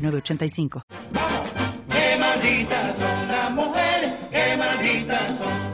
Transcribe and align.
985. 0.00 0.82
Vamos, 1.12 1.50
qué 1.90 2.16
malditas 2.18 2.96
son 2.96 3.28
las 3.28 3.50
mujeres, 3.52 4.12
qué 4.30 4.56
malditas 4.56 5.38
son. 5.38 5.70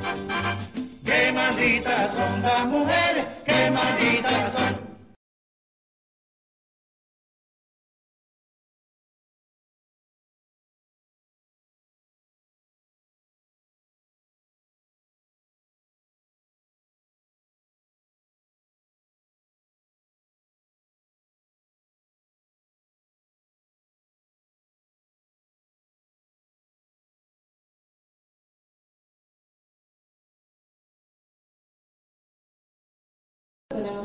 Qué 1.04 1.32
malditas 1.32 2.14
son 2.14 2.42
las 2.42 2.66
mujeres, 2.66 3.26
qué 3.46 3.70
malditas 3.70 4.52
son. 4.52 4.85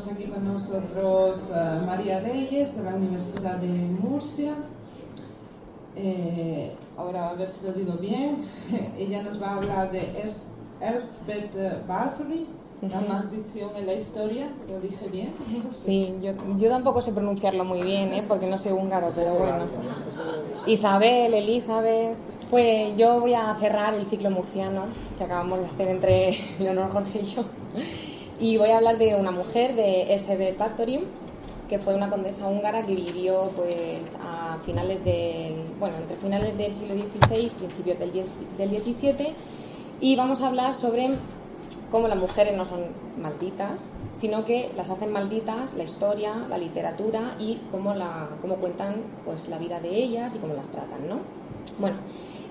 Tenemos 0.02 0.20
aquí 0.20 0.32
con 0.32 0.48
nosotros 0.48 1.52
a 1.52 1.84
María 1.86 2.22
Reyes 2.22 2.76
de 2.76 2.84
la 2.84 2.96
Universidad 2.96 3.58
de 3.58 3.68
Murcia. 3.68 4.56
Eh, 5.96 6.72
ahora 6.98 7.30
a 7.30 7.34
ver 7.34 7.52
si 7.52 7.66
lo 7.66 7.74
digo 7.74 7.94
bien. 7.94 8.38
Ella 8.98 9.22
nos 9.22 9.42
va 9.42 9.50
a 9.50 9.56
hablar 9.58 9.92
de 9.92 10.12
Earthbed 10.80 11.86
Bathory, 11.88 12.48
la 12.82 13.02
maldición 13.02 13.76
en 13.76 13.86
la 13.86 13.94
historia. 13.94 14.50
¿Lo 14.70 14.80
dije 14.80 15.08
bien? 15.08 15.34
Sí, 15.70 16.16
yo, 16.22 16.32
yo 16.58 16.70
tampoco 16.70 17.02
sé 17.02 17.12
pronunciarlo 17.12 17.64
muy 17.64 17.84
bien, 17.84 18.14
¿eh? 18.14 18.24
porque 18.28 18.48
no 18.48 18.58
sé 18.58 18.74
húngaro, 18.74 19.12
pero 19.16 19.36
bueno. 19.36 19.66
Isabel, 20.66 21.34
Elizabeth. 21.34 22.16
Pues 22.50 22.98
yo 22.98 23.20
voy 23.20 23.34
a 23.34 23.54
cerrar 23.56 23.94
el 23.94 24.06
ciclo 24.06 24.32
murciano 24.32 24.86
que 25.18 25.24
acabamos 25.24 25.60
de 25.60 25.66
hacer 25.66 25.88
entre 25.90 26.38
Leonor 26.60 26.92
Jorge 26.92 27.20
y 27.20 27.26
yo. 27.26 27.44
Y 28.40 28.58
voy 28.58 28.70
a 28.70 28.78
hablar 28.78 28.98
de 28.98 29.16
una 29.16 29.32
mujer 29.32 29.76
de 29.76 30.14
S.B. 30.14 30.56
Bathory, 30.58 31.06
que 31.70 31.80
fue 31.80 31.96
una 31.96 32.10
condesa 32.10 32.48
húngara 32.48 32.82
que 32.82 32.96
vivió 32.96 33.52
pues 33.56 34.10
a 34.22 34.58
finales 34.66 35.04
del, 35.06 35.72
bueno, 35.80 35.98
entre 35.98 36.18
finales 36.18 36.58
del 36.58 36.74
siglo 36.74 36.96
XVI 36.96 37.46
y 37.46 37.50
principios 37.50 38.00
del, 38.00 38.12
del 38.58 38.84
XVII. 38.84 39.34
Y 40.00 40.16
vamos 40.16 40.42
a 40.42 40.48
hablar 40.48 40.74
sobre 40.74 41.12
cómo 41.92 42.08
las 42.08 42.18
mujeres 42.18 42.58
no 42.58 42.66
son 42.66 42.86
malditas, 43.22 43.90
sino 44.14 44.46
que 44.46 44.72
las 44.76 44.90
hacen 44.90 45.12
malditas 45.12 45.74
la 45.74 45.84
historia, 45.84 46.34
la 46.50 46.58
literatura 46.58 47.36
y 47.40 47.60
cómo, 47.70 47.94
la, 47.94 48.30
cómo 48.42 48.56
cuentan 48.56 48.96
pues, 49.26 49.48
la 49.48 49.58
vida 49.58 49.80
de 49.80 49.90
ellas 49.96 50.34
y 50.36 50.40
cómo 50.40 50.54
las 50.54 50.70
tratan, 50.70 51.08
¿no? 51.08 51.20
Bueno, 51.80 51.98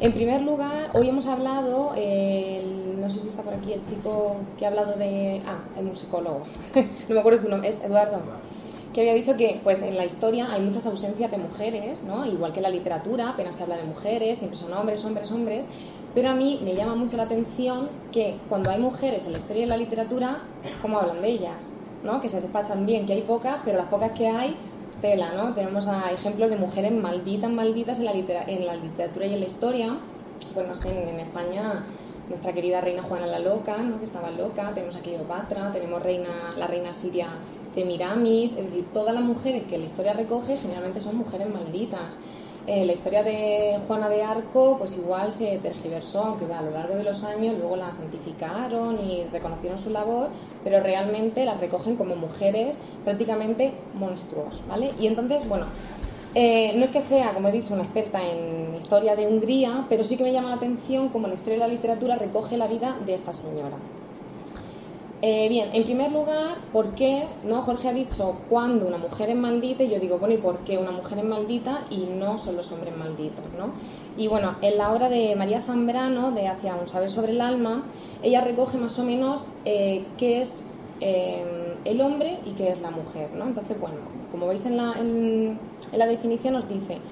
en 0.01 0.13
primer 0.15 0.43
lugar, 0.43 0.91
hoy 0.95 1.09
hemos 1.09 1.27
hablado, 1.27 1.93
el- 1.97 2.99
no 3.01 3.09
sé 3.11 3.19
si 3.19 3.29
está 3.29 3.43
por 3.43 3.55
aquí 3.55 3.73
el 3.73 3.85
chico 3.87 4.55
que 4.57 4.65
ha 4.65 4.69
hablado 4.69 4.97
de... 4.97 5.43
Ah, 5.47 5.71
el 5.77 5.85
musicólogo. 5.85 6.47
no 7.09 7.15
me 7.15 7.21
acuerdo 7.21 7.41
tu 7.41 7.49
nombre, 7.49 7.69
es 7.69 7.83
Eduardo. 7.83 8.23
Que 8.93 9.03
había 9.03 9.15
dicho 9.15 9.37
que 9.37 9.61
pues 9.63 9.83
en 9.83 9.97
la 9.97 10.05
historia 10.05 10.53
hay 10.53 10.63
muchas 10.63 10.87
ausencias 10.87 11.31
de 11.31 11.39
mujeres, 11.39 12.03
¿no? 12.03 12.25
Igual 12.27 12.53
que 12.53 12.59
en 12.61 12.65
la 12.65 12.71
literatura, 12.71 13.31
apenas 13.31 13.57
se 13.57 13.63
habla 13.63 13.77
de 13.77 13.85
mujeres, 13.85 14.39
siempre 14.39 14.59
son 14.59 14.73
hombres, 14.73 15.05
hombres, 15.05 15.31
hombres. 15.31 15.69
Pero 16.15 16.31
a 16.31 16.35
mí 16.35 16.61
me 16.65 16.75
llama 16.75 16.97
mucho 16.97 17.17
la 17.17 17.25
atención 17.25 17.91
que 18.11 18.45
cuando 18.49 18.71
hay 18.71 18.81
mujeres 18.81 19.27
en 19.27 19.33
la 19.33 19.39
historia 19.39 19.61
y 19.61 19.63
en 19.65 19.69
la 19.69 19.77
literatura, 19.77 20.49
¿cómo 20.83 20.99
hablan 20.99 21.23
de 21.23 21.29
ellas? 21.29 21.77
¿no? 22.03 22.21
Que 22.21 22.29
se 22.29 22.41
despachan 22.41 22.87
bien, 22.87 23.07
que 23.07 23.13
hay 23.13 23.23
pocas, 23.23 23.61
pero 23.65 23.77
las 23.79 23.89
pocas 23.89 24.13
que 24.13 24.27
hay, 24.27 24.57
tela, 25.01 25.33
¿no? 25.35 25.55
Tenemos 25.55 25.89
a 25.89 26.13
ejemplos 26.13 26.51
de 26.51 26.57
mujeres 26.57 26.93
malditas, 26.93 27.51
malditas 27.51 27.99
en 27.99 28.05
la, 28.07 28.13
litera- 28.15 28.45
en 28.47 28.67
la 28.67 28.77
literatura 28.77 29.27
y 29.27 29.35
en 29.35 29.41
la 29.41 29.47
historia. 29.47 29.99
Pues 30.55 30.67
no 30.67 30.75
sé, 30.75 30.91
en, 31.03 31.09
en 31.09 31.21
España, 31.21 31.87
nuestra 32.29 32.53
querida 32.53 32.81
reina 32.81 33.03
Juana 33.03 33.27
la 33.27 33.39
Loca, 33.39 33.77
¿no? 33.79 33.99
Que 33.99 34.05
estaba 34.05 34.31
loca, 34.31 34.73
tenemos 34.75 34.97
a 34.97 35.03
Cleopatra, 35.03 35.73
tenemos 35.73 36.03
reina, 36.03 36.55
la 36.57 36.67
reina 36.67 36.93
siria 36.95 37.45
Semiramis, 37.67 38.53
es 38.57 38.65
decir, 38.65 38.93
todas 38.93 39.15
las 39.15 39.23
mujeres 39.25 39.67
que 39.67 39.79
la 39.79 39.85
historia 39.87 40.13
recoge 40.13 40.57
generalmente 40.59 41.01
son 41.01 41.17
mujeres 41.17 41.49
malditas. 41.49 42.19
Eh, 42.67 42.85
la 42.85 42.93
historia 42.93 43.23
de 43.23 43.79
Juana 43.87 44.09
de 44.09 44.23
Arco, 44.23 44.77
pues 44.79 44.95
igual 44.97 45.33
se 45.33 45.59
tergiversó, 45.59 46.23
aunque 46.23 46.45
a 46.53 46.63
lo 46.63 46.71
largo 46.71 46.95
de 46.95 47.05
los 47.05 47.25
años 47.25 47.59
luego 47.59 47.77
la 47.77 47.93
santificaron 47.93 49.01
y 49.01 49.25
reconocieron 49.25 49.79
su 49.79 49.91
labor, 49.91 50.31
pero 50.63 50.81
realmente 50.81 51.45
las 51.45 51.59
recogen 51.59 51.97
como 51.97 52.17
mujeres 52.17 52.79
prácticamente 53.03 53.89
monstruos, 53.95 54.65
¿vale? 54.67 54.91
Y 54.99 55.07
entonces, 55.07 55.49
bueno, 55.49 55.67
eh, 56.35 56.73
no 56.77 56.85
es 56.85 56.91
que 56.93 57.01
sea, 57.01 57.33
como 57.35 57.49
he 57.49 57.53
dicho, 57.53 57.75
una 57.75 57.85
experta 57.85 58.23
en 58.23 58.75
historia 58.77 59.17
de 59.17 59.27
Hungría, 59.27 59.87
pero 59.89 60.05
sí 60.05 60.17
que 60.17 60.25
me 60.25 60.33
llama 60.33 60.51
la 60.51 60.57
atención 60.57 61.09
cómo 61.09 61.27
la 61.27 61.35
historia 61.35 61.59
de 61.59 61.67
la 61.67 61.75
literatura 61.75 62.17
recoge 62.17 62.57
la 62.57 62.69
vida 62.69 62.99
de 63.05 63.15
esta 63.15 63.33
señora. 63.33 63.81
Eh, 65.23 65.51
bien, 65.51 65.69
en 65.75 65.85
primer 65.85 66.11
lugar, 66.13 66.57
¿por 66.73 66.95
qué? 66.95 67.29
¿no? 67.43 67.61
Jorge 67.61 67.89
ha 67.89 67.93
dicho 67.93 68.47
cuando 68.49 68.87
una 68.87 68.97
mujer 68.97 69.29
es 69.29 69.37
maldita, 69.37 69.85
y 69.85 69.91
yo 69.91 70.01
digo, 70.01 70.19
bueno, 70.19 70.35
¿y 70.35 70.39
por 70.39 70.65
qué 70.65 70.79
una 70.79 70.93
mujer 70.93 71.19
es 71.19 71.25
maldita 71.25 71.87
y 71.91 72.07
no 72.07 72.39
son 72.39 72.57
los 72.57 72.73
hombres 72.73 72.97
malditos? 72.97 73.53
¿no? 73.53 73.75
Y 74.17 74.29
bueno, 74.29 74.57
en 74.63 74.79
la 74.79 74.91
obra 74.95 75.11
de 75.11 75.37
María 75.37 75.61
Zambrano, 75.61 76.33
de 76.33 76.49
Hacia 76.49 76.75
un 76.75 76.89
saber 76.89 77.11
sobre 77.11 77.33
el 77.33 77.43
alma, 77.43 77.89
ella 78.23 78.41
recoge 78.41 78.79
más 78.79 78.99
o 78.99 79.05
menos 79.05 79.51
eh, 79.67 80.15
qué 80.17 80.41
es 80.41 80.75
eh, 81.01 81.79
el 81.85 82.01
hombre 82.01 82.41
y 82.47 82.55
qué 82.55 82.71
es 82.71 82.81
la 82.81 82.91
mujer. 82.91 83.35
¿no? 83.35 83.47
Entonces, 83.47 83.79
bueno, 83.79 84.13
como 84.31 84.47
veis 84.47 84.65
en 84.65 84.79
la, 84.79 84.95
en- 84.99 85.61
en 85.93 85.99
la 85.99 86.07
definición 86.07 86.55
nos 86.55 86.67
dice 86.67 87.03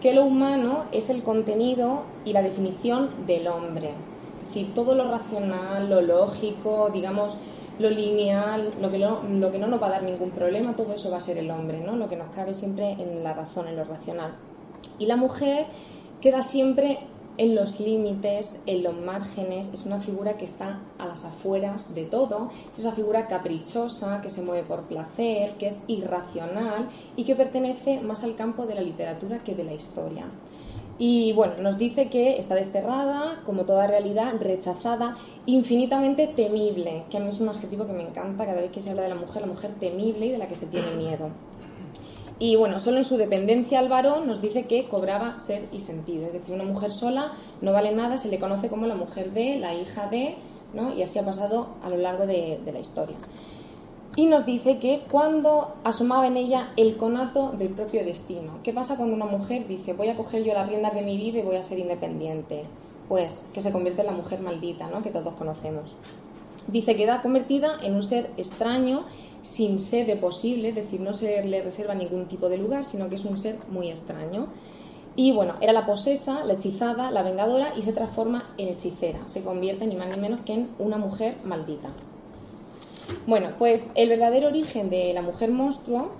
que 0.00 0.12
lo 0.12 0.24
humano 0.24 0.84
es 0.92 1.10
el 1.10 1.22
contenido 1.24 2.06
y 2.24 2.32
la 2.32 2.42
definición 2.42 3.26
del 3.26 3.48
hombre. 3.48 3.96
Es 4.38 4.48
decir, 4.48 4.74
todo 4.74 4.94
lo 4.94 5.10
racional, 5.10 5.88
lo 5.88 6.02
lógico, 6.02 6.90
digamos, 6.90 7.38
lo 7.78 7.90
lineal, 7.90 8.72
lo 8.80 8.90
que, 8.90 8.98
no- 8.98 9.22
lo 9.22 9.50
que 9.52 9.58
no 9.58 9.66
nos 9.66 9.82
va 9.82 9.88
a 9.88 9.90
dar 9.90 10.02
ningún 10.02 10.30
problema, 10.30 10.74
todo 10.76 10.94
eso 10.94 11.10
va 11.10 11.18
a 11.18 11.20
ser 11.20 11.38
el 11.38 11.50
hombre, 11.50 11.80
¿no? 11.80 11.96
Lo 11.96 12.08
que 12.08 12.16
nos 12.16 12.34
cabe 12.34 12.54
siempre 12.54 12.92
en 12.92 13.22
la 13.22 13.34
razón, 13.34 13.68
en 13.68 13.76
lo 13.76 13.84
racional. 13.84 14.34
Y 14.98 15.06
la 15.06 15.16
mujer 15.16 15.66
queda 16.20 16.42
siempre 16.42 16.98
en 17.38 17.54
los 17.54 17.80
límites, 17.80 18.56
en 18.64 18.82
los 18.82 18.94
márgenes, 18.96 19.70
es 19.74 19.84
una 19.84 20.00
figura 20.00 20.38
que 20.38 20.46
está 20.46 20.80
a 20.98 21.06
las 21.06 21.26
afueras 21.26 21.94
de 21.94 22.06
todo, 22.06 22.48
es 22.72 22.78
esa 22.78 22.92
figura 22.92 23.26
caprichosa, 23.26 24.22
que 24.22 24.30
se 24.30 24.40
mueve 24.40 24.62
por 24.62 24.84
placer, 24.84 25.50
que 25.58 25.66
es 25.66 25.82
irracional 25.86 26.88
y 27.14 27.24
que 27.24 27.36
pertenece 27.36 28.00
más 28.00 28.24
al 28.24 28.36
campo 28.36 28.64
de 28.64 28.74
la 28.74 28.80
literatura 28.80 29.40
que 29.44 29.54
de 29.54 29.64
la 29.64 29.74
historia. 29.74 30.24
Y 30.98 31.32
bueno, 31.34 31.54
nos 31.60 31.76
dice 31.76 32.08
que 32.08 32.38
está 32.38 32.54
desterrada, 32.54 33.42
como 33.44 33.66
toda 33.66 33.86
realidad, 33.86 34.32
rechazada, 34.40 35.14
infinitamente 35.44 36.26
temible, 36.26 37.04
que 37.10 37.18
a 37.18 37.20
mí 37.20 37.28
es 37.28 37.40
un 37.40 37.50
adjetivo 37.50 37.86
que 37.86 37.92
me 37.92 38.02
encanta 38.02 38.46
cada 38.46 38.62
vez 38.62 38.70
que 38.70 38.80
se 38.80 38.90
habla 38.90 39.02
de 39.02 39.10
la 39.10 39.14
mujer, 39.14 39.42
la 39.42 39.48
mujer 39.48 39.74
temible 39.78 40.26
y 40.26 40.30
de 40.30 40.38
la 40.38 40.48
que 40.48 40.56
se 40.56 40.66
tiene 40.66 40.90
miedo. 40.92 41.28
Y 42.38 42.56
bueno, 42.56 42.78
solo 42.78 42.98
en 42.98 43.04
su 43.04 43.16
dependencia 43.16 43.78
al 43.78 43.88
varón 43.88 44.26
nos 44.26 44.40
dice 44.40 44.64
que 44.64 44.88
cobraba 44.88 45.36
ser 45.36 45.68
y 45.72 45.80
sentido. 45.80 46.26
Es 46.26 46.32
decir, 46.32 46.54
una 46.54 46.64
mujer 46.64 46.90
sola 46.90 47.32
no 47.60 47.72
vale 47.72 47.94
nada, 47.94 48.16
se 48.16 48.28
le 48.28 48.38
conoce 48.38 48.68
como 48.68 48.86
la 48.86 48.94
mujer 48.94 49.32
de, 49.32 49.56
la 49.56 49.74
hija 49.74 50.08
de, 50.08 50.36
¿no? 50.74 50.94
Y 50.94 51.02
así 51.02 51.18
ha 51.18 51.24
pasado 51.24 51.68
a 51.82 51.90
lo 51.90 51.96
largo 51.96 52.26
de, 52.26 52.60
de 52.64 52.72
la 52.72 52.78
historia. 52.78 53.16
Y 54.18 54.24
nos 54.24 54.46
dice 54.46 54.78
que 54.78 55.02
cuando 55.10 55.74
asomaba 55.84 56.26
en 56.26 56.38
ella 56.38 56.72
el 56.78 56.96
conato 56.96 57.50
del 57.50 57.68
propio 57.68 58.02
destino. 58.02 58.60
¿Qué 58.64 58.72
pasa 58.72 58.96
cuando 58.96 59.14
una 59.14 59.26
mujer 59.26 59.68
dice 59.68 59.92
voy 59.92 60.08
a 60.08 60.16
coger 60.16 60.42
yo 60.42 60.54
las 60.54 60.70
riendas 60.70 60.94
de 60.94 61.02
mi 61.02 61.18
vida 61.18 61.40
y 61.40 61.42
voy 61.42 61.56
a 61.56 61.62
ser 61.62 61.78
independiente? 61.78 62.64
Pues 63.10 63.44
que 63.52 63.60
se 63.60 63.72
convierte 63.72 64.00
en 64.00 64.06
la 64.06 64.14
mujer 64.14 64.40
maldita, 64.40 64.88
¿no? 64.88 65.02
Que 65.02 65.10
todos 65.10 65.34
conocemos. 65.34 65.94
Dice 66.66 66.92
que 66.92 67.02
queda 67.02 67.20
convertida 67.20 67.76
en 67.82 67.94
un 67.94 68.02
ser 68.02 68.30
extraño, 68.38 69.04
sin 69.42 69.78
sede 69.78 70.16
posible, 70.16 70.70
es 70.70 70.74
decir, 70.74 71.00
no 71.00 71.12
se 71.12 71.44
le 71.44 71.62
reserva 71.62 71.94
ningún 71.94 72.26
tipo 72.26 72.48
de 72.48 72.56
lugar, 72.56 72.86
sino 72.86 73.10
que 73.10 73.16
es 73.16 73.24
un 73.26 73.36
ser 73.36 73.58
muy 73.68 73.90
extraño. 73.90 74.46
Y 75.14 75.32
bueno, 75.32 75.56
era 75.60 75.74
la 75.74 75.84
posesa, 75.84 76.42
la 76.42 76.54
hechizada, 76.54 77.10
la 77.10 77.22
vengadora 77.22 77.74
y 77.76 77.82
se 77.82 77.92
transforma 77.92 78.44
en 78.56 78.68
hechicera. 78.68 79.28
Se 79.28 79.44
convierte 79.44 79.86
ni 79.86 79.94
más 79.94 80.08
ni 80.08 80.16
menos 80.16 80.40
que 80.40 80.54
en 80.54 80.70
una 80.78 80.96
mujer 80.96 81.36
maldita. 81.44 81.90
Bueno, 83.26 83.50
pues 83.58 83.90
el 83.94 84.08
verdadero 84.08 84.48
origen 84.48 84.90
de 84.90 85.12
la 85.12 85.22
mujer 85.22 85.50
monstruo 85.50 86.12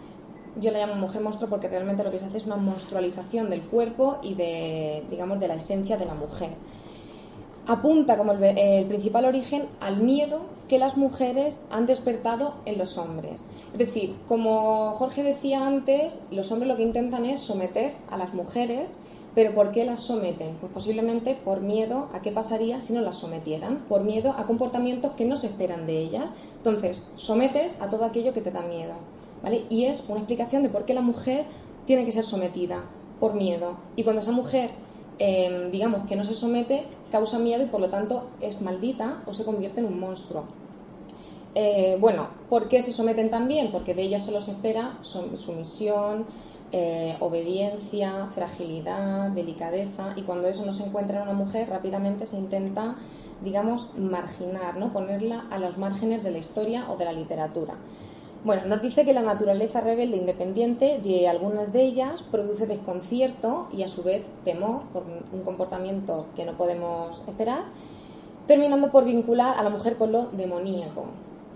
yo 0.60 0.70
la 0.70 0.78
llamo 0.78 0.94
mujer 0.94 1.20
monstruo 1.20 1.50
porque 1.50 1.68
realmente 1.68 2.02
lo 2.02 2.10
que 2.10 2.18
se 2.18 2.26
hace 2.26 2.38
es 2.38 2.46
una 2.46 2.56
monstrualización 2.56 3.50
del 3.50 3.62
cuerpo 3.62 4.18
y 4.22 4.34
de, 4.34 5.04
digamos, 5.10 5.38
de 5.38 5.48
la 5.48 5.54
esencia 5.54 5.96
de 5.96 6.06
la 6.06 6.14
mujer. 6.14 6.50
Apunta 7.66 8.16
como 8.16 8.32
el, 8.32 8.42
el 8.42 8.86
principal 8.86 9.24
origen 9.24 9.68
al 9.80 10.00
miedo 10.00 10.42
que 10.68 10.78
las 10.78 10.96
mujeres 10.96 11.64
han 11.70 11.84
despertado 11.84 12.54
en 12.64 12.78
los 12.78 12.96
hombres. 12.96 13.46
Es 13.72 13.78
decir, 13.78 14.14
como 14.26 14.92
Jorge 14.94 15.22
decía 15.22 15.66
antes, 15.66 16.22
los 16.30 16.50
hombres 16.52 16.68
lo 16.68 16.76
que 16.76 16.84
intentan 16.84 17.26
es 17.26 17.40
someter 17.40 17.94
a 18.08 18.16
las 18.16 18.32
mujeres 18.34 18.98
pero 19.36 19.54
¿por 19.54 19.70
qué 19.70 19.84
las 19.84 20.00
someten? 20.00 20.56
Pues 20.62 20.72
posiblemente 20.72 21.34
por 21.34 21.60
miedo 21.60 22.08
a 22.14 22.22
qué 22.22 22.32
pasaría 22.32 22.80
si 22.80 22.94
no 22.94 23.02
las 23.02 23.18
sometieran, 23.18 23.84
por 23.86 24.02
miedo 24.02 24.34
a 24.34 24.46
comportamientos 24.46 25.12
que 25.12 25.26
no 25.26 25.36
se 25.36 25.48
esperan 25.48 25.86
de 25.86 25.98
ellas. 25.98 26.32
Entonces, 26.66 27.06
sometes 27.14 27.80
a 27.80 27.88
todo 27.88 28.04
aquello 28.04 28.34
que 28.34 28.40
te 28.40 28.50
da 28.50 28.60
miedo. 28.60 28.94
¿vale? 29.40 29.66
Y 29.70 29.84
es 29.84 30.02
una 30.08 30.18
explicación 30.18 30.64
de 30.64 30.68
por 30.68 30.84
qué 30.84 30.94
la 30.94 31.00
mujer 31.00 31.44
tiene 31.84 32.04
que 32.04 32.10
ser 32.10 32.24
sometida, 32.24 32.82
por 33.20 33.34
miedo. 33.34 33.76
Y 33.94 34.02
cuando 34.02 34.20
esa 34.20 34.32
mujer, 34.32 34.70
em, 35.20 35.70
digamos, 35.70 36.08
que 36.08 36.16
no 36.16 36.24
se 36.24 36.34
somete, 36.34 36.88
causa 37.12 37.38
miedo 37.38 37.62
y 37.62 37.66
por 37.66 37.80
lo 37.80 37.88
tanto 37.88 38.30
es 38.40 38.60
maldita 38.60 39.22
o 39.26 39.32
se 39.32 39.44
convierte 39.44 39.78
en 39.78 39.86
un 39.86 40.00
monstruo. 40.00 40.46
Eh, 41.54 41.96
bueno, 42.00 42.26
¿por 42.50 42.68
qué 42.68 42.82
se 42.82 42.92
someten 42.92 43.30
también? 43.30 43.70
Porque 43.70 43.94
de 43.94 44.02
ellas 44.02 44.24
solo 44.24 44.40
se 44.40 44.50
espera 44.50 44.98
sumisión, 45.02 46.26
eh, 46.72 47.16
obediencia, 47.20 48.26
fragilidad, 48.34 49.30
delicadeza, 49.30 50.14
y 50.16 50.22
cuando 50.22 50.48
eso 50.48 50.66
no 50.66 50.72
se 50.72 50.84
encuentra 50.84 51.18
en 51.18 51.22
una 51.22 51.32
mujer, 51.32 51.68
rápidamente 51.70 52.26
se 52.26 52.36
intenta, 52.36 52.96
digamos, 53.42 53.96
marginar, 53.98 54.76
¿no? 54.76 54.92
ponerla 54.92 55.44
a 55.50 55.58
los 55.58 55.78
márgenes 55.78 56.22
de 56.22 56.30
la 56.30 56.38
historia 56.38 56.90
o 56.90 56.96
de 56.96 57.04
la 57.04 57.12
literatura. 57.12 57.74
Bueno, 58.44 58.66
nos 58.66 58.80
dice 58.80 59.04
que 59.04 59.12
la 59.12 59.22
naturaleza 59.22 59.80
rebelde 59.80 60.18
independiente 60.18 61.00
de 61.02 61.26
algunas 61.26 61.72
de 61.72 61.82
ellas 61.82 62.22
produce 62.22 62.66
desconcierto 62.66 63.66
y 63.72 63.82
a 63.82 63.88
su 63.88 64.04
vez 64.04 64.24
temor 64.44 64.82
por 64.92 65.02
un 65.32 65.42
comportamiento 65.42 66.26
que 66.36 66.44
no 66.44 66.52
podemos 66.52 67.24
esperar, 67.26 67.64
terminando 68.46 68.92
por 68.92 69.04
vincular 69.04 69.58
a 69.58 69.62
la 69.62 69.70
mujer 69.70 69.96
con 69.96 70.12
lo 70.12 70.26
demoníaco, 70.26 71.06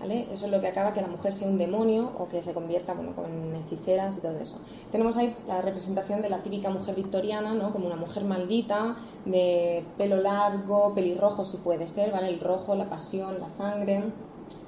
eso 0.09 0.45
es 0.45 0.51
lo 0.51 0.59
que 0.59 0.67
acaba 0.67 0.93
que 0.93 1.01
la 1.01 1.07
mujer 1.07 1.31
sea 1.31 1.47
un 1.47 1.57
demonio 1.57 2.11
o 2.17 2.27
que 2.27 2.41
se 2.41 2.53
convierta 2.53 2.93
bueno, 2.93 3.13
en 3.25 3.55
hechiceras 3.55 4.17
y 4.17 4.21
todo 4.21 4.37
eso. 4.39 4.59
Tenemos 4.91 5.17
ahí 5.17 5.35
la 5.47 5.61
representación 5.61 6.21
de 6.21 6.29
la 6.29 6.41
típica 6.41 6.69
mujer 6.69 6.95
victoriana, 6.95 7.53
¿no? 7.53 7.71
Como 7.71 7.85
una 7.85 7.95
mujer 7.95 8.23
maldita, 8.23 8.95
de 9.25 9.83
pelo 9.97 10.17
largo, 10.17 10.93
pelirrojo 10.95 11.45
si 11.45 11.57
puede 11.57 11.87
ser, 11.87 12.11
¿vale? 12.11 12.29
El 12.29 12.39
rojo, 12.39 12.75
la 12.75 12.89
pasión, 12.89 13.39
la 13.39 13.49
sangre, 13.49 14.03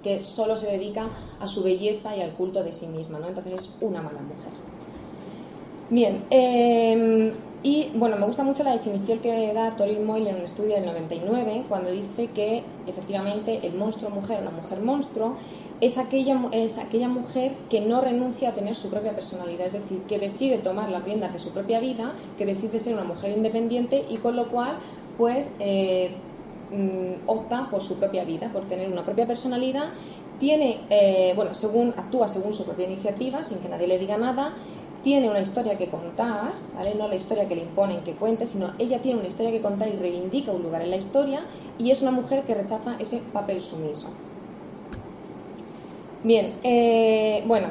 que 0.03 0.21
solo 0.21 0.55
se 0.57 0.67
dedica 0.67 1.09
a 1.39 1.47
su 1.47 1.63
belleza 1.63 2.15
y 2.15 2.21
al 2.21 2.33
culto 2.33 2.63
de 2.63 2.71
sí 2.71 2.87
misma, 2.87 3.19
¿no? 3.19 3.27
Entonces 3.27 3.53
es 3.53 3.75
una 3.81 4.01
mala 4.01 4.21
mujer. 4.21 4.51
Bien, 5.89 6.25
eh, 6.29 7.33
y 7.63 7.91
bueno, 7.95 8.17
me 8.17 8.25
gusta 8.25 8.43
mucho 8.43 8.61
la 8.63 8.73
definición 8.73 9.19
que 9.19 9.53
da 9.53 9.77
Toril 9.77 10.01
Moyle 10.01 10.31
en 10.31 10.35
un 10.35 10.41
estudio 10.41 10.75
del 10.75 10.85
99, 10.85 11.63
cuando 11.69 11.91
dice 11.91 12.27
que 12.27 12.61
efectivamente 12.87 13.65
el 13.65 13.75
monstruo 13.75 14.09
mujer 14.09 14.41
o 14.41 14.43
la 14.43 14.51
mujer 14.51 14.81
monstruo 14.81 15.37
es 15.79 15.97
aquella, 15.97 16.49
es 16.51 16.77
aquella 16.77 17.07
mujer 17.07 17.55
que 17.69 17.79
no 17.79 18.01
renuncia 18.01 18.49
a 18.49 18.53
tener 18.53 18.75
su 18.75 18.89
propia 18.89 19.13
personalidad, 19.13 19.67
es 19.67 19.73
decir, 19.73 20.01
que 20.01 20.19
decide 20.19 20.57
tomar 20.57 20.89
las 20.89 21.05
riendas 21.05 21.31
de 21.31 21.39
su 21.39 21.51
propia 21.51 21.79
vida, 21.79 22.13
que 22.37 22.45
decide 22.45 22.81
ser 22.81 22.95
una 22.95 23.05
mujer 23.05 23.31
independiente 23.31 24.03
y 24.09 24.17
con 24.17 24.35
lo 24.35 24.49
cual, 24.49 24.77
pues, 25.17 25.49
eh, 25.59 26.11
mm, 26.69 27.29
opta 27.29 27.69
por 27.69 27.81
su 27.81 27.95
propia 27.95 28.25
vida, 28.25 28.51
por 28.51 28.67
tener 28.67 28.91
una 28.91 29.05
propia 29.05 29.25
personalidad. 29.25 29.89
Tiene, 30.37 30.81
eh, 30.89 31.31
bueno, 31.35 31.53
según 31.53 31.93
actúa 31.95 32.27
según 32.27 32.53
su 32.53 32.65
propia 32.65 32.87
iniciativa, 32.87 33.41
sin 33.41 33.59
que 33.59 33.69
nadie 33.69 33.87
le 33.87 33.99
diga 33.99 34.17
nada, 34.17 34.53
tiene 35.03 35.29
una 35.29 35.41
historia 35.41 35.77
que 35.77 35.89
contar, 35.89 36.53
¿vale? 36.75 36.95
no 36.95 37.07
la 37.07 37.15
historia 37.15 37.47
que 37.47 37.55
le 37.55 37.63
imponen 37.63 38.03
que 38.03 38.13
cuente, 38.13 38.45
sino 38.45 38.73
ella 38.79 39.01
tiene 39.01 39.19
una 39.19 39.27
historia 39.27 39.51
que 39.51 39.61
contar 39.61 39.89
y 39.89 39.97
reivindica 39.97 40.51
un 40.51 40.63
lugar 40.63 40.81
en 40.81 40.91
la 40.91 40.95
historia 40.95 41.45
y 41.77 41.91
es 41.91 42.01
una 42.01 42.11
mujer 42.11 42.43
que 42.43 42.55
rechaza 42.55 42.95
ese 42.99 43.17
papel 43.33 43.61
sumiso. 43.61 44.09
Bien, 46.23 46.53
eh, 46.63 47.43
bueno, 47.45 47.67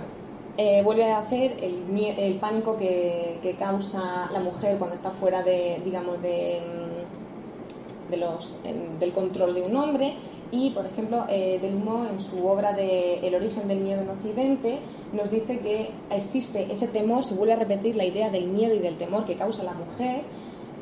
eh, 0.58 0.82
vuelve 0.84 1.10
a 1.10 1.22
ser 1.22 1.56
el, 1.62 2.36
pánico 2.38 2.76
que, 2.76 3.56
causa 3.58 4.28
la 4.30 4.40
mujer 4.40 4.76
cuando 4.76 4.94
está 4.94 5.10
fuera 5.10 5.42
de, 5.42 5.80
digamos, 5.82 6.20
de, 6.20 6.60
de 8.10 8.16
los, 8.18 8.58
del 9.00 9.12
control 9.12 9.54
de 9.54 9.62
un 9.62 9.74
hombre 9.76 10.14
y, 10.52 10.70
por 10.70 10.84
ejemplo, 10.84 11.24
eh, 11.28 11.58
en 11.62 12.20
su 12.20 12.46
obra 12.46 12.74
de 12.74 13.26
El 13.26 13.34
origen 13.34 13.66
del 13.68 13.80
miedo 13.80 14.02
en 14.02 14.10
Occidente 14.10 14.80
nos 15.12 15.30
dice 15.30 15.58
que 15.60 15.90
existe 16.10 16.70
ese 16.70 16.88
temor, 16.88 17.24
se 17.24 17.34
vuelve 17.34 17.54
a 17.54 17.56
repetir 17.56 17.96
la 17.96 18.04
idea 18.04 18.28
del 18.28 18.48
miedo 18.48 18.74
y 18.74 18.78
del 18.78 18.98
temor 18.98 19.24
que 19.24 19.34
causa 19.34 19.64
la 19.64 19.72
mujer, 19.72 20.24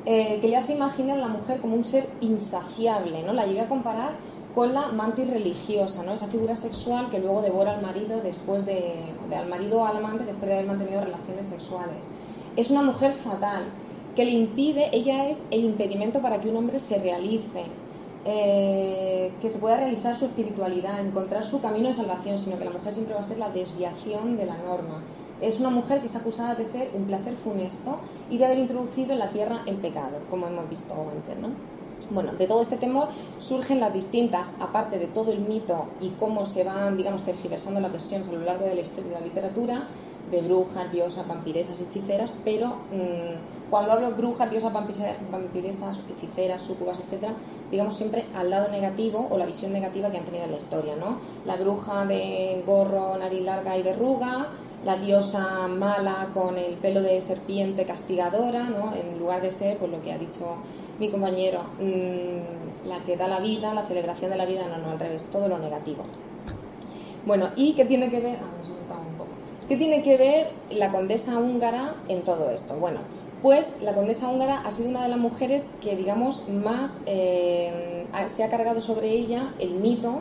eh, 0.05 0.39
que 0.41 0.49
le 0.49 0.57
hace 0.57 0.73
imaginar 0.73 1.19
a 1.19 1.21
la 1.21 1.29
mujer 1.29 1.61
como 1.61 1.77
un 1.77 1.85
ser 1.85 2.09
insaciable, 2.21 3.23
¿no? 3.23 3.33
La 3.33 3.47
llega 3.47 3.63
a 3.63 3.69
comparar 3.69 4.17
con 4.55 4.75
la 4.75 4.89
mantis 4.89 5.31
religiosa, 5.31 6.03
¿no? 6.03 6.15
Esa 6.15 6.27
figura 6.27 6.57
sexual 6.57 7.09
que 7.09 7.21
luego 7.21 7.41
devora 7.41 7.75
al 7.75 7.83
marido 7.83 8.21
después 8.21 8.67
de, 8.67 9.13
al 9.33 9.49
marido 9.49 9.83
o 9.83 9.87
al 9.87 9.99
amante 9.99 10.25
después 10.25 10.49
de 10.49 10.55
haber 10.55 10.67
mantenido 10.67 11.01
relaciones 11.03 11.47
sexuales. 11.47 12.11
Es 12.57 12.71
una 12.71 12.83
mujer 12.83 13.13
fatal 13.13 13.67
que 14.17 14.25
le 14.25 14.33
impide, 14.33 14.91
ella 14.93 15.29
es 15.29 15.45
el 15.53 15.65
impedimento 15.65 16.21
para 16.21 16.41
que 16.41 16.49
un 16.49 16.57
hombre 16.57 16.81
se 16.81 16.99
realice, 16.99 17.65
eh, 18.25 19.33
que 19.41 19.51
se 19.51 19.59
pueda 19.59 19.77
realizar 19.79 20.17
su 20.17 20.27
espiritualidad, 20.27 21.01
encontrar 21.01 21.43
su 21.43 21.61
camino 21.61 21.89
de 21.89 21.95
salvación, 21.95 22.39
sino 22.39 22.59
que 22.59 22.65
la 22.65 22.71
mujer 22.71 22.93
siempre 22.93 23.15
va 23.15 23.21
a 23.21 23.25
ser 23.25 23.39
la 23.39 23.51
desviación 23.51 24.37
de 24.37 24.47
la 24.47 24.59
norma. 24.59 25.03
Es 25.41 25.59
una 25.59 25.71
mujer 25.71 26.01
que 26.01 26.07
es 26.07 26.17
acusada 26.17 26.55
de 26.55 26.67
ser 26.67 26.91
un 26.95 27.05
placer 27.05 27.35
funesto 27.35 27.97
y 28.31 28.37
de 28.37 28.45
haber 28.45 28.59
introducido 28.59 29.13
en 29.13 29.21
la 29.21 29.31
tierra 29.31 29.63
el 29.67 29.77
pecado, 29.77 30.19
como 30.29 30.47
hemos 30.47 30.69
visto 30.69 30.95
antes, 30.95 31.39
¿no? 31.39 31.49
Bueno, 32.11 32.33
de 32.33 32.47
todo 32.47 32.63
este 32.63 32.77
temor 32.77 33.09
surgen 33.39 33.81
las 33.81 33.93
distintas, 33.93 34.51
aparte 34.59 34.99
de 34.99 35.07
todo 35.07 35.33
el 35.33 35.41
mito 35.41 35.87
y 36.01 36.11
cómo 36.11 36.47
se 36.47 36.65
van, 36.65 36.97
digamos, 36.97 37.23
tergiversando 37.23 37.81
las 37.81 37.93
versiones 37.93 38.29
a 38.29 38.33
lo 38.33 38.41
largo 38.41 38.65
de 38.65 38.75
la 38.75 38.81
historia 38.81 39.13
de 39.13 39.21
la 39.21 39.27
literatura, 39.27 39.89
de 40.31 40.43
brujas, 40.43 40.91
diosas, 40.93 41.27
vampiresas, 41.27 41.81
hechiceras, 41.81 42.33
pero 42.45 42.69
mmm, 42.91 43.60
cuando 43.71 43.93
hablo 43.93 44.11
brujas, 44.11 44.51
diosas, 44.51 44.73
vampiresas, 44.73 46.01
hechiceras, 46.11 46.63
sucubas, 46.63 46.99
etcétera, 46.99 47.35
digamos 47.71 47.97
siempre 47.97 48.25
al 48.35 48.51
lado 48.51 48.69
negativo 48.69 49.29
o 49.31 49.39
la 49.39 49.47
visión 49.47 49.73
negativa 49.73 50.11
que 50.11 50.19
han 50.19 50.25
tenido 50.25 50.45
en 50.45 50.51
la 50.51 50.57
historia, 50.57 50.97
¿no? 50.97 51.19
La 51.47 51.57
bruja 51.57 52.05
de 52.05 52.63
gorro, 52.67 53.17
nariz 53.17 53.43
larga 53.43 53.77
y 53.79 53.83
verruga, 53.83 54.49
la 54.85 54.97
diosa 54.97 55.69
mala 55.69 56.31
con 56.35 56.59
el 56.59 56.75
pelo 56.75 57.01
de 57.03 57.21
serpiente 57.21 57.85
castigadora, 57.85 58.65
¿no? 58.65 58.95
En 58.95 59.19
lugar 59.19 59.41
de 59.41 59.51
ser, 59.51 59.79
pues 59.79 59.91
lo 59.91 60.03
que 60.03 60.13
ha 60.13 60.19
dicho 60.19 60.57
mi 60.99 61.09
compañero, 61.09 61.63
mmm, 61.79 62.89
la 62.89 62.99
que 63.07 63.17
da 63.17 63.29
la 63.29 63.41
vida, 63.41 63.73
la 63.73 63.85
celebración 63.85 64.31
de 64.31 64.37
la 64.37 64.47
vida, 64.47 64.67
no, 64.67 64.79
no, 64.79 64.91
al 64.91 64.99
revés, 64.99 65.25
todo 65.31 65.49
lo 65.49 65.59
negativo. 65.59 66.03
Bueno, 67.25 67.51
¿y 67.55 67.75
qué 67.75 67.85
tiene 67.85 68.11
que 68.11 68.21
ver? 68.21 68.39
Ah, 68.43 68.97
un 68.99 69.15
poco. 69.17 69.31
¿Qué 69.69 69.77
tiene 69.77 70.03
que 70.03 70.17
ver 70.17 70.53
la 70.71 70.91
condesa 70.91 71.39
húngara 71.39 71.93
en 72.09 72.25
todo 72.25 72.51
esto? 72.51 72.75
Bueno, 72.77 72.99
pues 73.43 73.77
la 73.81 73.95
condesa 73.95 74.29
húngara 74.29 74.61
ha 74.61 74.71
sido 74.71 74.91
una 74.91 75.03
de 75.03 75.09
las 75.09 75.19
mujeres 75.19 75.71
que, 75.81 75.97
digamos, 75.97 76.49
más 76.49 77.01
eh, 77.07 78.07
se 78.27 78.45
ha 78.45 78.51
cargado 78.51 78.81
sobre 78.81 79.11
ella 79.11 79.55
el 79.59 79.75
mito 79.75 80.21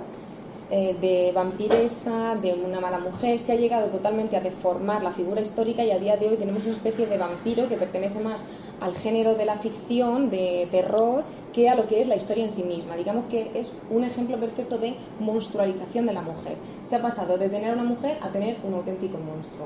eh, 0.72 0.96
de 1.02 1.32
vampiresa, 1.34 2.36
de 2.36 2.54
una 2.54 2.80
mala 2.80 3.00
mujer. 3.00 3.40
Se 3.40 3.52
ha 3.52 3.56
llegado 3.56 3.88
totalmente 3.90 4.38
a 4.38 4.42
deformar 4.42 5.02
la 5.04 5.12
figura 5.12 5.42
histórica 5.42 5.84
y 5.84 5.92
a 5.92 5.98
día 5.98 6.16
de 6.16 6.30
hoy 6.30 6.38
tenemos 6.38 6.64
una 6.66 6.76
especie 6.76 7.08
de 7.08 7.18
vampiro 7.18 7.68
que 7.68 7.76
pertenece 7.76 8.20
más 8.20 8.46
al 8.80 8.96
género 8.96 9.34
de 9.34 9.46
la 9.46 9.58
ficción, 9.58 10.30
de 10.30 10.68
terror, 10.72 11.24
que 11.54 11.70
a 11.70 11.76
lo 11.76 11.88
que 11.88 12.00
es 12.00 12.08
la 12.08 12.16
historia 12.16 12.44
en 12.44 12.52
sí 12.52 12.64
misma. 12.64 12.96
Digamos 12.96 13.26
que 13.26 13.52
es 13.56 13.74
un 13.90 14.04
ejemplo 14.04 14.40
perfecto 14.40 14.78
de 14.78 14.96
monstrualización 15.20 16.06
de 16.06 16.14
la 16.14 16.22
mujer. 16.22 16.56
Se 16.84 16.96
ha 16.96 17.02
pasado 17.02 17.38
de 17.38 17.50
tener 17.50 17.74
una 17.74 17.84
mujer 17.84 18.18
a 18.22 18.32
tener 18.32 18.58
un 18.64 18.76
auténtico 18.76 19.18
monstruo. 19.18 19.66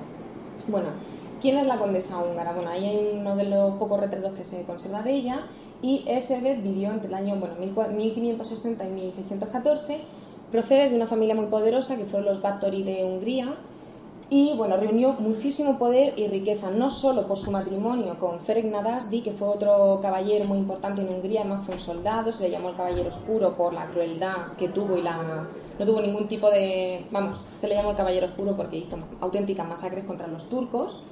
Bueno, 0.69 0.88
¿Quién 1.43 1.57
es 1.57 1.67
la 1.67 1.77
condesa 1.77 2.19
húngara? 2.19 2.53
Bueno, 2.53 2.69
ahí 2.69 2.85
hay 2.85 3.17
uno 3.19 3.35
de 3.35 3.43
los 3.43 3.73
pocos 3.73 4.00
retratos 4.00 4.31
que 4.31 4.45
se 4.45 4.63
conserva 4.63 5.01
de 5.01 5.12
ella 5.12 5.41
y 5.81 6.05
Erzsébet 6.07 6.63
vivió 6.63 6.89
entre 6.89 7.09
el 7.09 7.13
año 7.15 7.35
bueno, 7.35 7.55
1560 7.57 8.85
y 8.85 8.89
1614. 8.89 10.00
Procede 10.53 10.89
de 10.89 10.95
una 10.95 11.05
familia 11.05 11.35
muy 11.35 11.47
poderosa 11.47 11.97
que 11.97 12.05
fueron 12.05 12.29
los 12.29 12.41
Báthory 12.41 12.83
de 12.83 13.03
Hungría 13.03 13.55
y 14.29 14.55
bueno, 14.55 14.77
reunió 14.77 15.17
muchísimo 15.19 15.77
poder 15.77 16.13
y 16.17 16.29
riqueza, 16.29 16.71
no 16.71 16.89
solo 16.89 17.27
por 17.27 17.38
su 17.38 17.51
matrimonio 17.51 18.17
con 18.19 18.39
Ferenc 18.39 18.71
Nadasdi, 18.71 19.19
que 19.19 19.33
fue 19.33 19.50
otro 19.50 20.00
caballero 20.01 20.45
muy 20.45 20.59
importante 20.59 21.01
en 21.01 21.09
Hungría, 21.09 21.41
además 21.41 21.65
fue 21.65 21.75
un 21.75 21.81
soldado, 21.81 22.31
se 22.31 22.43
le 22.43 22.51
llamó 22.51 22.69
el 22.69 22.75
caballero 22.75 23.09
oscuro 23.09 23.57
por 23.57 23.73
la 23.73 23.88
crueldad 23.88 24.53
que 24.57 24.69
tuvo 24.69 24.95
y 24.95 25.01
la 25.01 25.45
no 25.77 25.85
tuvo 25.85 26.01
ningún 26.01 26.29
tipo 26.29 26.50
de, 26.50 27.05
vamos, 27.12 27.41
se 27.59 27.67
le 27.67 27.75
llamó 27.75 27.89
el 27.89 27.97
caballero 27.97 28.27
oscuro 28.27 28.55
porque 28.55 28.77
hizo 28.77 28.97
auténticas 29.19 29.67
masacres 29.67 30.05
contra 30.05 30.27
los 30.27 30.47
turcos 30.47 31.03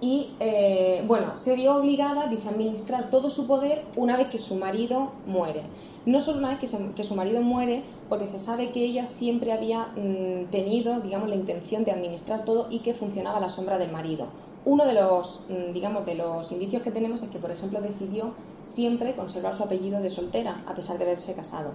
y 0.00 0.30
eh, 0.40 1.04
bueno, 1.06 1.36
se 1.36 1.54
vio 1.56 1.76
obligada, 1.76 2.26
dice, 2.28 2.48
a 2.48 2.52
administrar 2.52 3.10
todo 3.10 3.28
su 3.28 3.46
poder 3.46 3.84
una 3.96 4.16
vez 4.16 4.28
que 4.28 4.38
su 4.38 4.54
marido 4.54 5.12
muere. 5.26 5.62
No 6.06 6.20
solo 6.20 6.38
una 6.38 6.48
vez 6.48 6.58
que, 6.58 7.04
su 7.04 7.14
marido 7.14 7.42
muere, 7.42 7.82
porque 8.08 8.26
se 8.26 8.38
sabe 8.38 8.70
que 8.70 8.82
ella 8.82 9.04
siempre 9.04 9.52
había 9.52 9.88
mm, 9.96 10.46
tenido, 10.50 11.00
digamos, 11.00 11.28
la 11.28 11.34
intención 11.34 11.84
de 11.84 11.92
administrar 11.92 12.46
todo 12.46 12.68
y 12.70 12.78
que 12.78 12.94
funcionaba 12.94 13.36
a 13.36 13.40
la 13.40 13.50
sombra 13.50 13.76
del 13.76 13.92
marido. 13.92 14.28
Uno 14.64 14.86
de 14.86 14.94
los, 14.94 15.44
mm, 15.50 15.72
digamos, 15.74 16.06
de 16.06 16.14
los 16.14 16.50
indicios 16.52 16.82
que 16.82 16.90
tenemos 16.90 17.22
es 17.22 17.28
que, 17.28 17.38
por 17.38 17.50
ejemplo, 17.50 17.82
decidió 17.82 18.32
siempre 18.64 19.14
conservar 19.14 19.54
su 19.54 19.62
apellido 19.62 20.00
de 20.00 20.08
soltera, 20.08 20.64
a 20.66 20.74
pesar 20.74 20.96
de 20.96 21.04
haberse 21.04 21.34
casado. 21.34 21.72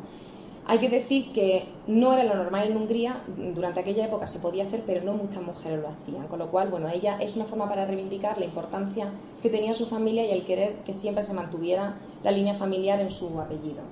Hay 0.67 0.79
que 0.79 0.89
decir 0.89 1.31
que 1.31 1.67
no 1.85 2.13
era 2.13 2.23
lo 2.23 2.35
normal 2.35 2.71
en 2.71 2.77
Hungría, 2.77 3.21
durante 3.53 3.81
aquella 3.81 4.05
época 4.05 4.25
se 4.25 4.39
podía 4.39 4.65
hacer, 4.65 4.83
pero 4.85 5.05
no 5.05 5.13
muchas 5.13 5.43
mujeres 5.43 5.79
lo 5.79 5.89
hacían. 5.89 6.27
Con 6.27 6.39
lo 6.39 6.49
cual, 6.49 6.69
bueno, 6.69 6.89
ella 6.89 7.19
es 7.21 7.35
una 7.35 7.45
forma 7.45 7.69
para 7.69 7.85
reivindicar 7.85 8.39
la 8.39 8.45
importancia 8.45 9.11
que 9.43 9.49
tenía 9.51 9.75
su 9.75 9.85
familia 9.85 10.25
y 10.25 10.31
el 10.31 10.43
querer 10.43 10.77
que 10.83 10.93
siempre 10.93 11.21
se 11.21 11.35
mantuviera 11.35 11.97
la 12.23 12.31
línea 12.31 12.55
familiar 12.55 12.99
en 12.99 13.11
su 13.11 13.39
apellido. 13.39 13.83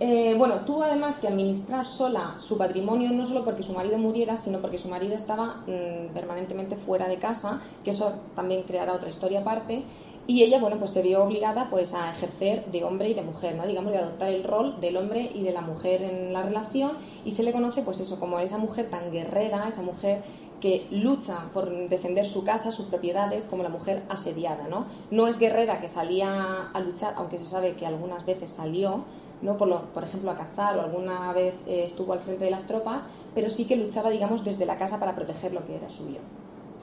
Eh, 0.00 0.36
bueno, 0.38 0.60
tuvo 0.64 0.84
además 0.84 1.16
que 1.16 1.26
administrar 1.26 1.84
sola 1.84 2.34
su 2.38 2.56
patrimonio, 2.56 3.10
no 3.10 3.24
solo 3.24 3.44
porque 3.44 3.64
su 3.64 3.72
marido 3.72 3.98
muriera, 3.98 4.36
sino 4.36 4.60
porque 4.60 4.78
su 4.78 4.88
marido 4.88 5.16
estaba 5.16 5.64
mm, 5.66 6.14
permanentemente 6.14 6.76
fuera 6.76 7.08
de 7.08 7.18
casa, 7.18 7.60
que 7.82 7.90
eso 7.90 8.12
también 8.36 8.62
creará 8.62 8.92
otra 8.92 9.10
historia 9.10 9.40
aparte, 9.40 9.82
y 10.30 10.42
ella, 10.42 10.60
bueno, 10.60 10.78
pues 10.78 10.90
se 10.90 11.00
vio 11.00 11.24
obligada 11.24 11.70
pues 11.70 11.94
a 11.94 12.10
ejercer 12.10 12.66
de 12.66 12.84
hombre 12.84 13.08
y 13.08 13.14
de 13.14 13.22
mujer, 13.22 13.54
¿no? 13.56 13.66
Digamos, 13.66 13.92
de 13.92 13.98
adoptar 13.98 14.28
el 14.28 14.44
rol 14.44 14.78
del 14.78 14.98
hombre 14.98 15.30
y 15.34 15.42
de 15.42 15.52
la 15.52 15.62
mujer 15.62 16.02
en 16.02 16.34
la 16.34 16.42
relación 16.42 16.98
y 17.24 17.30
se 17.30 17.42
le 17.42 17.50
conoce 17.50 17.80
pues 17.80 17.98
eso 17.98 18.20
como 18.20 18.38
esa 18.38 18.58
mujer 18.58 18.90
tan 18.90 19.10
guerrera, 19.10 19.66
esa 19.66 19.80
mujer 19.80 20.22
que 20.60 20.86
lucha 20.90 21.48
por 21.54 21.88
defender 21.88 22.26
su 22.26 22.44
casa, 22.44 22.70
sus 22.70 22.84
propiedades, 22.84 23.44
como 23.48 23.62
la 23.62 23.70
mujer 23.70 24.02
asediada, 24.10 24.68
¿no? 24.68 24.84
No 25.10 25.28
es 25.28 25.38
guerrera 25.38 25.80
que 25.80 25.88
salía 25.88 26.68
a 26.74 26.80
luchar, 26.80 27.14
aunque 27.16 27.38
se 27.38 27.46
sabe 27.46 27.74
que 27.76 27.86
algunas 27.86 28.26
veces 28.26 28.50
salió, 28.50 29.04
¿no? 29.40 29.56
Por, 29.56 29.80
por 29.94 30.04
ejemplo, 30.04 30.30
a 30.30 30.36
cazar 30.36 30.76
o 30.76 30.82
alguna 30.82 31.32
vez 31.32 31.54
eh, 31.66 31.84
estuvo 31.86 32.12
al 32.12 32.20
frente 32.20 32.44
de 32.44 32.50
las 32.50 32.66
tropas, 32.66 33.06
pero 33.34 33.48
sí 33.48 33.64
que 33.64 33.76
luchaba, 33.76 34.10
digamos, 34.10 34.44
desde 34.44 34.66
la 34.66 34.76
casa 34.76 35.00
para 35.00 35.14
proteger 35.14 35.54
lo 35.54 35.64
que 35.64 35.76
era 35.76 35.88
suyo. 35.88 36.20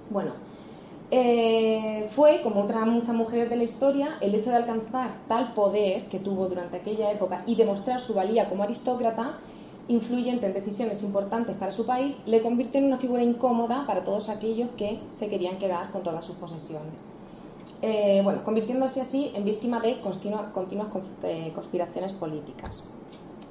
Bueno, 0.09 0.31
eh, 1.11 2.07
fue, 2.11 2.41
como 2.41 2.63
otras 2.63 2.87
muchas 2.87 3.15
mujeres 3.15 3.49
de 3.49 3.55
la 3.55 3.63
historia, 3.63 4.17
el 4.21 4.33
hecho 4.33 4.49
de 4.49 4.57
alcanzar 4.57 5.11
tal 5.27 5.53
poder 5.53 6.07
que 6.07 6.19
tuvo 6.19 6.47
durante 6.47 6.77
aquella 6.77 7.11
época 7.11 7.43
y 7.45 7.55
demostrar 7.55 7.99
su 7.99 8.13
valía 8.13 8.49
como 8.49 8.63
aristócrata, 8.63 9.37
influyente 9.87 10.47
en 10.47 10.53
decisiones 10.53 11.03
importantes 11.03 11.55
para 11.57 11.71
su 11.71 11.85
país, 11.85 12.17
le 12.25 12.41
convirtió 12.41 12.79
en 12.79 12.87
una 12.87 12.97
figura 12.97 13.21
incómoda 13.21 13.85
para 13.85 14.03
todos 14.03 14.29
aquellos 14.29 14.69
que 14.77 14.99
se 15.11 15.29
querían 15.29 15.59
quedar 15.59 15.91
con 15.91 16.01
todas 16.01 16.25
sus 16.25 16.35
posesiones. 16.37 17.03
Eh, 17.83 18.21
bueno, 18.23 18.43
convirtiéndose 18.43 18.99
así 19.01 19.31
en 19.35 19.45
víctima 19.45 19.79
de 19.79 19.99
continuas 20.01 20.47
eh, 21.21 21.51
conspiraciones 21.53 22.13
políticas. 22.13 22.83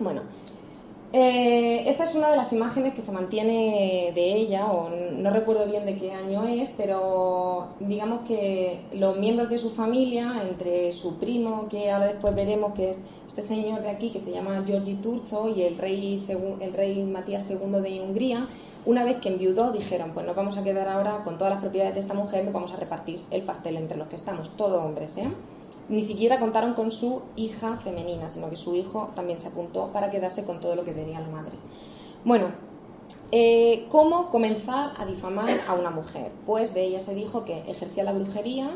Bueno, 0.01 0.23
eh, 1.17 1.89
esta 1.89 2.03
es 2.03 2.17
una 2.17 2.29
de 2.29 2.37
las 2.37 2.53
imágenes 2.53 2.93
que 2.93 3.01
se 3.01 3.13
mantiene 3.13 4.11
de 4.17 4.33
ella, 4.33 4.67
o 4.67 4.91
no 4.91 5.31
recuerdo 5.31 5.65
bien 5.65 5.87
de 5.87 5.95
qué 5.95 6.11
año 6.11 6.43
es, 6.49 6.71
pero 6.77 7.69
digamos 7.79 8.23
que 8.27 8.81
los 8.93 9.17
miembros 9.17 9.49
de 9.49 9.59
su 9.59 9.71
familia, 9.71 10.43
entre 10.43 10.93
su 10.93 11.15
primo, 11.19 11.69
que 11.69 11.93
ahora 11.93 12.09
después 12.09 12.35
veremos 12.35 12.75
que 12.75 12.91
es 12.91 13.01
este 13.29 13.43
señor 13.43 13.83
de 13.83 13.91
aquí, 13.91 14.11
que 14.11 14.19
se 14.19 14.33
llama 14.33 14.65
Giorgi 14.67 14.97
Turzo, 14.97 15.49
y 15.49 15.63
el 15.63 15.79
rey, 15.79 16.21
el 16.61 16.73
rey 16.73 17.01
Matías 17.05 17.49
II 17.49 17.81
de 17.81 18.01
Hungría, 18.01 18.49
una 18.85 19.05
vez 19.05 19.19
que 19.19 19.29
enviudó, 19.29 19.71
dijeron, 19.71 20.11
pues 20.15 20.27
nos 20.27 20.35
vamos 20.35 20.57
a 20.57 20.65
quedar 20.65 20.89
ahora 20.89 21.23
con 21.23 21.39
todas 21.39 21.53
las 21.53 21.63
propiedades 21.63 21.95
de 21.95 22.01
esta 22.01 22.15
mujer, 22.15 22.45
nos 22.45 22.53
vamos 22.53 22.73
a 22.73 22.77
repartir 22.77 23.23
el 23.31 23.43
pastel 23.43 23.77
entre 23.77 23.97
los 23.97 24.09
que 24.09 24.17
estamos, 24.17 24.51
todos 24.57 24.85
hombres, 24.85 25.17
¿eh? 25.19 25.29
Ni 25.89 26.03
siquiera 26.03 26.39
contaron 26.39 26.75
con 26.75 26.91
su 26.91 27.23
hija 27.37 27.77
femenina, 27.77 28.29
sino 28.29 28.51
que 28.51 28.57
su 28.57 28.75
hijo 28.75 29.11
también 29.15 29.41
se 29.41 29.49
apuntó 29.49 29.93
para 29.93 30.11
quedarse 30.11 30.45
con 30.45 30.61
todo 30.61 30.77
lo 30.77 30.85
que 30.85 30.93
tenía 30.93 31.21
la 31.21 31.29
madre. 31.29 31.53
Bueno, 32.25 32.49
eh, 33.33 33.87
¿cómo 33.89 34.31
comenzar 34.31 34.93
a 34.97 35.05
difamar 35.05 35.51
a 35.67 35.75
una 35.75 35.91
mujer? 35.91 36.33
Pues 36.47 36.73
de 36.73 36.85
ella 36.85 37.01
se 37.01 37.15
dijo 37.15 37.45
que 37.45 37.59
ejercía 37.71 38.05
la 38.05 38.13
brujería, 38.13 38.71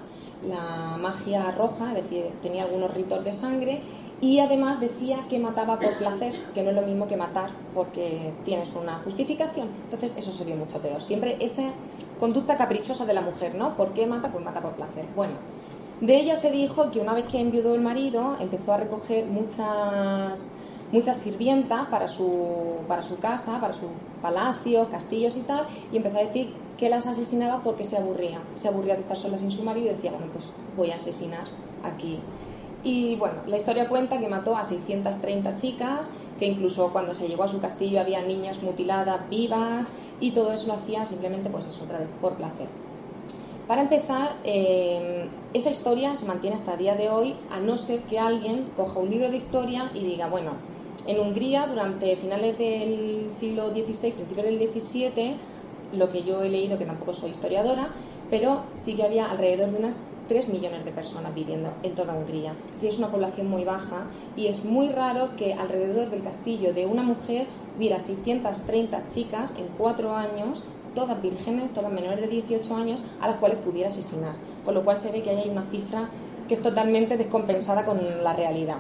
la 0.47 0.97
magia 0.99 1.51
roja, 1.53 1.95
tenía 2.43 2.65
algunos 2.65 2.93
ritos 2.93 3.25
de 3.25 3.33
sangre 3.33 3.83
y 4.21 4.41
además 4.41 4.81
decía 4.81 5.27
que 5.29 5.39
mataba 5.39 5.79
por 5.79 5.97
placer, 5.97 6.35
que 6.53 6.63
no 6.63 6.71
es 6.71 6.77
lo 6.77 6.83
mismo 6.83 7.07
que 7.07 7.17
matar 7.17 7.51
porque 7.75 8.33
tienes 8.45 8.75
una 8.75 8.99
justificación. 8.99 9.69
Entonces 9.85 10.15
eso 10.17 10.33
sería 10.33 10.57
mucho 10.57 10.81
peor. 10.81 11.01
Siempre 11.01 11.37
esa 11.41 11.71
conducta 12.19 12.57
caprichosa 12.57 13.07
de 13.07 13.15
la 13.15 13.21
mujer, 13.21 13.55
¿no? 13.55 13.77
¿Por 13.77 13.93
qué 13.93 14.07
mata? 14.07 14.33
Pues 14.33 14.45
mata 14.45 14.61
por 14.61 14.73
placer. 14.73 15.07
Bueno, 15.15 15.35
de 16.01 16.17
ella 16.17 16.37
se 16.37 16.53
dijo 16.53 16.91
que 16.91 17.01
una 17.01 17.15
vez 17.15 17.27
que 17.27 17.41
enviudó 17.41 17.75
el 17.75 17.81
marido, 17.81 18.37
empezó 18.39 18.73
a 18.73 18.77
recoger 18.77 19.27
muchas, 19.27 20.53
muchas 20.93 21.17
sirvientas 21.17 21.89
para 21.89 22.07
su, 22.07 22.79
para 22.87 23.03
su 23.03 23.19
casa, 23.19 23.61
para 23.61 23.75
sus 23.75 23.89
palacios, 24.23 24.89
castillos 24.89 25.37
y 25.37 25.43
tal, 25.43 25.67
y 25.93 25.97
empezó 25.97 26.19
a 26.19 26.23
decir 26.23 26.53
que 26.77 26.89
las 26.89 27.07
asesinaba 27.07 27.63
porque 27.65 27.85
se 27.85 27.97
aburría. 27.97 28.41
Se 28.57 28.69
aburría 28.69 28.95
de 28.95 29.01
estar 29.01 29.17
sola 29.17 29.37
sin 29.37 29.51
su 29.51 29.65
marido 29.65 29.89
y 29.89 29.95
decía, 29.95 30.13
bueno, 30.13 30.27
pues 30.33 30.49
voy 30.77 30.93
a 30.93 30.95
asesinar 30.95 31.45
aquí. 31.83 32.21
Y 32.85 33.17
bueno, 33.17 33.35
la 33.47 33.57
historia 33.57 33.89
cuenta 33.89 34.21
que 34.21 34.29
mató 34.29 34.57
a 34.57 34.63
630 34.63 35.57
chicas, 35.57 36.11
que 36.39 36.47
incluso 36.47 36.93
cuando 36.93 37.13
se 37.13 37.27
llegó 37.27 37.43
a 37.43 37.49
su 37.49 37.61
castillo 37.61 38.01
había 38.01 38.23
niñas 38.23 38.63
mutiladas 38.63 39.29
vivas, 39.29 39.91
y 40.21 40.31
todo 40.31 40.53
eso 40.53 40.69
lo 40.69 40.75
hacía 40.75 41.05
simplemente, 41.05 41.51
pues 41.51 41.67
eso, 41.67 41.83
otra 41.85 41.99
vez, 41.99 42.09
por 42.21 42.35
placer. 42.35 42.69
Para 43.69 43.83
empezar, 43.83 44.37
eh, 44.45 45.29
esa 45.53 45.69
historia 45.69 46.15
se 46.15 46.25
mantiene 46.25 46.57
hasta 46.57 46.73
el 46.73 46.79
día 46.79 46.95
de 46.95 47.11
hoy, 47.11 47.35
a 47.51 47.61
no 47.61 47.77
ser 47.77 48.01
que 48.05 48.19
alguien 48.19 48.71
coja 48.75 48.99
un 48.99 49.11
libro 49.11 49.31
de 49.31 49.37
historia 49.37 49.91
y 49.95 50.07
diga, 50.07 50.27
bueno, 50.31 50.53
en 51.07 51.21
Hungría 51.21 51.67
durante 51.67 52.17
finales 52.17 52.57
del 52.57 53.31
siglo 53.31 53.69
XVI, 53.69 54.13
principios 54.13 54.47
del 54.47 54.73
XVII, 54.73 55.37
lo 55.93 56.09
que 56.09 56.23
yo 56.23 56.43
he 56.43 56.49
leído, 56.49 56.79
que 56.79 56.87
tampoco 56.87 57.13
soy 57.13 57.33
historiadora, 57.33 57.91
pero 58.31 58.63
sí 58.73 58.95
que 58.95 59.03
había 59.03 59.31
alrededor 59.31 59.71
de 59.71 59.79
unas 59.81 60.01
3 60.29 60.49
millones 60.49 60.87
de 60.87 60.93
personas 60.93 61.35
viviendo 61.35 61.71
en 61.83 61.95
toda 61.95 62.15
Hungría. 62.15 62.53
Es 62.69 62.75
decir, 62.77 62.89
es 62.89 62.99
una 62.99 63.11
población 63.11 63.51
muy 63.51 63.65
baja 63.65 64.07
y 64.35 64.47
es 64.47 64.65
muy 64.65 64.89
raro 64.89 65.37
que 65.37 65.53
alrededor 65.53 66.09
del 66.09 66.23
castillo 66.23 66.73
de 66.73 66.87
una 66.87 67.03
mujer 67.03 67.47
hubiera 67.77 67.99
630 67.99 69.11
chicas 69.11 69.55
en 69.59 69.67
cuatro 69.77 70.15
años 70.15 70.63
todas 70.95 71.21
vírgenes, 71.23 71.73
todas 71.73 71.93
menores 71.93 72.21
de 72.21 72.29
18 72.29 72.75
años, 72.75 73.03
a 73.21 73.27
las 73.29 73.37
cuales 73.37 73.59
pudiera 73.59 73.89
asesinar. 73.89 74.35
Con 74.65 74.75
lo 74.75 74.85
cual 74.85 74.99
se 74.99 75.11
ve 75.11 75.23
que 75.23 75.31
hay 75.31 75.49
una 75.49 75.65
cifra 75.71 76.09
que 76.47 76.55
es 76.55 76.63
totalmente 76.63 77.17
descompensada 77.17 77.85
con 77.85 77.99
la 78.23 78.33
realidad. 78.35 78.79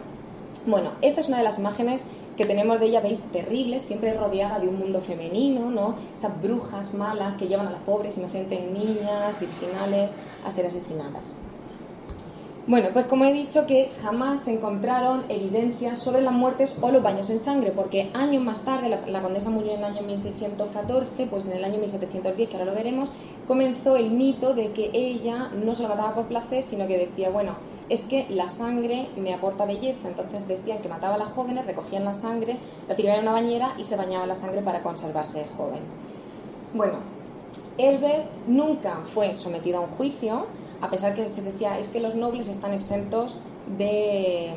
Bueno, 0.66 0.92
esta 1.02 1.20
es 1.20 1.28
una 1.28 1.38
de 1.38 1.44
las 1.44 1.58
imágenes 1.58 2.04
que 2.36 2.46
tenemos 2.46 2.78
de 2.78 2.86
ella, 2.86 3.00
veis, 3.00 3.22
terribles, 3.32 3.82
siempre 3.82 4.14
rodeada 4.14 4.58
de 4.58 4.68
un 4.68 4.78
mundo 4.78 5.00
femenino, 5.00 5.70
¿no? 5.70 5.96
Esas 6.14 6.40
brujas 6.40 6.94
malas 6.94 7.36
que 7.36 7.48
llevan 7.48 7.66
a 7.66 7.70
las 7.70 7.82
pobres, 7.82 8.16
inocentes 8.16 8.60
niñas, 8.70 9.38
virginales, 9.40 10.14
a 10.44 10.50
ser 10.50 10.66
asesinadas. 10.66 11.34
Bueno, 12.68 12.90
pues 12.92 13.06
como 13.06 13.24
he 13.24 13.32
dicho 13.32 13.66
que 13.66 13.90
jamás 14.02 14.42
se 14.42 14.52
encontraron 14.52 15.24
evidencias 15.30 15.98
sobre 15.98 16.20
las 16.20 16.34
muertes 16.34 16.76
o 16.82 16.90
los 16.90 17.02
baños 17.02 17.30
en 17.30 17.38
sangre, 17.38 17.72
porque 17.72 18.10
años 18.12 18.44
más 18.44 18.60
tarde, 18.60 18.90
la, 18.90 19.22
condesa 19.22 19.48
murió 19.48 19.72
en 19.72 19.78
el 19.78 19.84
año 19.84 20.02
1614, 20.02 21.26
pues 21.28 21.46
en 21.46 21.54
el 21.54 21.64
año 21.64 21.78
1710, 21.78 22.50
que 22.50 22.56
ahora 22.58 22.70
lo 22.70 22.76
veremos, 22.76 23.08
comenzó 23.46 23.96
el 23.96 24.10
mito 24.10 24.52
de 24.52 24.72
que 24.72 24.90
ella 24.92 25.48
no 25.48 25.74
se 25.74 25.84
la 25.84 25.88
mataba 25.88 26.14
por 26.14 26.26
placer, 26.26 26.62
sino 26.62 26.86
que 26.86 26.98
decía, 26.98 27.30
bueno, 27.30 27.52
es 27.88 28.04
que 28.04 28.26
la 28.28 28.50
sangre 28.50 29.08
me 29.16 29.32
aporta 29.32 29.64
belleza, 29.64 30.06
entonces 30.06 30.46
decían 30.46 30.82
que 30.82 30.90
mataba 30.90 31.14
a 31.14 31.18
las 31.18 31.30
jóvenes, 31.30 31.64
recogían 31.64 32.04
la 32.04 32.12
sangre, 32.12 32.58
la 32.86 32.94
tiraban 32.94 33.20
en 33.20 33.28
una 33.28 33.32
bañera 33.32 33.72
y 33.78 33.84
se 33.84 33.96
bañaba 33.96 34.26
la 34.26 34.34
sangre 34.34 34.60
para 34.60 34.82
conservarse 34.82 35.46
joven. 35.56 35.80
Bueno, 36.74 36.98
Elbert 37.78 38.26
nunca 38.46 39.00
fue 39.06 39.38
sometido 39.38 39.78
a 39.78 39.80
un 39.80 39.88
juicio, 39.96 40.48
a 40.80 40.90
pesar 40.90 41.14
que 41.14 41.26
se 41.26 41.42
decía 41.42 41.78
es 41.78 41.88
que 41.88 42.00
los 42.00 42.14
nobles 42.14 42.48
están 42.48 42.72
exentos 42.72 43.36
de, 43.76 44.54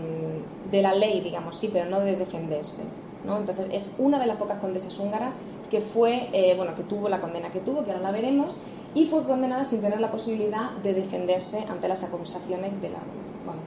la 0.71 0.93
ley, 0.93 1.21
digamos, 1.21 1.57
sí, 1.57 1.69
pero 1.71 1.89
no 1.89 1.99
de 1.99 2.15
defenderse. 2.15 2.83
¿no? 3.25 3.37
Entonces 3.37 3.67
es 3.71 3.91
una 3.97 4.19
de 4.19 4.25
las 4.25 4.37
pocas 4.37 4.59
condesas 4.59 4.97
húngaras 4.99 5.33
que 5.69 5.81
fue, 5.81 6.29
eh, 6.33 6.55
bueno, 6.57 6.75
que 6.75 6.83
tuvo 6.83 7.07
la 7.07 7.21
condena 7.21 7.51
que 7.51 7.59
tuvo, 7.59 7.83
que 7.85 7.91
ahora 7.91 8.03
la 8.03 8.11
veremos, 8.11 8.57
y 8.93 9.05
fue 9.05 9.23
condenada 9.23 9.63
sin 9.63 9.81
tener 9.81 10.01
la 10.01 10.11
posibilidad 10.11 10.71
de 10.83 10.93
defenderse 10.93 11.65
ante 11.69 11.87
las 11.87 12.03
acusaciones 12.03 12.79
de 12.81 12.89
la, 12.89 12.99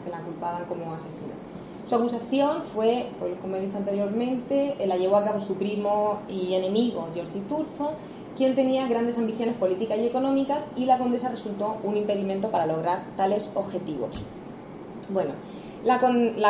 que 0.04 0.10
la 0.10 0.20
culpaban 0.20 0.66
como 0.66 0.92
asesina. 0.92 1.32
Su 1.86 1.96
acusación 1.96 2.62
fue, 2.62 3.10
pues, 3.18 3.38
como 3.40 3.56
he 3.56 3.60
dicho 3.60 3.78
anteriormente, 3.78 4.74
la 4.86 4.96
llevó 4.96 5.16
a 5.16 5.24
cabo 5.24 5.40
su 5.40 5.54
primo 5.54 6.20
y 6.28 6.54
enemigo, 6.54 7.08
Giorgi 7.12 7.40
Turzo, 7.40 7.92
quien 8.36 8.54
tenía 8.54 8.86
grandes 8.88 9.18
ambiciones 9.18 9.56
políticas 9.56 9.98
y 9.98 10.06
económicas 10.06 10.66
y 10.76 10.86
la 10.86 10.98
condesa 10.98 11.28
resultó 11.28 11.76
un 11.82 11.96
impedimento 11.96 12.50
para 12.50 12.66
lograr 12.66 13.04
tales 13.16 13.50
objetivos. 13.54 14.22
Bueno, 15.10 15.32
la, 15.84 16.00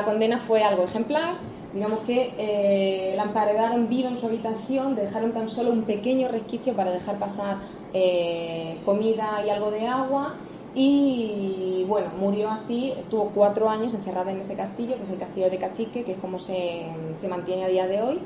condena 0.05 0.39
fue 0.39 0.63
algo 0.63 0.85
ejemplar, 0.85 1.37
Digamos 1.75 2.01
que 2.07 2.33
eh, 2.39 3.15
la 3.17 3.25
emparedaron 3.25 3.89
viva 3.89 4.09
en 4.09 4.15
su 4.15 4.27
habitación, 4.27 4.95
dejaron 4.95 5.33
tan 5.33 5.49
solo 5.49 5.73
un 5.73 5.83
pequeño 5.83 6.29
resquicio 6.29 6.73
para 6.75 6.93
dejar 6.93 7.19
pasar 7.19 7.57
eh, 7.93 8.79
comida 8.85 9.43
y 9.45 9.51
algo 9.51 9.73
de 9.73 9.89
agua. 9.89 10.37
Y 10.77 11.85
bueno, 11.89 12.11
murió 12.17 12.51
así, 12.51 12.93
estuvo 12.97 13.31
cuatro 13.35 13.69
años 13.69 13.93
encerrada 13.93 14.31
en 14.31 14.39
ese 14.39 14.55
castillo, 14.55 14.95
que 14.97 15.03
es 15.03 15.11
el 15.11 15.19
castillo 15.19 15.51
de 15.51 15.59
Cachique, 15.59 16.05
que 16.05 16.13
es 16.13 16.19
como 16.19 16.39
se, 16.39 16.87
se 17.19 17.27
mantiene 17.27 17.65
a 17.65 17.69
día 17.69 17.89
de 17.89 18.03
hoy, 18.03 18.21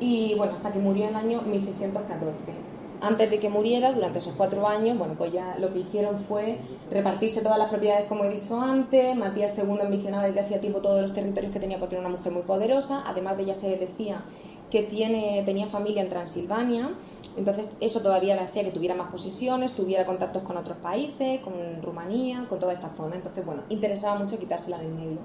y 0.00 0.34
bueno, 0.36 0.54
hasta 0.54 0.72
que 0.72 0.80
murió 0.80 1.04
en 1.04 1.10
el 1.10 1.16
año 1.16 1.42
1614 1.42 2.65
antes 3.00 3.30
de 3.30 3.38
que 3.38 3.48
muriera, 3.48 3.92
durante 3.92 4.18
esos 4.18 4.34
cuatro 4.34 4.66
años, 4.66 4.98
bueno, 4.98 5.14
pues 5.16 5.32
ya 5.32 5.56
lo 5.58 5.72
que 5.72 5.80
hicieron 5.80 6.18
fue 6.20 6.58
repartirse 6.90 7.40
todas 7.40 7.58
las 7.58 7.68
propiedades, 7.68 8.06
como 8.08 8.24
he 8.24 8.30
dicho 8.30 8.60
antes. 8.60 9.14
Matías 9.16 9.56
II 9.58 9.78
ambicionaba 9.80 10.24
desde 10.24 10.40
hacía 10.40 10.60
tiempo 10.60 10.80
todos 10.80 11.02
los 11.02 11.12
territorios 11.12 11.52
que 11.52 11.60
tenía 11.60 11.78
porque 11.78 11.96
era 11.96 12.06
una 12.06 12.16
mujer 12.16 12.32
muy 12.32 12.42
poderosa. 12.42 13.02
Además 13.06 13.36
de 13.36 13.44
ella 13.44 13.54
se 13.54 13.76
decía 13.76 14.22
que 14.70 14.82
tiene, 14.82 15.42
tenía 15.44 15.66
familia 15.66 16.02
en 16.02 16.08
Transilvania. 16.08 16.90
Entonces, 17.36 17.70
eso 17.80 18.00
todavía 18.00 18.34
le 18.34 18.42
hacía 18.42 18.64
que 18.64 18.70
tuviera 18.70 18.94
más 18.94 19.10
posesiones, 19.10 19.74
tuviera 19.74 20.06
contactos 20.06 20.42
con 20.42 20.56
otros 20.56 20.78
países, 20.78 21.40
con 21.40 21.54
Rumanía, 21.82 22.46
con 22.48 22.58
toda 22.58 22.72
esta 22.72 22.88
zona. 22.96 23.16
Entonces, 23.16 23.44
bueno, 23.44 23.62
interesaba 23.68 24.18
mucho 24.18 24.38
quitársela 24.38 24.78
del 24.78 24.92
medio. 24.92 25.18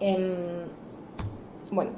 Em, 0.00 0.66
bueno, 1.70 1.92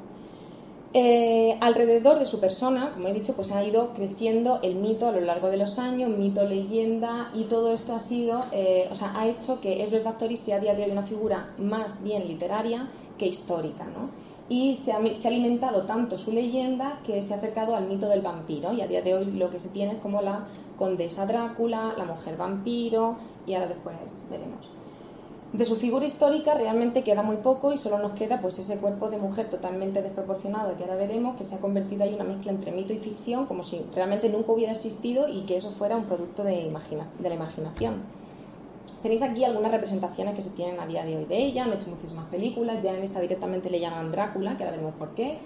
eh, 0.95 1.57
alrededor 1.61 2.19
de 2.19 2.27
su 2.27 2.39
persona, 2.39 2.93
como 2.93 3.09
he 3.09 3.15
dicho, 3.15 3.35
pues 3.35 3.51
ha 3.51 3.65
ido 3.65 3.95
creciendo 3.95 4.61
el 4.63 4.75
mito 4.75 5.09
a 5.09 5.13
lo 5.13 5.21
largo 5.21 5.49
de 5.49 5.57
los 5.57 5.79
años, 5.79 6.11
mito, 6.11 6.45
leyenda, 6.45 7.31
y 7.35 7.45
todo 7.45 7.73
esto 7.73 7.95
ha 7.95 7.99
sido, 7.99 8.45
eh, 8.53 8.89
o 8.91 8.95
sea, 8.95 9.19
ha 9.19 9.27
hecho 9.27 9.61
que 9.61 9.83
Esbert 9.83 10.05
Báthory 10.05 10.37
sea 10.37 10.57
a 10.57 10.61
día 10.61 10.75
de 10.75 10.85
hoy 10.85 10.91
una 10.91 11.05
figura 11.05 11.55
más 11.57 12.03
bien 12.03 12.29
literaria 12.29 12.91
que 13.17 13.27
histórica, 13.27 13.85
¿no? 13.85 14.11
Y 14.51 14.81
se 14.85 14.93
ha, 14.93 14.99
se 14.99 15.29
ha, 15.29 15.31
alimentado 15.31 15.85
tanto 15.85 16.19
su 16.19 16.31
leyenda 16.31 17.01
que 17.07 17.23
se 17.23 17.33
ha 17.33 17.39
acercado 17.39 17.75
al 17.75 17.87
mito 17.87 18.09
del 18.09 18.21
vampiro, 18.21 18.75
y 18.75 18.83
a 18.83 18.87
día 18.87 19.01
de 19.01 19.15
hoy 19.15 19.31
lo 19.33 19.49
que 19.49 19.61
se 19.61 19.71
tiene 19.71 19.93
es 19.93 19.99
como 20.01 20.21
la 20.21 20.47
condesa 20.77 21.25
Drácula, 21.25 21.95
la 21.97 22.05
mujer 22.05 22.37
vampiro, 22.37 23.17
y 23.47 23.55
ahora 23.55 23.69
después 23.69 23.97
veremos. 24.31 24.82
De 25.53 25.67
su 25.67 25.77
figura 25.77 26.07
histórica 26.07 26.55
realmente 26.55 27.03
queda 27.03 27.23
muy 27.23 27.37
poco 27.37 27.75
y 27.75 27.77
solo 27.77 27.99
nos 27.99 28.13
queda 28.13 28.41
pues 28.41 28.59
ese 28.59 28.79
cuerpo 28.79 29.11
de 29.11 29.19
mujer 29.19 29.51
totalmente 29.51 30.01
desproporcionado 30.01 30.79
que 30.79 30.85
ahora 30.85 30.97
veremos 30.97 31.37
que 31.37 31.45
se 31.45 31.55
ha 31.55 31.61
convertido 31.61 32.05
ahí 32.05 32.15
una 32.15 32.25
mezcla 32.25 32.53
entre 32.53 32.73
mito 32.73 32.95
y 32.95 32.99
ficción 32.99 33.45
como 33.45 33.63
si 33.63 33.85
realmente 33.95 34.31
nunca 34.31 34.53
hubiera 34.53 34.73
existido 34.73 35.29
y 35.29 35.43
que 35.43 35.57
eso 35.57 35.73
fuera 35.73 35.99
un 35.99 36.05
producto 36.05 36.43
de, 36.43 36.73
de 37.19 37.29
la 37.29 37.35
imaginación. 37.35 38.03
Tenéis 39.03 39.21
aquí 39.21 39.45
algunas 39.45 39.73
representaciones 39.73 40.35
que 40.35 40.41
se 40.41 40.51
tienen 40.51 40.81
a 40.81 40.87
día 40.87 41.05
de 41.05 41.19
hoy 41.19 41.25
de 41.27 41.37
ella, 41.37 41.65
han 41.65 41.73
hecho 41.75 41.91
muchísimas 41.91 42.29
películas, 42.29 42.83
ya 42.83 42.95
en 42.95 43.03
esta 43.03 43.21
directamente 43.21 43.69
le 43.69 43.79
llaman 43.79 44.11
Drácula, 44.11 44.57
que 44.57 44.65
ahora 44.65 44.77
veremos 44.77 44.95
por 44.95 45.15
qué. 45.15 45.39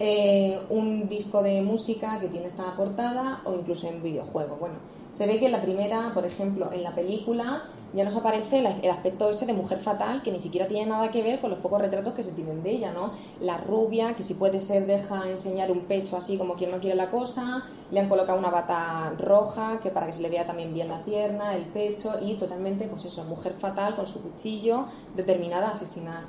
Eh, 0.00 0.58
un 0.70 1.08
disco 1.08 1.42
de 1.42 1.62
música 1.62 2.18
que 2.18 2.28
tiene 2.28 2.48
esta 2.48 2.74
portada 2.74 3.42
o 3.44 3.54
incluso 3.54 3.86
en 3.86 4.02
videojuegos. 4.02 4.58
Bueno, 4.58 4.74
se 5.16 5.26
ve 5.26 5.38
que 5.38 5.46
en 5.46 5.52
la 5.52 5.62
primera, 5.62 6.12
por 6.12 6.26
ejemplo, 6.26 6.70
en 6.72 6.82
la 6.82 6.94
película 6.94 7.64
ya 7.94 8.04
nos 8.04 8.16
aparece 8.16 8.58
el 8.58 8.90
aspecto 8.90 9.30
ese 9.30 9.46
de 9.46 9.54
mujer 9.54 9.78
fatal 9.78 10.22
que 10.22 10.30
ni 10.30 10.38
siquiera 10.38 10.66
tiene 10.66 10.90
nada 10.90 11.10
que 11.10 11.22
ver 11.22 11.40
con 11.40 11.48
los 11.48 11.60
pocos 11.60 11.80
retratos 11.80 12.12
que 12.12 12.22
se 12.22 12.32
tienen 12.32 12.62
de 12.62 12.72
ella, 12.72 12.92
¿no? 12.92 13.12
La 13.40 13.56
rubia, 13.56 14.14
que 14.14 14.22
si 14.22 14.34
puede 14.34 14.60
ser 14.60 14.86
deja 14.86 15.30
enseñar 15.30 15.70
un 15.70 15.86
pecho 15.86 16.18
así 16.18 16.36
como 16.36 16.54
quien 16.54 16.70
no 16.70 16.80
quiere 16.80 16.96
la 16.96 17.08
cosa, 17.08 17.64
le 17.90 18.00
han 18.00 18.10
colocado 18.10 18.38
una 18.38 18.50
bata 18.50 19.14
roja 19.16 19.80
que 19.82 19.90
para 19.90 20.04
que 20.04 20.12
se 20.12 20.20
le 20.20 20.28
vea 20.28 20.44
también 20.44 20.74
bien 20.74 20.88
la 20.88 21.02
pierna, 21.02 21.54
el 21.56 21.64
pecho 21.64 22.18
y 22.20 22.34
totalmente, 22.34 22.86
pues 22.86 23.06
eso, 23.06 23.24
mujer 23.24 23.54
fatal 23.54 23.96
con 23.96 24.06
su 24.06 24.20
cuchillo 24.20 24.84
determinada 25.14 25.68
a 25.68 25.72
asesinar 25.72 26.24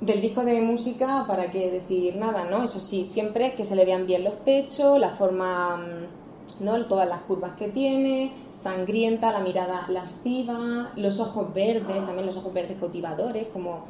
del 0.00 0.20
disco 0.20 0.42
de 0.42 0.60
música, 0.60 1.24
para 1.28 1.52
qué 1.52 1.70
decir 1.70 2.16
nada, 2.16 2.44
¿no? 2.50 2.64
Eso 2.64 2.80
sí, 2.80 3.04
siempre 3.04 3.54
que 3.54 3.62
se 3.62 3.76
le 3.76 3.84
vean 3.84 4.04
bien 4.04 4.24
los 4.24 4.34
pechos, 4.34 4.98
la 4.98 5.10
forma, 5.10 5.76
mm, 5.76 6.21
Todas 6.62 7.08
las 7.08 7.22
curvas 7.22 7.56
que 7.56 7.68
tiene, 7.68 8.32
sangrienta, 8.52 9.32
la 9.32 9.40
mirada 9.40 9.84
lasciva, 9.88 10.92
los 10.94 11.18
ojos 11.18 11.52
verdes, 11.52 12.04
también 12.04 12.24
los 12.24 12.36
ojos 12.36 12.52
verdes 12.52 12.78
cautivadores, 12.78 13.48
como 13.48 13.80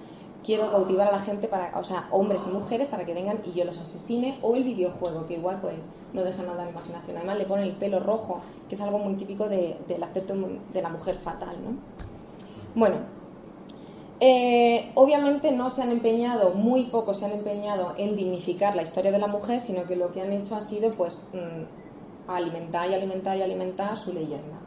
quiero 0.42 0.70
cautivar 0.70 1.08
a 1.08 1.12
la 1.12 1.18
gente 1.18 1.48
para, 1.48 1.78
o 1.78 1.84
sea, 1.84 2.08
hombres 2.10 2.46
y 2.48 2.50
mujeres 2.50 2.88
para 2.88 3.04
que 3.04 3.12
vengan 3.12 3.40
y 3.44 3.52
yo 3.52 3.66
los 3.66 3.78
asesine, 3.78 4.38
o 4.40 4.56
el 4.56 4.64
videojuego, 4.64 5.26
que 5.26 5.34
igual 5.34 5.58
pues 5.60 5.92
no 6.14 6.24
deja 6.24 6.42
nada 6.44 6.64
de 6.64 6.70
imaginación. 6.70 7.18
Además 7.18 7.36
le 7.36 7.44
pone 7.44 7.64
el 7.64 7.72
pelo 7.72 8.00
rojo, 8.00 8.40
que 8.70 8.74
es 8.74 8.80
algo 8.80 8.98
muy 8.98 9.16
típico 9.16 9.50
del 9.50 10.02
aspecto 10.02 10.34
de 10.72 10.82
la 10.82 10.88
mujer 10.88 11.16
fatal, 11.16 11.56
¿no? 11.62 11.76
Bueno, 12.74 12.96
eh, 14.20 14.92
obviamente 14.94 15.52
no 15.52 15.68
se 15.68 15.82
han 15.82 15.92
empeñado, 15.92 16.54
muy 16.54 16.84
pocos 16.84 17.18
se 17.18 17.26
han 17.26 17.32
empeñado 17.32 17.94
en 17.98 18.16
dignificar 18.16 18.74
la 18.76 18.82
historia 18.82 19.12
de 19.12 19.18
la 19.18 19.26
mujer, 19.26 19.60
sino 19.60 19.84
que 19.84 19.94
lo 19.94 20.12
que 20.12 20.22
han 20.22 20.32
hecho 20.32 20.56
ha 20.56 20.62
sido 20.62 20.94
pues 20.94 21.18
mm, 22.26 22.30
alimentar 22.30 22.90
y 22.90 22.94
alimentar 22.94 23.36
y 23.36 23.42
alimentar 23.42 23.96
su 23.96 24.12
leyenda. 24.12 24.58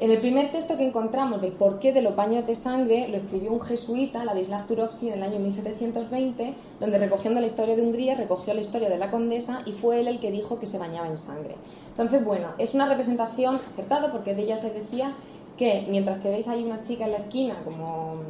En 0.00 0.12
el 0.12 0.20
primer 0.20 0.52
texto 0.52 0.76
que 0.76 0.86
encontramos 0.86 1.40
del 1.40 1.50
porqué 1.50 1.92
de 1.92 2.02
los 2.02 2.14
baños 2.14 2.46
de 2.46 2.54
sangre 2.54 3.08
lo 3.08 3.16
escribió 3.16 3.50
un 3.50 3.60
jesuita, 3.60 4.24
Ladislav 4.24 4.68
Turovsky, 4.68 5.08
en 5.08 5.14
el 5.14 5.22
año 5.24 5.40
1720, 5.40 6.54
donde 6.78 6.98
recogiendo 6.98 7.40
la 7.40 7.46
historia 7.46 7.74
de 7.74 7.82
Hungría 7.82 8.14
recogió 8.14 8.54
la 8.54 8.60
historia 8.60 8.88
de 8.88 8.96
la 8.96 9.10
condesa 9.10 9.62
y 9.66 9.72
fue 9.72 9.98
él 9.98 10.06
el 10.06 10.20
que 10.20 10.30
dijo 10.30 10.60
que 10.60 10.66
se 10.66 10.78
bañaba 10.78 11.08
en 11.08 11.18
sangre. 11.18 11.56
Entonces, 11.90 12.24
bueno, 12.24 12.50
es 12.58 12.74
una 12.74 12.88
representación 12.88 13.56
acertada 13.56 14.12
porque 14.12 14.36
de 14.36 14.42
ella 14.42 14.56
se 14.56 14.70
decía 14.70 15.16
que 15.56 15.84
mientras 15.90 16.20
que 16.20 16.30
veis 16.30 16.46
ahí 16.46 16.62
una 16.62 16.84
chica 16.84 17.06
en 17.06 17.10
la 17.10 17.18
esquina 17.18 17.56
como 17.64 18.20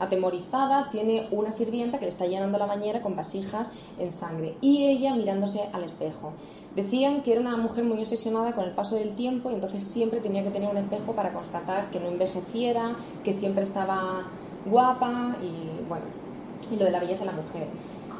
atemorizada, 0.00 0.88
tiene 0.90 1.28
una 1.30 1.50
sirvienta 1.50 1.98
que 1.98 2.06
le 2.06 2.08
está 2.08 2.24
llenando 2.24 2.58
la 2.58 2.64
bañera 2.64 3.02
con 3.02 3.14
vasijas 3.14 3.70
en 3.98 4.10
sangre 4.10 4.54
y 4.62 4.86
ella 4.86 5.14
mirándose 5.14 5.68
al 5.70 5.84
espejo. 5.84 6.32
Decían 6.74 7.22
que 7.22 7.32
era 7.32 7.40
una 7.40 7.56
mujer 7.56 7.84
muy 7.84 7.98
obsesionada 7.98 8.54
con 8.54 8.64
el 8.64 8.74
paso 8.74 8.96
del 8.96 9.16
tiempo 9.16 9.50
y 9.50 9.54
entonces 9.54 9.90
siempre 9.90 10.20
tenía 10.20 10.44
que 10.44 10.50
tener 10.50 10.68
un 10.68 10.76
espejo 10.76 11.14
para 11.14 11.32
constatar 11.32 11.90
que 11.90 11.98
no 12.00 12.08
envejeciera, 12.08 12.96
que 13.24 13.32
siempre 13.32 13.64
estaba 13.64 14.32
guapa 14.64 15.38
y 15.42 15.82
bueno, 15.88 16.06
y 16.70 16.76
lo 16.76 16.84
de 16.84 16.90
la 16.92 17.00
belleza 17.00 17.20
de 17.20 17.30
la 17.30 17.36
mujer. 17.36 17.72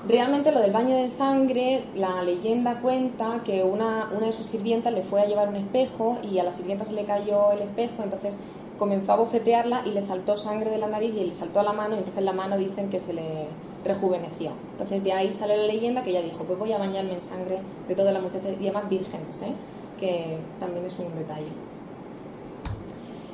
Realmente 0.02 0.50
lo 0.50 0.60
del 0.60 0.72
baño 0.72 0.96
de 0.96 1.08
sangre, 1.08 1.90
la 1.94 2.22
leyenda 2.22 2.80
cuenta 2.80 3.42
que 3.44 3.62
una, 3.62 4.08
una 4.12 4.26
de 4.26 4.32
sus 4.32 4.46
sirvientas 4.46 4.92
le 4.94 5.02
fue 5.02 5.20
a 5.20 5.26
llevar 5.26 5.48
un 5.48 5.56
espejo 5.56 6.18
y 6.22 6.38
a 6.38 6.42
la 6.44 6.50
sirvienta 6.50 6.86
se 6.86 6.94
le 6.94 7.04
cayó 7.04 7.52
el 7.52 7.60
espejo, 7.60 8.02
entonces 8.02 8.40
comenzó 8.76 9.12
a 9.12 9.16
bofetearla 9.16 9.82
y 9.86 9.92
le 9.92 10.00
saltó 10.00 10.36
sangre 10.38 10.70
de 10.70 10.78
la 10.78 10.88
nariz 10.88 11.14
y 11.14 11.24
le 11.24 11.34
saltó 11.34 11.60
a 11.60 11.64
la 11.64 11.74
mano 11.74 11.96
y 11.96 11.98
entonces 11.98 12.24
la 12.24 12.32
mano 12.32 12.56
dicen 12.56 12.88
que 12.88 12.98
se 12.98 13.12
le 13.12 13.58
rejuveneció. 13.84 14.52
Entonces 14.72 15.02
de 15.02 15.12
ahí 15.12 15.32
sale 15.32 15.56
la 15.56 15.66
leyenda 15.66 16.02
que 16.02 16.10
ella 16.10 16.22
dijo, 16.22 16.44
pues 16.44 16.58
voy 16.58 16.72
a 16.72 16.78
bañarme 16.78 17.14
en 17.14 17.22
sangre 17.22 17.60
de 17.88 17.94
todas 17.94 18.12
las 18.12 18.22
muchachas 18.22 18.52
y 18.60 18.64
además 18.64 18.88
vírgenes, 18.88 19.42
¿eh? 19.42 19.52
que 19.98 20.38
también 20.58 20.86
es 20.86 20.98
un 20.98 21.14
detalle. 21.14 21.50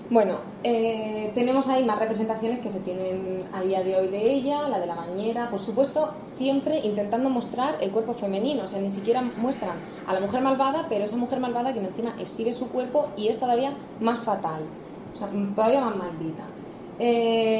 Bueno, 0.08 0.36
eh, 0.62 1.32
tenemos 1.34 1.66
ahí 1.66 1.84
más 1.84 1.98
representaciones 1.98 2.60
que 2.60 2.70
se 2.70 2.78
tienen 2.78 3.42
a 3.52 3.60
día 3.62 3.82
de 3.82 3.96
hoy 3.96 4.06
de 4.06 4.34
ella, 4.34 4.68
la 4.68 4.78
de 4.78 4.86
la 4.86 4.94
bañera, 4.94 5.50
por 5.50 5.58
supuesto, 5.58 6.14
siempre 6.22 6.78
intentando 6.78 7.28
mostrar 7.28 7.78
el 7.80 7.90
cuerpo 7.90 8.14
femenino, 8.14 8.64
o 8.64 8.66
sea, 8.68 8.80
ni 8.80 8.88
siquiera 8.88 9.22
muestran 9.22 9.76
a 10.06 10.14
la 10.14 10.20
mujer 10.20 10.42
malvada, 10.42 10.86
pero 10.88 11.04
esa 11.04 11.16
mujer 11.16 11.40
malvada 11.40 11.72
que 11.72 11.80
encima 11.80 12.14
exhibe 12.20 12.52
su 12.52 12.68
cuerpo 12.68 13.08
y 13.16 13.28
es 13.28 13.38
todavía 13.38 13.76
más 14.00 14.20
fatal, 14.20 14.62
o 15.12 15.18
sea, 15.18 15.28
todavía 15.56 15.80
más 15.80 15.96
maldita. 15.96 16.44
Eh, 17.00 17.55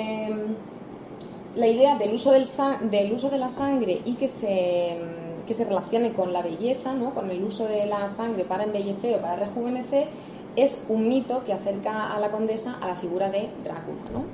la 1.57 1.67
idea 1.67 1.97
del 1.97 2.15
uso, 2.15 2.33
del, 2.33 2.47
del 2.91 3.13
uso 3.13 3.31
de 3.31 3.39
la 3.39 3.49
sangre 3.49 4.03
y 4.05 4.15
que 4.15 4.29
se, 4.29 5.65
relacione 5.65 6.13
con 6.13 6.33
la 6.33 6.43
belleza, 6.43 6.93
¿no? 6.93 7.15
con 7.15 7.31
el 7.31 7.43
uso 7.43 7.67
de 7.67 7.87
la 7.87 8.07
sangre 8.09 8.45
para 8.45 8.65
embellecer 8.65 9.17
o 9.17 9.23
para 9.23 9.37
rejuvenecer, 9.37 10.09
es 10.55 10.85
un 10.89 11.09
mito 11.09 11.45
que 11.45 11.53
acerca 11.53 12.13
a 12.13 12.21
la 12.21 12.31
condesa 12.31 12.79
a 12.81 12.87
la 12.87 12.97
figura 12.97 13.31
de 13.31 13.49
Drácula. 13.65 14.03
¿no? 14.13 14.25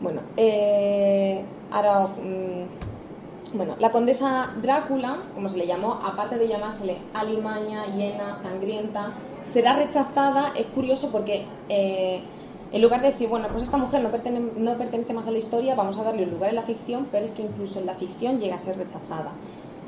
Bueno, 0.00 0.22
eh, 0.36 1.44
ahora, 1.70 2.08
mm, 2.08 3.56
bueno, 3.56 3.76
la 3.78 3.90
condesa 3.92 4.52
Drácula, 4.60 5.18
como 5.34 5.48
se 5.48 5.58
le 5.58 5.66
llamó, 5.66 5.94
aparte 5.94 6.38
de 6.38 6.48
llamársele 6.48 6.98
alimaña, 7.14 7.86
llena, 7.94 8.34
sangrienta, 8.34 9.12
será 9.52 9.76
rechazada, 9.76 10.52
es 10.56 10.66
curioso 10.66 11.10
porque 11.10 11.46
eh, 11.68 12.22
en 12.70 12.82
lugar 12.82 13.00
de 13.00 13.08
decir, 13.08 13.28
bueno, 13.28 13.48
pues 13.50 13.62
esta 13.62 13.76
mujer 13.76 14.02
no, 14.02 14.10
no 14.56 14.78
pertenece 14.78 15.14
más 15.14 15.26
a 15.26 15.30
la 15.30 15.38
historia, 15.38 15.74
vamos 15.74 15.98
a 15.98 16.04
darle 16.04 16.24
un 16.24 16.30
lugar 16.30 16.50
en 16.50 16.56
la 16.56 16.62
ficción, 16.62 17.08
pero 17.10 17.26
es 17.26 17.32
que 17.32 17.42
incluso 17.42 17.78
en 17.78 17.86
la 17.86 17.94
ficción 17.94 18.38
llega 18.38 18.56
a 18.56 18.58
ser 18.58 18.76
rechazada. 18.76 19.32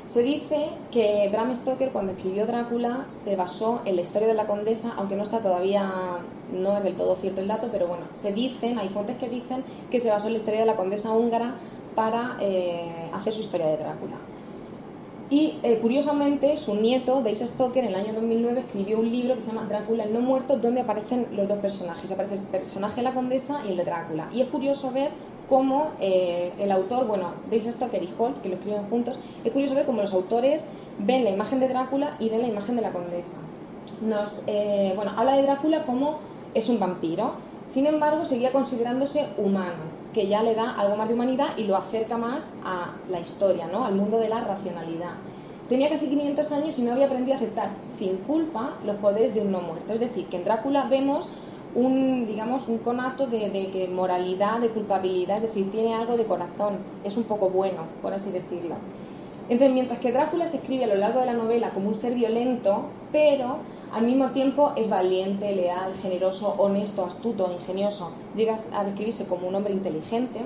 Se 0.05 0.23
dice 0.23 0.71
que 0.91 1.29
Bram 1.31 1.53
Stoker 1.55 1.91
cuando 1.91 2.11
escribió 2.11 2.45
Drácula 2.45 3.05
se 3.07 3.35
basó 3.35 3.81
en 3.85 3.95
la 3.95 4.01
historia 4.01 4.27
de 4.27 4.33
la 4.33 4.45
condesa, 4.45 4.93
aunque 4.97 5.15
no 5.15 5.23
está 5.23 5.39
todavía, 5.39 6.17
no 6.51 6.77
es 6.77 6.83
del 6.83 6.95
todo 6.95 7.15
cierto 7.15 7.39
el 7.39 7.47
dato, 7.47 7.69
pero 7.71 7.87
bueno, 7.87 8.05
se 8.11 8.33
dicen, 8.33 8.77
hay 8.77 8.89
fuentes 8.89 9.17
que 9.17 9.29
dicen 9.29 9.63
que 9.89 9.99
se 9.99 10.09
basó 10.09 10.27
en 10.27 10.33
la 10.33 10.39
historia 10.39 10.59
de 10.61 10.65
la 10.65 10.75
condesa 10.75 11.13
húngara 11.13 11.55
para 11.95 12.37
eh, 12.41 13.09
hacer 13.13 13.31
su 13.31 13.41
historia 13.41 13.67
de 13.67 13.77
Drácula. 13.77 14.17
Y 15.31 15.57
eh, 15.63 15.79
curiosamente, 15.81 16.57
su 16.57 16.75
nieto, 16.75 17.21
Daisy 17.23 17.47
Stoker, 17.47 17.85
en 17.85 17.91
el 17.91 17.95
año 17.95 18.11
2009 18.11 18.59
escribió 18.59 18.99
un 18.99 19.09
libro 19.09 19.35
que 19.35 19.39
se 19.39 19.47
llama 19.47 19.65
Drácula 19.65 20.03
el 20.03 20.11
no 20.11 20.19
muerto, 20.19 20.57
donde 20.57 20.81
aparecen 20.81 21.25
los 21.31 21.47
dos 21.47 21.57
personajes. 21.59 22.11
Aparece 22.11 22.35
el 22.35 22.41
personaje 22.41 22.97
de 22.97 23.03
la 23.03 23.13
condesa 23.13 23.61
y 23.65 23.71
el 23.71 23.77
de 23.77 23.85
Drácula. 23.85 24.27
Y 24.33 24.41
es 24.41 24.49
curioso 24.49 24.91
ver 24.91 25.11
cómo 25.47 25.91
eh, 26.01 26.51
el 26.59 26.69
autor, 26.69 27.07
bueno, 27.07 27.31
Daisy 27.49 27.71
Stoker 27.71 28.03
y 28.03 28.09
Holt, 28.17 28.41
que 28.41 28.49
lo 28.49 28.55
escriben 28.55 28.83
juntos, 28.89 29.17
es 29.41 29.51
curioso 29.53 29.73
ver 29.73 29.85
cómo 29.85 30.01
los 30.01 30.13
autores 30.13 30.67
ven 30.99 31.23
la 31.23 31.29
imagen 31.29 31.61
de 31.61 31.69
Drácula 31.69 32.17
y 32.19 32.27
ven 32.27 32.41
la 32.41 32.49
imagen 32.49 32.75
de 32.75 32.81
la 32.81 32.91
condesa. 32.91 33.37
Nos, 34.01 34.43
eh, 34.47 34.91
bueno, 34.97 35.13
habla 35.15 35.37
de 35.37 35.43
Drácula 35.43 35.85
como 35.85 36.19
es 36.53 36.67
un 36.67 36.77
vampiro, 36.77 37.35
sin 37.73 37.85
embargo, 37.87 38.25
seguía 38.25 38.51
considerándose 38.51 39.27
humano 39.37 40.01
que 40.13 40.27
ya 40.27 40.43
le 40.43 40.55
da 40.55 40.75
algo 40.77 40.97
más 40.97 41.07
de 41.07 41.13
humanidad 41.13 41.57
y 41.57 41.63
lo 41.63 41.77
acerca 41.77 42.17
más 42.17 42.53
a 42.63 42.93
la 43.09 43.19
historia, 43.19 43.67
¿no? 43.67 43.85
al 43.85 43.95
mundo 43.95 44.19
de 44.19 44.29
la 44.29 44.41
racionalidad. 44.41 45.13
Tenía 45.69 45.89
casi 45.89 46.07
500 46.09 46.51
años 46.51 46.77
y 46.79 46.81
no 46.81 46.91
había 46.91 47.05
aprendido 47.05 47.33
a 47.33 47.37
aceptar 47.37 47.69
sin 47.85 48.17
culpa 48.17 48.73
los 48.85 48.97
poderes 48.97 49.33
de 49.33 49.39
un 49.39 49.51
no 49.51 49.61
muerto. 49.61 49.93
Es 49.93 50.01
decir, 50.01 50.25
que 50.27 50.35
en 50.35 50.43
Drácula 50.43 50.83
vemos 50.89 51.29
un, 51.73 52.25
digamos, 52.27 52.67
un 52.67 52.79
conato 52.79 53.27
de, 53.27 53.49
de, 53.49 53.87
moralidad, 53.87 54.59
de 54.59 54.69
culpabilidad, 54.69 55.37
es 55.37 55.43
decir, 55.43 55.71
tiene 55.71 55.95
algo 55.95 56.17
de 56.17 56.25
corazón, 56.25 56.79
es 57.05 57.15
un 57.15 57.23
poco 57.23 57.49
bueno, 57.49 57.83
por 58.01 58.13
así 58.13 58.31
decirlo. 58.31 58.75
Entonces, 59.43 59.73
mientras 59.73 59.99
que 59.99 60.11
Drácula 60.11 60.45
se 60.45 60.57
escribe 60.57 60.83
a 60.83 60.87
lo 60.87 60.95
largo 60.95 61.21
de 61.21 61.27
la 61.27 61.33
novela 61.33 61.69
como 61.69 61.87
un 61.87 61.95
ser 61.95 62.15
violento, 62.15 62.87
pero 63.13 63.59
al 63.93 64.05
mismo 64.05 64.29
tiempo 64.29 64.71
es 64.77 64.89
valiente, 64.89 65.53
leal, 65.53 65.93
generoso, 66.01 66.55
honesto, 66.57 67.03
astuto, 67.03 67.51
ingenioso. 67.51 68.11
Llega 68.35 68.55
a 68.73 68.85
describirse 68.85 69.27
como 69.27 69.47
un 69.47 69.55
hombre 69.55 69.73
inteligente. 69.73 70.41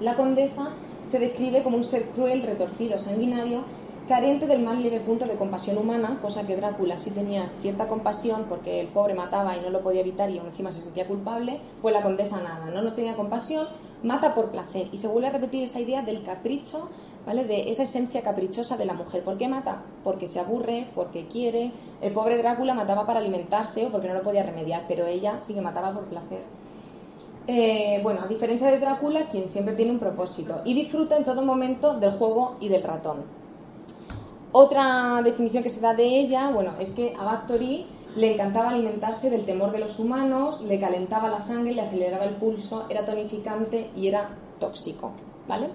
La 0.00 0.16
condesa 0.16 0.72
se 1.08 1.20
describe 1.20 1.62
como 1.62 1.76
un 1.76 1.84
ser 1.84 2.08
cruel, 2.08 2.42
retorcido, 2.42 2.98
sanguinario, 2.98 3.62
carente 4.08 4.46
del 4.46 4.62
más 4.62 4.78
leve 4.80 5.00
punto 5.00 5.24
de 5.24 5.36
compasión 5.36 5.78
humana, 5.78 6.18
cosa 6.20 6.46
que 6.46 6.56
Drácula 6.56 6.98
sí 6.98 7.10
tenía 7.10 7.46
cierta 7.62 7.86
compasión 7.86 8.46
porque 8.48 8.80
el 8.80 8.88
pobre 8.88 9.14
mataba 9.14 9.56
y 9.56 9.60
no 9.60 9.70
lo 9.70 9.82
podía 9.82 10.00
evitar 10.00 10.28
y 10.30 10.38
aún 10.38 10.48
encima 10.48 10.72
se 10.72 10.80
sentía 10.80 11.06
culpable, 11.06 11.60
pues 11.80 11.94
la 11.94 12.02
condesa 12.02 12.42
nada, 12.42 12.70
no, 12.70 12.82
no 12.82 12.92
tenía 12.92 13.14
compasión, 13.14 13.68
mata 14.02 14.34
por 14.34 14.50
placer 14.50 14.88
y 14.92 14.98
se 14.98 15.08
vuelve 15.08 15.28
a 15.28 15.32
repetir 15.32 15.62
esa 15.62 15.80
idea 15.80 16.02
del 16.02 16.22
capricho 16.22 16.90
¿vale? 17.26 17.44
De 17.44 17.70
esa 17.70 17.84
esencia 17.84 18.22
caprichosa 18.22 18.76
de 18.76 18.84
la 18.84 18.94
mujer. 18.94 19.22
¿Por 19.22 19.36
qué 19.38 19.48
mata? 19.48 19.82
Porque 20.02 20.26
se 20.26 20.40
aburre, 20.40 20.88
porque 20.94 21.26
quiere. 21.26 21.72
El 22.00 22.12
pobre 22.12 22.38
Drácula 22.38 22.74
mataba 22.74 23.06
para 23.06 23.20
alimentarse 23.20 23.86
o 23.86 23.90
porque 23.90 24.08
no 24.08 24.14
lo 24.14 24.22
podía 24.22 24.42
remediar, 24.42 24.84
pero 24.88 25.06
ella 25.06 25.40
sí 25.40 25.54
que 25.54 25.60
mataba 25.60 25.92
por 25.92 26.04
placer. 26.04 26.42
Eh, 27.46 28.00
bueno, 28.02 28.22
a 28.22 28.26
diferencia 28.26 28.68
de 28.68 28.78
Drácula, 28.78 29.28
quien 29.28 29.48
siempre 29.48 29.74
tiene 29.74 29.92
un 29.92 29.98
propósito 29.98 30.62
y 30.64 30.72
disfruta 30.74 31.16
en 31.16 31.24
todo 31.24 31.42
momento 31.42 31.98
del 31.98 32.12
juego 32.12 32.56
y 32.60 32.68
del 32.68 32.82
ratón. 32.82 33.24
Otra 34.52 35.20
definición 35.22 35.62
que 35.62 35.68
se 35.68 35.80
da 35.80 35.94
de 35.94 36.06
ella, 36.06 36.50
bueno, 36.50 36.74
es 36.78 36.90
que 36.90 37.14
a 37.18 37.24
Bathory 37.24 37.86
le 38.16 38.34
encantaba 38.34 38.70
alimentarse 38.70 39.28
del 39.28 39.44
temor 39.44 39.72
de 39.72 39.80
los 39.80 39.98
humanos, 39.98 40.60
le 40.60 40.78
calentaba 40.78 41.28
la 41.28 41.40
sangre, 41.40 41.74
le 41.74 41.82
aceleraba 41.82 42.24
el 42.24 42.36
pulso, 42.36 42.86
era 42.88 43.04
tonificante 43.04 43.90
y 43.96 44.06
era 44.06 44.30
tóxico, 44.60 45.10
¿vale? 45.48 45.70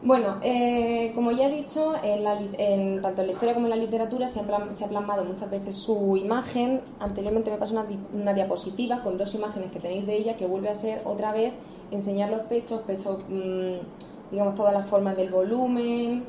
Bueno, 0.00 0.38
eh, 0.42 1.10
como 1.16 1.32
ya 1.32 1.48
he 1.48 1.52
dicho, 1.52 1.92
en 2.04 3.02
tanto 3.02 3.22
en 3.22 3.26
la 3.26 3.32
historia 3.32 3.52
como 3.52 3.66
en 3.66 3.70
la 3.70 3.76
literatura 3.76 4.28
se, 4.28 4.38
ha 4.38 4.88
plasmado 4.88 5.24
muchas 5.24 5.50
veces 5.50 5.76
su 5.76 6.16
imagen. 6.16 6.82
Anteriormente 7.00 7.50
me 7.50 7.56
pasó 7.56 7.74
una, 8.12 8.32
diapositiva 8.32 9.02
con 9.02 9.18
dos 9.18 9.34
imágenes 9.34 9.72
que 9.72 9.80
tenéis 9.80 10.06
de 10.06 10.16
ella 10.16 10.36
que 10.36 10.46
vuelve 10.46 10.68
a 10.68 10.74
ser 10.76 11.02
otra 11.04 11.32
vez 11.32 11.52
enseñar 11.90 12.30
los 12.30 12.42
pechos, 12.42 12.82
pechos, 12.82 13.18
mm, 13.28 14.30
digamos, 14.30 14.54
todas 14.54 14.72
las 14.72 14.88
formas 14.88 15.16
del 15.16 15.30
volumen, 15.30 16.24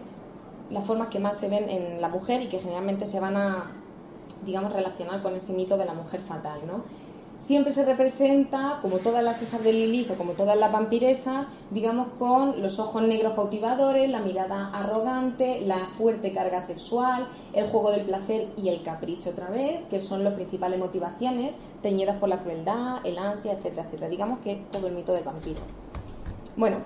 las 0.72 0.86
formas 0.88 1.10
que 1.10 1.20
más 1.20 1.38
se 1.38 1.48
ven 1.48 1.70
en 1.70 2.02
la 2.02 2.10
mujer 2.10 2.42
y 2.42 2.48
que 2.48 2.58
generalmente 2.58 3.06
se 3.06 3.20
van 3.20 3.38
a, 3.38 3.72
digamos, 4.46 4.74
relacionar 4.74 5.22
con 5.22 5.36
ese 5.36 5.54
mito 5.54 5.78
de 5.78 5.86
la 5.86 5.94
mujer 5.94 6.22
fatal, 6.22 6.62
¿no? 6.66 6.86
Siempre 7.46 7.72
se 7.72 7.84
representa, 7.84 8.80
como 8.82 8.98
todas 8.98 9.24
las 9.24 9.42
hijas 9.42 9.64
de 9.64 9.74
Lilith 9.74 10.12
o 10.12 10.16
como 10.16 10.34
todas 10.34 10.58
las 10.58 10.72
vampiresas, 10.72 11.48
digamos 11.72 12.10
con 12.20 12.62
los 12.62 12.80
ojos 12.80 13.02
negros 13.02 13.34
cautivadores, 13.34 14.10
la 14.10 14.20
mirada 14.20 14.70
arrogante, 14.72 15.62
la 15.62 15.88
fuerte 15.98 16.32
carga 16.32 16.62
sexual, 16.62 17.28
el 17.54 17.68
juego 17.70 17.92
del 17.92 18.06
placer 18.06 18.50
y 18.58 18.70
el 18.70 18.84
capricho 18.84 19.32
otra 19.32 19.50
vez, 19.50 19.82
que 19.90 20.00
son 20.00 20.24
las 20.24 20.34
principales 20.34 20.80
motivaciones, 20.80 21.58
teñidas 21.82 22.18
por 22.18 22.30
la 22.30 22.40
crueldad, 22.40 23.06
el 23.06 23.18
ansia, 23.18 23.54
etcétera, 23.54 23.84
etcétera. 23.84 24.10
Digamos 24.10 24.40
que 24.40 24.64
todo 24.72 24.88
el 24.88 24.94
mito 24.94 25.14
del 25.14 25.24
vampiro. 25.24 25.62
Bueno, 26.56 26.78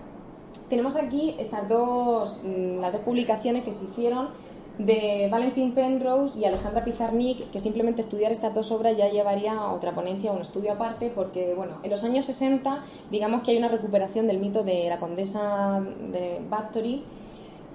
tenemos 0.70 0.96
aquí 0.96 1.36
estas 1.39 1.68
dos, 1.68 2.38
mm, 2.44 2.80
las 2.80 2.94
dos 2.94 3.02
publicaciones 3.02 3.63
que 3.63 3.74
se 3.74 3.86
hicieron 3.86 4.30
de 4.77 5.27
Valentín 5.31 5.73
Penrose 5.73 6.39
y 6.39 6.45
Alejandra 6.45 6.83
Pizarnik, 6.83 7.51
que 7.51 7.59
simplemente 7.59 8.01
estudiar 8.01 8.31
estas 8.31 8.53
dos 8.53 8.71
obras 8.71 8.97
ya 8.97 9.09
llevaría 9.09 9.53
a 9.53 9.71
otra 9.71 9.93
ponencia, 9.93 10.31
a 10.31 10.33
un 10.33 10.41
estudio 10.41 10.73
aparte, 10.73 11.12
porque 11.13 11.53
bueno, 11.53 11.77
en 11.83 11.91
los 11.91 12.03
años 12.03 12.25
60 12.25 12.83
digamos 13.12 13.43
que 13.43 13.51
hay 13.51 13.57
una 13.57 13.67
recuperación 13.67 14.25
del 14.27 14.39
mito 14.39 14.63
de 14.63 14.89
la 14.89 14.99
condesa 14.99 15.79
de 16.12 16.41
Bathory, 16.49 17.03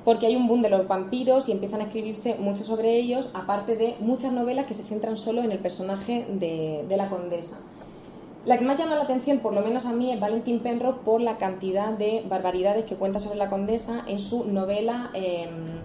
porque 0.04 0.26
hay 0.26 0.36
un 0.36 0.48
boom 0.48 0.62
de 0.62 0.70
los 0.70 0.88
vampiros 0.88 1.48
y 1.48 1.52
empiezan 1.52 1.80
a 1.82 1.84
escribirse 1.84 2.34
mucho 2.36 2.64
sobre 2.64 2.96
ellos, 2.96 3.30
aparte 3.34 3.76
de 3.76 3.96
muchas 4.00 4.32
novelas 4.32 4.66
que 4.66 4.74
se 4.74 4.82
centran 4.82 5.16
solo 5.16 5.42
en 5.42 5.52
el 5.52 5.58
personaje 5.58 6.26
de, 6.30 6.86
la 6.96 7.08
condesa. 7.08 7.58
La 8.44 8.56
que 8.58 8.64
más 8.64 8.78
llama 8.78 8.94
la 8.96 9.02
atención, 9.02 9.40
por 9.40 9.52
lo 9.52 9.60
menos 9.60 9.84
a 9.84 9.92
mí, 9.92 10.10
es 10.10 10.18
Valentín 10.18 10.60
Penrose 10.60 11.00
por 11.04 11.20
la 11.20 11.36
cantidad 11.36 11.92
de 11.92 12.24
barbaridades 12.26 12.86
que 12.86 12.96
cuenta 12.96 13.18
sobre 13.18 13.36
la 13.36 13.50
condesa 13.50 14.04
en 14.06 14.18
su 14.18 14.44
novela. 14.44 15.10
Em, 15.12 15.80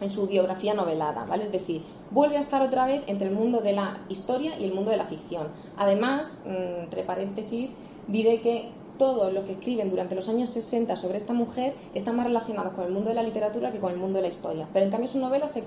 en 0.00 0.10
su 0.10 0.26
biografía 0.26 0.74
novelada, 0.74 1.24
¿vale? 1.24 1.44
Es 1.44 1.52
decir, 1.52 1.82
vuelve 2.10 2.36
a 2.36 2.40
estar 2.40 2.62
otra 2.62 2.86
vez 2.86 3.02
entre 3.06 3.28
el 3.28 3.34
mundo 3.34 3.60
de 3.60 3.72
la 3.72 3.98
historia 4.08 4.58
y 4.58 4.64
el 4.64 4.74
mundo 4.74 4.90
de 4.90 4.96
la 4.96 5.06
ficción. 5.06 5.48
Además, 5.76 6.40
mm, 6.44 6.82
entre 6.84 7.02
paréntesis, 7.02 7.70
diré 8.08 8.40
que 8.40 8.70
todo 8.98 9.30
lo 9.30 9.44
que 9.44 9.52
escriben 9.52 9.90
durante 9.90 10.14
los 10.14 10.28
años 10.28 10.50
60 10.50 10.96
sobre 10.96 11.18
esta 11.18 11.32
mujer 11.32 11.74
está 11.94 12.12
más 12.12 12.26
relacionado 12.26 12.72
con 12.72 12.84
el 12.84 12.92
mundo 12.92 13.10
de 13.10 13.14
la 13.14 13.22
literatura 13.22 13.72
que 13.72 13.78
con 13.78 13.92
el 13.92 13.98
mundo 13.98 14.16
de 14.16 14.22
la 14.22 14.28
historia. 14.28 14.68
Pero 14.72 14.84
en 14.86 14.90
cambio 14.90 15.08
sus 15.08 15.20
novelas 15.20 15.52
se, 15.52 15.62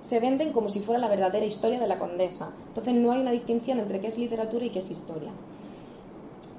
se 0.00 0.20
venden 0.20 0.52
como 0.52 0.68
si 0.68 0.80
fuera 0.80 1.00
la 1.00 1.08
verdadera 1.08 1.46
historia 1.46 1.80
de 1.80 1.86
la 1.86 1.98
condesa. 1.98 2.52
Entonces 2.68 2.94
no 2.94 3.12
hay 3.12 3.20
una 3.20 3.30
distinción 3.30 3.78
entre 3.78 4.00
qué 4.00 4.08
es 4.08 4.18
literatura 4.18 4.64
y 4.64 4.70
qué 4.70 4.80
es 4.80 4.90
historia. 4.90 5.30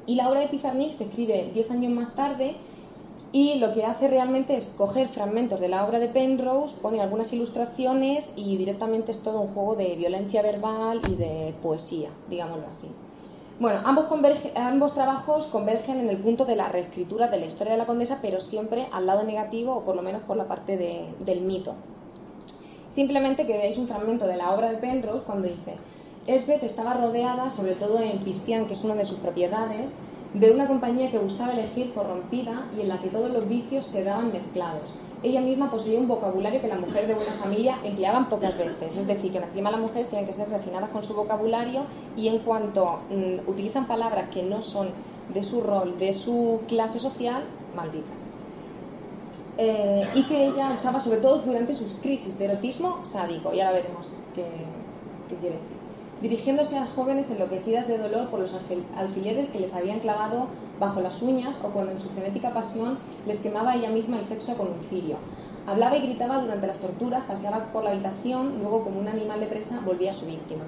Y 0.07 0.15
la 0.15 0.29
obra 0.29 0.39
de 0.39 0.47
Pizarnik 0.47 0.93
se 0.93 1.03
escribe 1.03 1.51
diez 1.53 1.69
años 1.69 1.91
más 1.91 2.15
tarde 2.15 2.55
y 3.31 3.55
lo 3.55 3.73
que 3.73 3.85
hace 3.85 4.07
realmente 4.07 4.55
es 4.55 4.67
coger 4.67 5.09
fragmentos 5.09 5.59
de 5.59 5.67
la 5.67 5.85
obra 5.85 5.99
de 5.99 6.07
Penrose, 6.07 6.77
pone 6.77 7.01
algunas 7.01 7.33
ilustraciones 7.33 8.31
y 8.35 8.57
directamente 8.57 9.11
es 9.11 9.21
todo 9.21 9.41
un 9.41 9.53
juego 9.53 9.75
de 9.75 9.95
violencia 9.95 10.41
verbal 10.41 11.01
y 11.03 11.15
de 11.15 11.53
poesía, 11.61 12.09
digámoslo 12.29 12.67
así. 12.67 12.87
Bueno, 13.59 13.81
ambos, 13.83 14.05
ambos 14.55 14.93
trabajos 14.93 15.47
convergen 15.47 15.99
en 15.99 16.09
el 16.09 16.17
punto 16.17 16.45
de 16.45 16.55
la 16.55 16.69
reescritura 16.69 17.27
de 17.27 17.39
la 17.39 17.47
historia 17.47 17.73
de 17.73 17.79
la 17.79 17.87
condesa, 17.87 18.19
pero 18.21 18.39
siempre 18.39 18.87
al 18.91 19.07
lado 19.07 19.23
negativo 19.23 19.75
o 19.75 19.81
por 19.83 19.95
lo 19.95 20.03
menos 20.03 20.21
por 20.21 20.37
la 20.37 20.47
parte 20.47 20.77
del 20.77 21.41
mito. 21.41 21.73
Simplemente 22.89 23.45
que 23.45 23.53
veáis 23.53 23.77
un 23.77 23.87
fragmento 23.87 24.27
de 24.27 24.37
la 24.37 24.53
obra 24.53 24.71
de 24.71 24.77
Penrose 24.77 25.25
cuando 25.25 25.47
dice, 25.47 25.75
Esbeth 26.27 26.63
estaba 26.63 26.93
rodeada, 26.93 27.49
sobre 27.49 27.75
todo 27.75 27.99
en 27.99 28.19
Pistian, 28.19 28.67
que 28.67 28.73
es 28.73 28.83
una 28.83 28.95
de 28.95 29.05
sus 29.05 29.17
propiedades, 29.17 29.91
de 30.39 30.51
una 30.51 30.67
compañía 30.67 31.09
que 31.09 31.17
gustaba 31.17 31.53
elegir 31.53 31.93
corrompida 31.93 32.67
y 32.77 32.81
en 32.81 32.89
la 32.89 32.99
que 32.99 33.09
todos 33.09 33.31
los 33.31 33.47
vicios 33.47 33.85
se 33.85 34.03
daban 34.03 34.31
mezclados. 34.31 34.93
Ella 35.23 35.41
misma 35.41 35.71
poseía 35.71 35.99
un 35.99 36.07
vocabulario 36.07 36.61
que 36.61 36.67
la 36.67 36.77
mujer 36.77 37.07
de 37.07 37.15
buena 37.15 37.33
familia 37.33 37.79
empleaban 37.83 38.29
pocas 38.29 38.55
veces, 38.55 38.97
es 38.97 39.07
decir, 39.07 39.31
que 39.31 39.39
encima 39.39 39.71
las 39.71 39.79
mujeres 39.79 40.09
tienen 40.09 40.27
que 40.27 40.33
ser 40.33 40.47
refinadas 40.49 40.91
con 40.91 41.01
su 41.01 41.15
vocabulario 41.15 41.85
y 42.15 42.27
en 42.27 42.39
cuanto 42.39 42.99
mm, 43.09 43.49
utilizan 43.49 43.87
palabras 43.87 44.29
que 44.29 44.43
no 44.43 44.61
son 44.61 44.89
de 45.33 45.41
su 45.41 45.61
rol, 45.61 45.97
de 45.97 46.13
su 46.13 46.61
clase 46.67 46.99
social, 46.99 47.43
malditas. 47.75 48.21
Eh, 49.57 50.07
y 50.13 50.23
que 50.25 50.45
ella 50.45 50.71
usaba 50.75 50.99
sobre 50.99 51.17
todo 51.17 51.39
durante 51.39 51.73
sus 51.73 51.93
crisis 51.93 52.37
de 52.37 52.45
erotismo 52.45 53.03
sádico, 53.03 53.55
y 53.55 53.59
ahora 53.59 53.79
veremos 53.79 54.15
qué, 54.35 54.45
qué 55.29 55.35
quiere 55.37 55.55
decir 55.55 55.76
dirigiéndose 56.21 56.77
a 56.77 56.87
jóvenes 56.87 57.29
enloquecidas 57.29 57.87
de 57.87 57.97
dolor 57.97 58.29
por 58.29 58.39
los 58.39 58.53
alfileres 58.95 59.49
que 59.49 59.59
les 59.59 59.73
habían 59.73 59.99
clavado 59.99 60.47
bajo 60.79 61.01
las 61.01 61.21
uñas 61.21 61.55
o 61.63 61.69
cuando 61.69 61.91
en 61.91 61.99
su 61.99 62.09
frenética 62.09 62.53
pasión 62.53 62.97
les 63.25 63.39
quemaba 63.39 63.75
ella 63.75 63.89
misma 63.89 64.19
el 64.19 64.25
sexo 64.25 64.55
con 64.57 64.67
un 64.67 64.81
cirio. 64.81 65.17
Hablaba 65.67 65.97
y 65.97 66.01
gritaba 66.01 66.39
durante 66.39 66.65
las 66.65 66.79
torturas, 66.79 67.25
paseaba 67.27 67.73
por 67.73 67.83
la 67.83 67.91
habitación, 67.91 68.59
luego 68.59 68.85
como 68.85 68.99
un 68.99 69.07
animal 69.09 69.41
de 69.41 69.47
presa 69.47 69.81
volvía 69.85 70.11
a 70.11 70.13
su 70.13 70.25
víctima. 70.25 70.63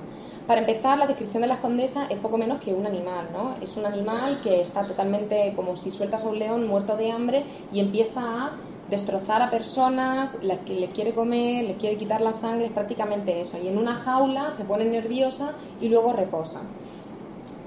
Para 0.46 0.60
empezar, 0.62 0.98
la 0.98 1.08
descripción 1.08 1.42
de 1.42 1.48
las 1.48 1.60
condesas 1.60 2.10
es 2.10 2.18
poco 2.20 2.38
menos 2.38 2.60
que 2.60 2.74
un 2.74 2.86
animal, 2.86 3.30
¿no? 3.32 3.56
Es 3.62 3.78
un 3.78 3.86
animal 3.86 4.40
que 4.44 4.60
está 4.60 4.86
totalmente 4.86 5.54
como 5.56 5.76
si 5.76 5.90
sueltas 5.90 6.26
a 6.26 6.28
un 6.28 6.38
león 6.38 6.68
muerto 6.68 6.98
de 6.98 7.12
hambre 7.12 7.46
y 7.72 7.80
empieza 7.80 8.20
a 8.20 8.52
destrozar 8.90 9.42
a 9.42 9.50
personas, 9.50 10.38
las 10.42 10.60
que 10.60 10.74
les 10.74 10.92
quiere 10.92 11.14
comer, 11.14 11.66
les 11.66 11.78
quiere 11.78 11.98
quitar 11.98 12.22
la 12.22 12.34
sangre, 12.34 12.68
es 12.68 12.72
prácticamente 12.72 13.40
eso. 13.40 13.58
Y 13.58 13.68
en 13.68 13.78
una 13.78 13.96
jaula 13.96 14.52
se 14.52 14.64
pone 14.64 14.86
nerviosa 14.86 15.54
y 15.80 15.90
luego 15.90 16.14
reposa. 16.14 16.62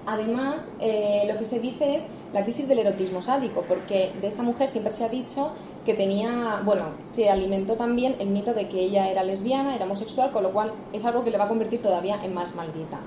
Además, 0.05 0.73
eh, 0.81 1.25
lo 1.33 1.39
que 1.39 1.45
se 1.45 1.61
dice 1.61 1.97
es 1.97 2.07
la 2.33 2.43
crisis 2.43 2.67
del 2.67 2.81
erotismo 2.81 3.23
sádico, 3.23 3.63
porque 3.69 4.13
de 4.21 4.27
esta 4.27 4.43
mujer 4.43 4.67
siempre 4.67 4.93
se 4.93 5.05
ha 5.05 5.09
dicho 5.09 5.53
que 5.85 5.95
tenía, 5.95 6.61
bueno, 6.65 6.87
se 7.03 7.31
alimentó 7.31 7.77
también 7.77 8.17
el 8.19 8.29
mito 8.29 8.53
de 8.53 8.69
que 8.69 8.81
ella 8.81 9.09
era 9.09 9.23
lesbiana, 9.23 9.77
era 9.77 9.85
homosexual, 9.85 10.33
con 10.33 10.43
lo 10.43 10.51
cual 10.51 10.73
es 10.93 11.05
algo 11.05 11.23
que 11.23 11.31
le 11.31 11.39
va 11.39 11.45
a 11.45 11.49
convertir 11.49 11.83
todavía 11.83 12.19
en 12.25 12.35
más 12.35 12.55
maldita. 12.55 12.99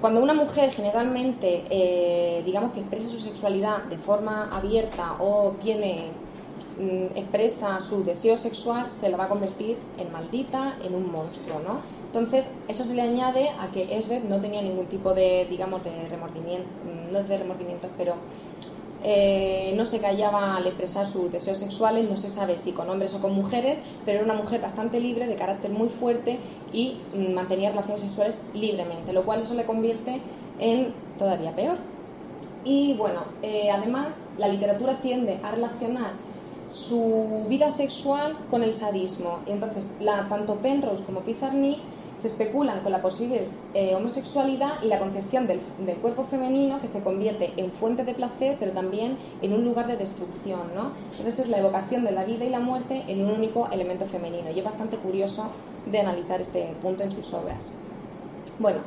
Cuando 0.00 0.22
una 0.22 0.32
mujer 0.32 0.70
generalmente, 0.70 1.64
eh, 1.70 2.42
digamos 2.46 2.72
que 2.72 2.80
expresa 2.80 3.08
su 3.08 3.18
sexualidad 3.18 3.84
de 3.84 3.98
forma 3.98 4.48
abierta 4.50 5.16
o 5.18 5.52
tiene 5.60 6.12
mm, 6.78 7.16
expresa 7.16 7.80
su 7.80 8.04
deseo 8.04 8.36
sexual, 8.36 8.90
se 8.90 9.08
la 9.08 9.16
va 9.16 9.24
a 9.24 9.28
convertir 9.28 9.78
en 9.98 10.12
maldita, 10.12 10.76
en 10.82 10.94
un 10.94 11.10
monstruo, 11.10 11.60
¿no? 11.60 11.80
Entonces, 12.06 12.48
eso 12.68 12.84
se 12.84 12.94
le 12.94 13.02
añade 13.02 13.50
a 13.50 13.70
que 13.70 13.96
Esbeth 13.96 14.24
no 14.24 14.40
tenía 14.40 14.62
ningún 14.62 14.86
tipo 14.86 15.14
de, 15.14 15.46
digamos, 15.48 15.84
de 15.84 16.08
remordimiento, 16.08 16.68
mm, 16.84 17.12
no 17.12 17.22
de 17.22 17.38
remordimientos, 17.38 17.90
pero 17.96 18.14
eh, 19.02 19.74
no 19.76 19.86
se 19.86 20.00
callaba 20.00 20.56
al 20.56 20.66
expresar 20.66 21.06
sus 21.06 21.30
deseos 21.30 21.58
sexuales, 21.58 22.10
no 22.10 22.16
se 22.16 22.28
sabe 22.28 22.58
si 22.58 22.72
con 22.72 22.90
hombres 22.90 23.14
o 23.14 23.20
con 23.20 23.32
mujeres, 23.32 23.80
pero 24.04 24.18
era 24.18 24.24
una 24.24 24.34
mujer 24.34 24.60
bastante 24.60 25.00
libre, 25.00 25.26
de 25.26 25.36
carácter 25.36 25.70
muy 25.70 25.88
fuerte 25.88 26.40
y 26.72 26.96
mm, 27.14 27.32
mantenía 27.32 27.70
relaciones 27.70 28.00
sexuales 28.00 28.42
libremente, 28.54 29.12
lo 29.12 29.24
cual 29.24 29.42
eso 29.42 29.54
le 29.54 29.64
convierte 29.64 30.20
en 30.58 30.92
todavía 31.16 31.54
peor. 31.54 31.78
Y 32.64 32.94
bueno, 32.94 33.20
eh, 33.42 33.70
además 33.70 34.18
la 34.36 34.48
literatura 34.48 35.00
tiende 35.00 35.38
a 35.44 35.52
relacionar 35.52 36.12
su 36.70 37.46
vida 37.48 37.70
sexual 37.70 38.36
con 38.50 38.62
el 38.62 38.74
sadismo. 38.74 39.40
Y 39.46 39.52
entonces, 39.52 39.88
tanto 40.28 40.56
Penrose 40.56 41.04
como 41.04 41.20
Pizarnik 41.20 41.78
se 42.16 42.28
especulan 42.28 42.80
con 42.80 42.90
la 42.90 43.00
posible 43.00 43.44
eh, 43.74 43.94
homosexualidad 43.94 44.82
y 44.82 44.88
la 44.88 44.98
concepción 44.98 45.46
del, 45.46 45.60
cuerpo 46.02 46.24
femenino 46.24 46.80
que 46.80 46.88
se 46.88 47.02
convierte 47.02 47.52
en 47.56 47.70
fuente 47.70 48.04
de 48.04 48.12
placer, 48.12 48.56
pero 48.58 48.72
también 48.72 49.16
en 49.40 49.52
un 49.52 49.64
lugar 49.64 49.86
de 49.86 49.96
destrucción. 49.96 50.74
¿no? 50.74 50.92
Entonces 51.10 51.38
es 51.38 51.48
la 51.48 51.58
evocación 51.58 52.04
de 52.04 52.10
la 52.10 52.24
vida 52.24 52.44
y 52.44 52.50
la 52.50 52.60
muerte 52.60 53.04
en 53.06 53.24
un 53.24 53.30
único 53.30 53.68
elemento 53.70 54.06
femenino. 54.06 54.50
Y 54.50 54.58
es 54.58 54.64
bastante 54.64 54.96
curioso 54.96 55.46
de 55.86 56.00
analizar 56.00 56.40
este 56.40 56.74
punto 56.82 57.04
en 57.04 57.12
sus 57.12 57.32
obras. 57.32 57.72
Bueno, 58.58 58.80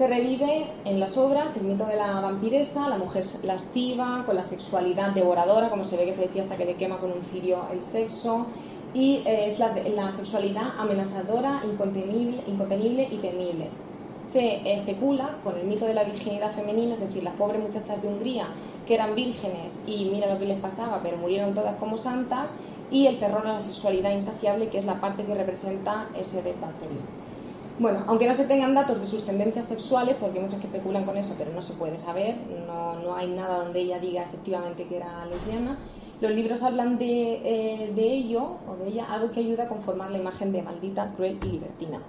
se 0.00 0.08
revive 0.08 0.64
en 0.86 0.98
las 0.98 1.18
obras 1.18 1.54
el 1.58 1.64
mito 1.64 1.84
de 1.84 1.94
la 1.94 2.22
vampiresa, 2.22 2.88
la 2.88 2.96
mujer 2.96 3.22
lasciva, 3.42 4.24
con 4.24 4.34
la 4.34 4.42
sexualidad 4.42 5.10
devoradora, 5.10 5.68
como 5.68 5.84
se 5.84 5.98
ve 5.98 6.06
que 6.06 6.14
se 6.14 6.22
decía 6.22 6.40
hasta 6.40 6.56
que 6.56 6.64
le 6.64 6.76
quema 6.76 6.96
con 6.96 7.12
un 7.12 7.22
cirio 7.22 7.66
el 7.70 7.84
sexo, 7.84 8.46
y 8.94 9.16
eh, 9.26 9.48
es 9.48 9.58
la, 9.58 10.10
sexualidad 10.10 10.70
amenazadora, 10.78 11.60
incontenible, 11.70 12.42
incontenible 12.46 13.08
y 13.10 13.18
temible. 13.18 13.68
Se 14.16 14.72
especula 14.72 15.36
con 15.44 15.58
el 15.58 15.66
mito 15.66 15.84
de 15.84 15.92
la 15.92 16.04
virginidad 16.04 16.50
femenina, 16.52 16.94
es 16.94 17.00
decir, 17.00 17.22
las 17.22 17.34
pobres 17.34 17.60
muchachas 17.60 18.00
de 18.00 18.08
Hungría 18.08 18.46
que 18.86 18.94
eran 18.94 19.14
vírgenes 19.14 19.78
y 19.86 20.06
mira 20.06 20.32
lo 20.32 20.38
que 20.38 20.46
les 20.46 20.60
pasaba, 20.60 21.00
pero 21.02 21.18
murieron 21.18 21.54
todas 21.54 21.76
como 21.76 21.98
santas, 21.98 22.54
y 22.90 23.06
el 23.06 23.18
terror 23.18 23.46
a 23.46 23.52
la 23.52 23.60
sexualidad 23.60 24.12
insaciable, 24.12 24.68
que 24.70 24.78
es 24.78 24.86
la 24.86 24.98
parte 24.98 25.24
que 25.24 25.34
representa 25.34 26.08
ese 26.18 26.40
Beth 26.40 26.56
Bueno, 27.80 28.04
aunque 28.08 28.28
no 28.28 28.34
se 28.34 28.44
tengan 28.44 28.74
datos 28.74 29.00
de 29.00 29.06
sus 29.06 29.24
tendencias 29.24 29.64
sexuales, 29.64 30.16
porque 30.20 30.38
hay 30.38 30.44
muchos 30.44 30.60
que 30.60 30.66
especulan 30.66 31.06
con 31.06 31.16
eso, 31.16 31.34
pero 31.38 31.50
no 31.50 31.62
se 31.62 31.72
puede 31.72 31.98
saber, 31.98 32.36
no, 32.66 33.00
no 33.00 33.16
hay 33.16 33.28
nada 33.28 33.64
donde 33.64 33.80
ella 33.80 33.98
diga 33.98 34.22
efectivamente 34.22 34.84
que 34.84 34.98
era 34.98 35.24
lesbiana, 35.24 35.78
los 36.20 36.30
libros 36.32 36.62
hablan 36.62 36.98
eh, 37.00 37.90
de, 37.96 38.12
ello 38.12 38.58
o 38.68 38.76
de 38.76 38.90
ella, 38.90 39.06
algo 39.10 39.32
que 39.32 39.40
ayuda 39.40 39.64
a 39.64 39.68
conformar 39.68 40.10
la 40.10 40.18
imagen 40.18 40.52
de 40.52 40.60
maldita, 40.60 41.10
cruel 41.16 41.38
y 41.42 41.52
libertina. 41.52 42.00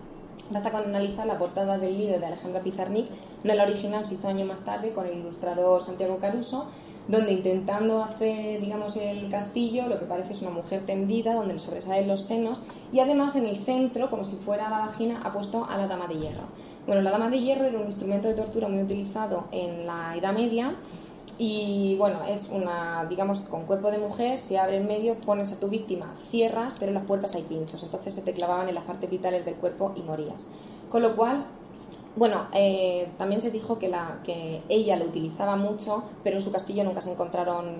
Basta 0.52 0.72
con 0.72 0.84
analizar 0.84 1.26
la 1.26 1.40
portada 1.40 1.78
del 1.78 1.98
libro 1.98 2.20
de 2.20 2.26
Alejandra 2.26 2.60
Pizarnik, 2.60 3.08
no 3.46 3.54
la 3.54 3.64
original, 3.64 4.06
se 4.06 4.16
hizo 4.16 4.28
años 4.28 4.50
más 4.50 4.66
tarde 4.66 4.92
con 4.92 5.06
el 5.06 5.20
ilustrador 5.20 5.82
Santiago 5.82 6.18
Caruso, 6.20 6.68
donde 7.08 7.34
intentando 7.34 8.04
hacer, 8.04 8.62
digamos, 8.62 8.96
el 8.96 9.30
castillo, 9.30 9.88
lo 9.88 10.00
que 10.00 10.06
parece 10.06 10.34
es 10.34 10.42
una 10.42 10.52
mujer 10.52 10.86
tendida, 10.86 11.34
donde 11.34 11.54
le 11.54 11.60
sobresalen 11.60 12.08
los 12.08 12.22
senos, 12.22 12.64
y 12.94 13.00
además 13.00 13.36
en 13.36 13.46
el 13.46 13.58
centro, 13.58 14.10
como 14.10 14.24
si 14.24 14.36
fuera 14.36 14.70
la 14.70 14.80
vagina, 14.80 15.22
ha 15.24 15.34
puesto 15.34 15.66
a 15.66 15.78
la 15.78 15.88
dama 15.88 16.08
de 16.08 16.20
hierro. 16.20 16.44
Bueno, 16.86 17.02
la 17.02 17.12
dama 17.12 17.30
de 17.30 17.40
hierro 17.40 17.66
era 17.66 17.80
un 17.80 17.86
instrumento 17.86 18.28
de 18.28 18.36
tortura 18.36 18.68
muy 18.68 18.82
utilizado 18.82 19.46
en 19.52 19.86
la 19.86 20.16
Edad 20.16 20.34
Media 20.34 20.76
y 21.38 21.96
bueno, 21.98 22.20
es 22.28 22.50
una, 22.50 23.06
digamos, 23.10 23.42
con 23.42 23.66
cuerpo 23.66 23.90
de 23.90 23.98
mujer, 23.98 24.38
se 24.38 24.60
abre 24.60 24.78
el 24.78 24.86
medio, 24.86 25.16
pones 25.16 25.52
a 25.52 25.60
tu 25.60 25.70
víctima, 25.70 26.14
cierras, 26.30 26.76
pero 26.80 26.90
en 26.90 26.96
las 26.96 27.06
puertas 27.06 27.36
hay 27.36 27.44
pinchos, 27.44 27.82
entonces 27.84 28.14
se 28.14 28.22
te 28.22 28.34
clavaban 28.34 28.70
en 28.70 28.76
las 28.76 28.84
partes 28.84 29.10
vitales 29.10 29.44
del 29.44 29.56
cuerpo 29.56 29.94
y 29.96 30.02
morías. 30.02 30.48
Con 30.92 31.02
lo 31.02 31.16
cual, 31.16 31.46
bueno, 32.16 32.48
eh, 32.54 33.10
también 33.18 33.42
se 33.42 33.52
dijo 33.52 33.80
que, 33.80 33.88
la, 33.88 34.20
que 34.24 34.62
ella 34.70 34.98
lo 34.98 35.06
utilizaba 35.06 35.56
mucho, 35.56 36.04
pero 36.24 36.38
en 36.38 36.42
su 36.42 36.52
castillo 36.52 36.84
nunca 36.84 37.02
se 37.02 37.12
encontraron 37.12 37.76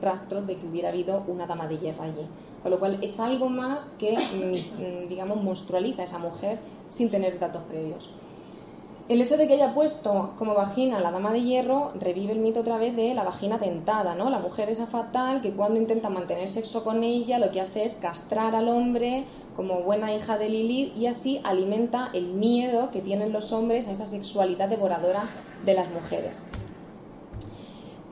rastros 0.00 0.46
de 0.46 0.56
que 0.56 0.66
hubiera 0.66 0.88
habido 0.88 1.22
una 1.26 1.46
dama 1.46 1.66
de 1.66 1.78
hierro 1.78 2.04
allí. 2.04 2.26
Con 2.62 2.70
lo 2.70 2.78
cual 2.78 2.98
es 3.02 3.18
algo 3.18 3.48
más 3.48 3.86
que, 3.98 4.16
mm, 4.16 5.08
digamos, 5.08 5.42
monstrualiza 5.42 6.02
a 6.02 6.04
esa 6.04 6.18
mujer 6.18 6.58
sin 6.88 7.10
tener 7.10 7.38
datos 7.38 7.62
previos. 7.64 8.08
El 9.12 9.20
hecho 9.20 9.36
de 9.36 9.46
que 9.46 9.52
haya 9.52 9.74
puesto 9.74 10.32
como 10.38 10.54
vagina 10.54 10.98
la 10.98 11.10
dama 11.10 11.34
de 11.34 11.42
hierro 11.42 11.92
revive 12.00 12.32
el 12.32 12.38
mito 12.38 12.60
otra 12.60 12.78
vez 12.78 12.96
de 12.96 13.12
la 13.12 13.24
vagina 13.24 13.58
tentada, 13.58 14.14
¿no? 14.14 14.30
La 14.30 14.38
mujer 14.38 14.70
esa 14.70 14.86
fatal 14.86 15.42
que 15.42 15.52
cuando 15.52 15.78
intenta 15.78 16.08
mantener 16.08 16.48
sexo 16.48 16.82
con 16.82 17.04
ella 17.04 17.38
lo 17.38 17.50
que 17.50 17.60
hace 17.60 17.84
es 17.84 17.94
castrar 17.94 18.54
al 18.54 18.70
hombre 18.70 19.24
como 19.54 19.82
buena 19.82 20.14
hija 20.14 20.38
de 20.38 20.48
Lilith 20.48 20.96
y 20.96 21.08
así 21.08 21.42
alimenta 21.44 22.08
el 22.14 22.28
miedo 22.28 22.90
que 22.90 23.02
tienen 23.02 23.34
los 23.34 23.52
hombres 23.52 23.86
a 23.86 23.90
esa 23.90 24.06
sexualidad 24.06 24.70
devoradora 24.70 25.28
de 25.62 25.74
las 25.74 25.90
mujeres. 25.90 26.46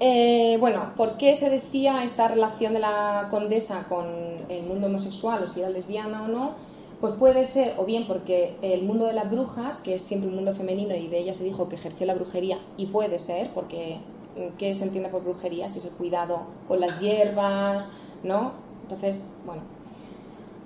Eh, 0.01 0.59
bueno, 0.61 0.93
¿por 0.99 1.17
qué 1.17 1.35
se 1.35 1.49
decía 1.49 2.05
esta 2.05 2.29
relación 2.29 2.75
de 2.75 2.81
la 2.81 3.29
condesa 3.31 3.87
con 3.89 4.05
el 4.51 4.65
mundo 4.65 4.89
homosexual 4.89 5.45
o 5.45 5.47
si 5.47 5.61
era 5.61 5.71
lesbiana 5.71 6.25
o 6.25 6.29
no? 6.29 6.70
Pues 7.01 7.15
puede 7.15 7.47
ser, 7.47 7.77
o 7.79 7.87
bien 7.87 8.07
porque 8.07 8.57
el 8.61 8.83
mundo 8.83 9.07
de 9.07 9.15
las 9.15 9.31
brujas, 9.31 9.79
que 9.79 9.95
es 9.95 10.03
siempre 10.03 10.29
un 10.29 10.35
mundo 10.35 10.53
femenino 10.53 10.95
y 10.95 11.09
de 11.09 11.19
ella 11.19 11.33
se 11.33 11.45
dijo 11.45 11.67
que 11.69 11.77
ejerció 11.77 12.07
la 12.07 12.15
brujería, 12.15 12.59
y 12.77 12.87
puede 12.87 13.19
ser, 13.19 13.53
porque 13.55 13.99
mm, 14.37 14.57
¿qué 14.59 14.75
se 14.75 14.85
entiende 14.85 15.09
por 15.09 15.25
brujería? 15.25 15.69
Si 15.69 15.79
es 15.79 15.87
el 15.87 15.93
cuidado 15.93 16.43
con 16.69 16.79
las 16.79 17.01
hierbas, 17.01 17.91
¿no? 18.23 18.53
Entonces, 18.83 19.23
bueno. 19.47 19.63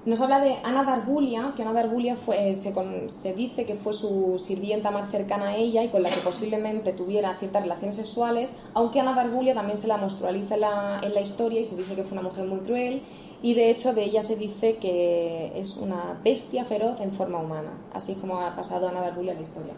Nos 0.07 0.21
habla 0.21 0.41
de 0.41 0.57
Ana 0.65 0.85
Darbulia, 0.85 1.55
que 1.57 1.63
Ana 1.63 1.73
Darbulia 1.73 2.15
fue, 2.15 2.53
se, 2.53 2.75
se, 3.09 3.33
dice 3.33 3.65
que 3.65 3.77
fue 3.77 3.95
su 3.95 4.39
sirvienta 4.39 4.91
más 4.91 5.11
cercana 5.11 5.51
a 5.51 5.57
ella 5.57 5.83
y 5.83 5.89
con 5.89 6.03
la 6.03 6.11
que 6.11 6.21
posiblemente 6.21 6.93
tuviera 6.93 7.39
ciertas 7.39 7.63
relaciones 7.63 7.97
sexuales, 7.97 8.53
aunque 8.75 9.01
Ana 9.01 9.15
Darbulia 9.15 9.55
también 9.55 9.79
se 9.79 9.87
la 9.87 9.97
monstrualiza 9.97 10.57
en 10.57 10.61
la, 10.61 11.01
en 11.03 11.15
la 11.15 11.23
historia 11.23 11.61
y 11.61 11.65
se 11.65 11.75
dice 11.75 11.95
que 11.95 12.05
fue 12.05 12.19
una 12.19 12.29
mujer 12.29 12.45
muy 12.45 12.59
cruel 12.59 13.03
y 13.45 13.53
de 13.53 13.69
hecho 13.69 13.93
de 13.93 14.05
ella 14.05 14.23
se 14.23 14.37
dice 14.37 14.77
que 14.77 15.53
es 15.55 15.77
una 15.77 16.19
bestia 16.25 16.65
feroz 16.65 16.99
en 17.03 17.13
forma 17.13 17.41
humana, 17.41 17.79
así 17.93 18.15
como 18.15 18.41
ha 18.41 18.57
pasado 18.57 18.89
a 18.89 18.93
Darbulia 18.93 19.33
en 19.33 19.37
la 19.37 19.43
historia. 19.43 19.75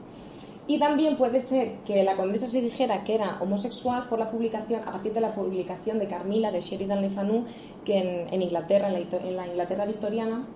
Y 0.68 0.78
también 0.78 1.16
puede 1.16 1.40
ser 1.40 1.78
que 1.84 2.04
la 2.04 2.16
condesa 2.16 2.46
se 2.46 2.62
dijera 2.62 3.02
que 3.02 3.16
era 3.16 3.38
homosexual 3.40 4.08
por 4.08 4.20
la 4.20 4.30
publicación, 4.30 4.82
a 4.82 4.92
partir 4.92 5.14
de 5.14 5.20
la 5.20 5.34
publicación 5.34 5.98
de 5.98 6.06
Carmila 6.06 6.52
de 6.52 6.60
Sheridan 6.60 7.02
Le 7.02 7.10
Fanu, 7.10 7.44
que 7.84 8.28
en, 8.30 8.40
Inglaterra, 8.40 8.86
en 8.88 9.36
la, 9.36 9.48
Inglaterra 9.48 9.84
victoriana, 9.84 10.46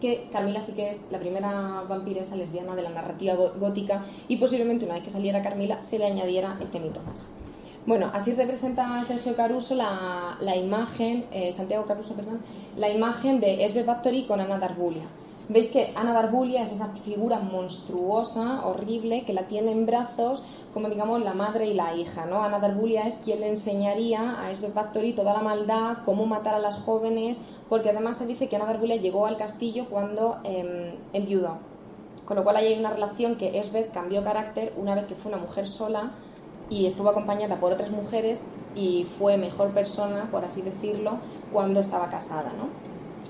que 0.00 0.26
Carmila 0.32 0.60
sí 0.60 0.72
que 0.72 0.90
es 0.90 1.04
la 1.12 1.20
primera 1.20 1.84
vampiresa 1.88 2.34
lesbiana 2.34 2.74
de 2.74 2.82
la 2.82 2.90
narrativa 2.90 3.34
gótica 3.34 4.04
y 4.26 4.38
posiblemente 4.38 4.86
una 4.86 4.94
vez 4.94 5.04
que 5.04 5.10
saliera 5.10 5.40
Carmila 5.40 5.82
se 5.82 6.00
le 6.00 6.06
añadiera 6.06 6.58
este 6.60 6.80
mito 6.80 7.00
más. 7.02 7.28
Bueno, 7.90 8.08
así 8.14 8.34
representa 8.34 9.04
Sergio 9.04 9.34
Caruso 9.34 9.74
la, 9.74 10.56
imagen, 10.56 11.26
eh, 11.32 11.50
Santiago 11.50 11.86
Caruso, 11.86 12.14
perdón, 12.14 12.38
la 12.76 12.88
imagen 12.88 13.40
de 13.40 13.64
Esbe 13.64 13.82
Bathory 13.82 14.26
con 14.26 14.38
Ana 14.38 14.60
Darbulia. 14.60 15.06
Veis 15.48 15.72
que 15.72 15.92
Ana 15.96 16.12
Darbulia 16.12 16.62
es 16.62 16.70
esa 16.70 16.90
figura 16.90 17.40
monstruosa, 17.40 18.64
horrible, 18.64 19.24
que 19.24 19.32
la 19.32 19.48
tiene 19.48 19.72
en 19.72 19.86
brazos 19.86 20.44
como 20.72 20.88
digamos 20.88 21.24
la 21.24 21.34
madre 21.34 21.66
y 21.66 21.74
la 21.74 21.96
hija, 21.96 22.26
¿no? 22.26 22.44
Ana 22.44 22.60
Darbulia 22.60 23.08
es 23.08 23.16
quien 23.16 23.40
le 23.40 23.48
enseñaría 23.48 24.40
a 24.40 24.52
Esbe 24.52 24.68
Bathory 24.68 25.12
toda 25.12 25.32
la 25.32 25.40
maldad, 25.40 26.04
cómo 26.04 26.26
matar 26.26 26.54
a 26.54 26.60
las 26.60 26.76
jóvenes, 26.76 27.40
porque 27.68 27.90
además 27.90 28.18
se 28.18 28.26
dice 28.26 28.48
que 28.48 28.54
Ana 28.54 28.66
Darbulia 28.66 28.98
llegó 28.98 29.26
al 29.26 29.36
castillo 29.36 29.86
cuando 29.90 30.38
eh, 30.44 30.96
enviudó. 31.12 31.58
Con 32.24 32.36
lo 32.36 32.44
cual 32.44 32.54
ahí 32.54 32.66
hay 32.66 32.78
una 32.78 32.90
relación 32.90 33.34
que 33.34 33.58
Esbeth 33.58 33.90
cambió 33.92 34.22
carácter 34.22 34.74
una 34.76 34.94
vez 34.94 35.06
que 35.06 35.16
fue 35.16 35.32
una 35.32 35.42
mujer 35.42 35.66
sola 35.66 36.12
y 36.70 36.86
estuvo 36.86 37.10
acompañada 37.10 37.60
por 37.60 37.72
otras 37.72 37.90
mujeres 37.90 38.54
y 38.72 39.04
fue 39.18 39.36
mejor 39.36 39.74
persona, 39.74 40.30
por 40.30 40.44
así 40.46 40.62
decirlo, 40.62 41.22
cuando 41.50 41.80
estaba 41.80 42.08
casada. 42.08 42.54
¿no? 42.54 42.70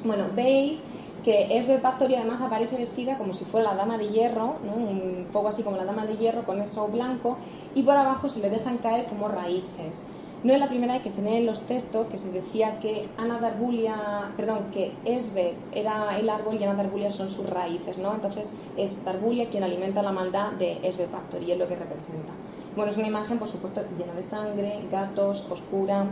Bueno, 0.04 0.30
veis 0.34 0.84
que 1.22 1.58
Esbeth 1.58 1.82
Bathory 1.82 2.14
además 2.16 2.42
aparece 2.42 2.76
vestida 2.76 3.18
como 3.18 3.32
si 3.34 3.44
fuera 3.46 3.70
la 3.70 3.76
dama 3.76 3.98
de 3.98 4.10
hierro, 4.10 4.60
¿no? 4.62 4.74
un 4.76 5.30
poco 5.32 5.48
así 5.48 5.64
como 5.64 5.76
la 5.76 5.84
dama 5.86 6.06
de 6.06 6.16
hierro 6.18 6.44
con 6.44 6.60
eso 6.60 6.88
blanco, 6.88 7.40
y 7.74 7.82
por 7.82 7.96
abajo 7.96 8.28
se 8.28 8.40
le 8.40 8.50
dejan 8.50 8.78
caer 8.78 9.06
como 9.08 9.28
raíces. 9.28 10.06
No 10.42 10.54
es 10.54 10.58
la 10.58 10.68
primera 10.68 10.94
vez 10.94 11.02
que 11.02 11.10
se 11.10 11.20
leen 11.20 11.44
los 11.44 11.60
textos 11.66 12.06
que 12.06 12.16
se 12.16 12.30
decía 12.30 12.80
que 12.80 13.06
Ana 13.18 13.38
Darbulia, 13.40 14.32
perdón, 14.38 14.70
que 14.72 14.94
Esbeth 15.04 15.56
era 15.70 16.18
el 16.18 16.30
árbol 16.30 16.56
y 16.58 16.64
Ana 16.64 16.82
Darbulia 16.82 17.10
son 17.10 17.28
sus 17.28 17.48
raíces, 17.48 17.98
¿no? 17.98 18.14
Entonces 18.14 18.56
es 18.78 19.04
Darbulia 19.04 19.50
quien 19.50 19.64
alimenta 19.64 20.02
la 20.02 20.12
maldad 20.12 20.52
de 20.52 20.78
Esbeth 20.82 21.10
Factor 21.10 21.42
y 21.42 21.52
es 21.52 21.58
lo 21.58 21.68
que 21.68 21.76
representa. 21.76 22.32
Bueno, 22.74 22.90
es 22.90 22.96
una 22.96 23.08
imagen, 23.08 23.38
por 23.38 23.48
supuesto, 23.48 23.82
llena 23.98 24.14
de 24.14 24.22
sangre, 24.22 24.80
gatos, 24.90 25.46
oscura. 25.50 26.06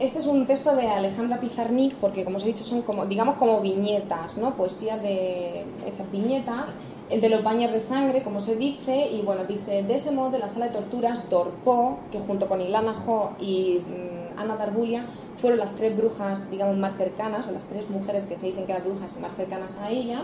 Este 0.00 0.18
es 0.18 0.26
un 0.26 0.44
texto 0.44 0.74
de 0.74 0.88
Alejandra 0.88 1.38
Pizarnik 1.38 1.94
porque, 1.96 2.24
como 2.24 2.38
os 2.38 2.42
he 2.42 2.46
dicho, 2.46 2.64
son 2.64 2.82
como, 2.82 3.06
digamos, 3.06 3.36
como 3.36 3.60
viñetas, 3.60 4.38
¿no? 4.38 4.56
Poesía 4.56 4.98
de 4.98 5.66
estas 5.86 6.10
viñetas 6.10 6.72
el 7.10 7.20
de 7.20 7.28
los 7.28 7.42
baños 7.42 7.70
de 7.72 7.80
sangre, 7.80 8.22
como 8.22 8.40
se 8.40 8.56
dice, 8.56 9.08
y 9.08 9.20
bueno, 9.22 9.44
dice, 9.44 9.82
de 9.82 9.94
ese 9.94 10.10
modo 10.10 10.30
de 10.30 10.38
la 10.38 10.48
sala 10.48 10.66
de 10.66 10.72
torturas, 10.72 11.28
Dorcó, 11.28 11.98
que 12.10 12.18
junto 12.18 12.48
con 12.48 12.60
Ilana 12.60 12.94
Jo 12.94 13.32
y 13.38 13.80
mm, 13.80 14.38
Ana 14.38 14.56
Darbulia 14.56 15.06
fueron 15.34 15.58
las 15.58 15.74
tres 15.74 15.96
brujas, 15.96 16.50
digamos, 16.50 16.76
más 16.76 16.96
cercanas, 16.96 17.46
o 17.46 17.52
las 17.52 17.64
tres 17.64 17.88
mujeres 17.90 18.26
que 18.26 18.36
se 18.36 18.46
dicen 18.46 18.64
que 18.64 18.72
eran 18.72 18.84
brujas 18.84 19.16
y 19.16 19.20
más 19.20 19.36
cercanas 19.36 19.78
a 19.78 19.90
ella, 19.90 20.22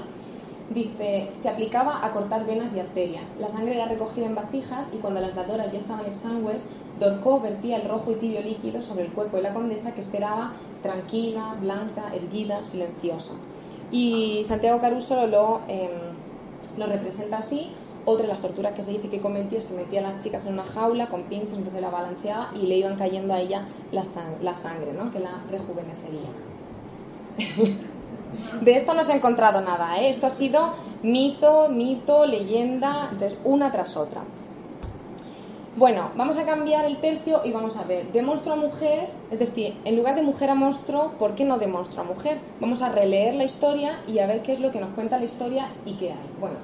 dice, 0.70 1.28
se 1.40 1.48
aplicaba 1.48 2.04
a 2.04 2.12
cortar 2.12 2.46
venas 2.46 2.74
y 2.74 2.80
arterias. 2.80 3.24
La 3.38 3.48
sangre 3.48 3.74
era 3.74 3.86
recogida 3.86 4.26
en 4.26 4.34
vasijas 4.34 4.90
y 4.94 4.98
cuando 4.98 5.20
las 5.20 5.34
dadoras 5.34 5.70
ya 5.72 5.78
estaban 5.78 6.06
exangües, 6.06 6.64
Dorcó 6.98 7.40
vertía 7.40 7.76
el 7.76 7.88
rojo 7.88 8.12
y 8.12 8.16
tibio 8.16 8.42
líquido 8.42 8.82
sobre 8.82 9.06
el 9.06 9.12
cuerpo 9.12 9.38
de 9.38 9.44
la 9.44 9.54
condesa 9.54 9.94
que 9.94 10.02
esperaba 10.02 10.52
tranquila, 10.82 11.56
blanca, 11.60 12.14
erguida, 12.14 12.64
silenciosa. 12.64 13.32
Y 13.90 14.42
Santiago 14.44 14.80
Caruso 14.80 15.26
lo... 15.26 15.60
Em, 15.68 16.09
lo 16.76 16.86
representa 16.86 17.38
así. 17.38 17.72
Otra 18.06 18.22
de 18.22 18.28
las 18.28 18.40
torturas 18.40 18.72
que 18.74 18.82
se 18.82 18.92
dice 18.92 19.08
que 19.08 19.20
cometió 19.20 19.58
es 19.58 19.66
que 19.66 19.74
metía 19.74 20.00
a 20.00 20.02
las 20.02 20.22
chicas 20.22 20.46
en 20.46 20.54
una 20.54 20.64
jaula 20.64 21.08
con 21.08 21.24
pinchos, 21.24 21.58
entonces 21.58 21.82
la 21.82 21.90
balanceaba 21.90 22.50
y 22.54 22.66
le 22.66 22.78
iban 22.78 22.96
cayendo 22.96 23.34
a 23.34 23.40
ella 23.40 23.66
la, 23.92 24.04
sangre, 24.54 24.92
¿no? 24.94 25.12
que 25.12 25.20
la 25.20 25.42
rejuvenecería. 25.50 26.30
De 28.62 28.72
esto 28.72 28.94
no 28.94 29.04
se 29.04 29.12
ha 29.12 29.16
encontrado 29.16 29.60
nada, 29.60 30.00
¿eh? 30.00 30.08
esto 30.08 30.26
ha 30.26 30.30
sido 30.30 30.74
mito, 31.02 31.68
mito, 31.68 32.24
leyenda, 32.24 33.08
entonces 33.12 33.36
una 33.44 33.70
tras 33.70 33.96
otra. 33.96 34.22
Bueno, 35.74 36.12
vamos 36.16 36.36
a 36.38 36.44
cambiar 36.46 36.84
el 36.84 37.00
tercio 37.00 37.42
y 37.44 37.52
vamos 37.52 37.76
a 37.76 37.84
ver, 37.84 38.12
de 38.12 38.22
monstruo 38.22 38.54
a 38.54 38.58
mujer, 38.58 39.24
es 39.30 39.38
decir, 39.38 39.80
en 39.84 39.96
lugar 39.96 40.14
de 40.16 40.22
mujer 40.22 40.50
a 40.50 40.54
monstruo, 40.54 41.16
¿por 41.18 41.34
qué 41.34 41.44
no 41.44 41.58
de 41.58 41.66
monstruo 41.68 42.04
a 42.04 42.08
mujer? 42.08 42.54
Vamos 42.60 42.82
a 42.82 42.88
releer 42.88 43.34
la 43.34 43.44
historia 43.44 44.02
y 44.06 44.18
a 44.18 44.26
ver 44.26 44.42
qué 44.42 44.52
es 44.52 44.60
lo 44.60 44.70
que 44.72 44.80
nos 44.80 44.94
cuenta 44.94 45.18
la 45.18 45.24
historia 45.24 45.80
y 45.84 45.96
qué 45.96 46.12
hay. 46.12 46.34
Bueno, 46.36 46.60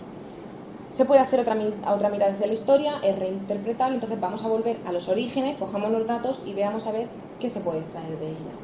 se 0.89 1.05
puede 1.05 1.21
hacer 1.21 1.41
otra, 1.41 1.57
otra 1.89 2.11
mirada 2.11 2.33
hacia 2.35 2.47
la 2.49 2.53
historia, 2.55 2.99
es 3.03 3.19
reinterpretable, 3.19 3.95
entonces 3.95 4.21
vamos 4.21 4.45
a 4.45 4.49
volver 4.49 4.83
a 4.85 4.93
los 4.93 5.09
orígenes, 5.09 5.59
cojamos 5.59 5.91
los 5.93 6.07
datos 6.07 6.43
y 6.45 6.55
veamos 6.55 6.87
a 6.87 6.93
ver 6.93 7.11
qué 7.39 7.49
se 7.51 7.61
puede 7.61 7.81
extraer 7.81 8.19
de 8.19 8.29
ella. 8.31 8.61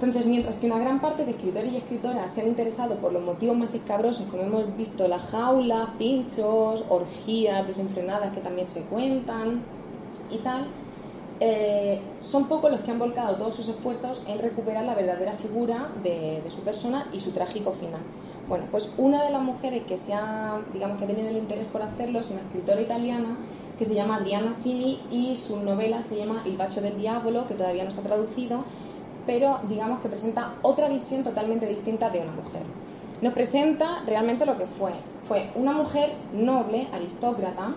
Entonces, 0.00 0.24
mientras 0.24 0.54
que 0.54 0.64
una 0.64 0.78
gran 0.78 0.98
parte 0.98 1.26
de 1.26 1.32
escritores 1.32 1.74
y 1.74 1.76
escritoras 1.76 2.32
se 2.32 2.40
han 2.40 2.48
interesado 2.48 2.94
por 2.96 3.12
los 3.12 3.22
motivos 3.22 3.54
más 3.54 3.74
escabrosos, 3.74 4.26
como 4.30 4.44
hemos 4.44 4.74
visto, 4.74 5.06
la 5.06 5.18
jaula, 5.18 5.92
pinchos, 5.98 6.82
orgías 6.88 7.66
desenfrenadas 7.66 8.32
que 8.32 8.40
también 8.40 8.66
se 8.66 8.80
cuentan 8.84 9.60
y 10.30 10.38
tal, 10.38 10.68
eh, 11.38 12.00
son 12.22 12.48
pocos 12.48 12.70
los 12.70 12.80
que 12.80 12.90
han 12.90 12.98
volcado 12.98 13.36
todos 13.36 13.54
sus 13.54 13.68
esfuerzos 13.68 14.22
en 14.26 14.38
recuperar 14.38 14.86
la 14.86 14.94
verdadera 14.94 15.34
figura 15.34 15.90
de, 16.02 16.42
su 16.48 16.62
persona 16.62 17.06
y 17.12 17.20
su 17.20 17.32
trágico 17.32 17.72
final. 17.72 18.00
Bueno, 18.48 18.64
pues 18.70 18.90
una 18.96 19.22
de 19.22 19.28
las 19.28 19.44
mujeres 19.44 19.84
que 19.84 19.98
se 19.98 20.14
ha, 20.14 20.62
digamos, 20.72 20.96
que 20.96 21.04
ha 21.04 21.08
tenido 21.08 21.28
el 21.28 21.36
interés 21.36 21.66
por 21.66 21.82
hacerlo 21.82 22.20
es 22.20 22.30
una 22.30 22.40
escritora 22.40 22.80
italiana 22.80 23.36
que 23.78 23.84
se 23.84 23.94
llama 23.94 24.16
Adriana 24.16 24.54
Sini 24.54 24.98
y 25.10 25.36
su 25.36 25.58
novela 25.62 26.00
se 26.00 26.16
llama 26.16 26.42
Il 26.46 26.56
bacio 26.56 26.80
del 26.80 26.98
diavolo, 26.98 27.46
que 27.46 27.54
todavía 27.54 27.82
no 27.82 27.90
está 27.90 28.00
traducido, 28.00 28.64
pero 29.26 29.60
digamos 29.68 30.00
que 30.00 30.08
presenta 30.08 30.54
otra 30.62 30.88
visión 30.88 31.24
totalmente 31.24 31.66
distinta 31.66 32.10
de 32.10 32.20
una 32.20 32.32
mujer. 32.32 32.62
Nos 33.22 33.34
presenta 33.34 34.02
realmente 34.06 34.46
lo 34.46 34.56
que 34.56 34.66
fue. 34.66 34.92
Fue 35.28 35.50
una 35.54 35.72
mujer 35.72 36.12
noble, 36.32 36.88
aristócrata, 36.92 37.74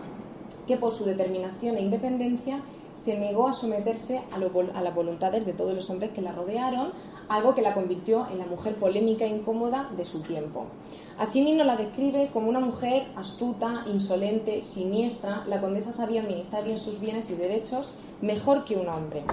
que 0.66 0.78
por 0.78 0.94
su 0.94 1.04
determinación 1.04 1.78
e 1.78 1.82
independencia 1.82 2.64
se 2.96 3.18
negó 3.18 3.48
a 3.48 3.54
someterse 3.54 4.22
a, 4.32 4.38
las 4.38 4.96
voluntades 4.96 5.46
de 5.46 5.54
todos 5.54 5.74
los 5.74 5.90
hombres 5.90 6.12
que 6.12 6.22
la 6.22 6.32
rodearon, 6.32 6.92
algo 7.28 7.56
que 7.56 7.62
la 7.62 7.74
convirtió 7.74 8.28
en 8.32 8.40
la 8.40 8.46
mujer 8.46 8.76
polémica 8.76 9.26
e 9.26 9.30
incómoda 9.30 9.90
de 9.98 10.06
su 10.06 10.22
tiempo. 10.22 10.68
Asimismo 11.18 11.64
la 11.64 11.76
describe 11.76 12.30
como 12.32 12.50
una 12.50 12.60
mujer 12.60 13.08
astuta, 13.16 13.84
insolente, 13.88 14.62
siniestra. 14.62 15.44
La 15.48 15.60
condesa 15.60 15.92
sabía 15.92 16.22
administrar 16.22 16.64
bien 16.64 16.78
sus 16.78 17.00
bienes 17.00 17.30
y 17.30 17.36
derechos 17.36 17.94
mejor 18.22 18.66
que 18.66 18.76
un 18.76 18.88
hombre. 18.88 19.24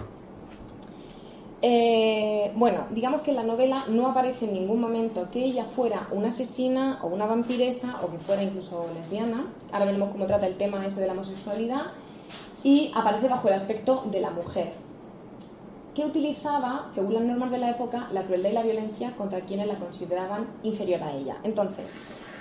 Eh, 1.62 2.53
bueno, 2.55 2.87
digamos 2.90 3.20
que 3.20 3.31
en 3.31 3.37
la 3.37 3.42
novela 3.42 3.85
no 3.88 4.07
aparece 4.07 4.46
en 4.46 4.55
ningún 4.55 4.81
momento 4.81 5.29
que 5.31 5.44
ella 5.44 5.66
fuera 5.66 6.09
una 6.11 6.29
asesina 6.29 7.01
o 7.03 7.09
una 7.09 7.27
vampiresa 7.27 7.99
o 8.03 8.11
que 8.11 8.18
fuera 8.18 8.42
incluso 8.42 8.87
lesbiana. 8.94 9.53
Ahora 9.70 9.85
veremos 9.85 10.11
cómo 10.11 10.27
trata 10.27 10.46
el 10.46 10.57
tema 10.57 10.85
ese 10.87 11.01
de 11.01 11.07
la 11.07 11.12
homosexualidad. 11.12 11.92
Y 12.62 12.92
aparece 12.94 13.29
bajo 13.29 13.49
el 13.49 13.55
aspecto 13.55 14.05
de 14.11 14.20
la 14.20 14.31
mujer, 14.31 14.73
que 15.94 16.05
utilizaba, 16.05 16.87
según 16.92 17.14
las 17.14 17.23
normas 17.25 17.51
de 17.51 17.59
la 17.59 17.70
época, 17.70 18.09
la 18.12 18.25
crueldad 18.25 18.51
y 18.51 18.53
la 18.53 18.62
violencia 18.62 19.16
contra 19.16 19.40
quienes 19.40 19.66
la 19.66 19.77
consideraban 19.77 20.46
inferior 20.62 21.03
a 21.03 21.12
ella. 21.12 21.38
Entonces, 21.42 21.92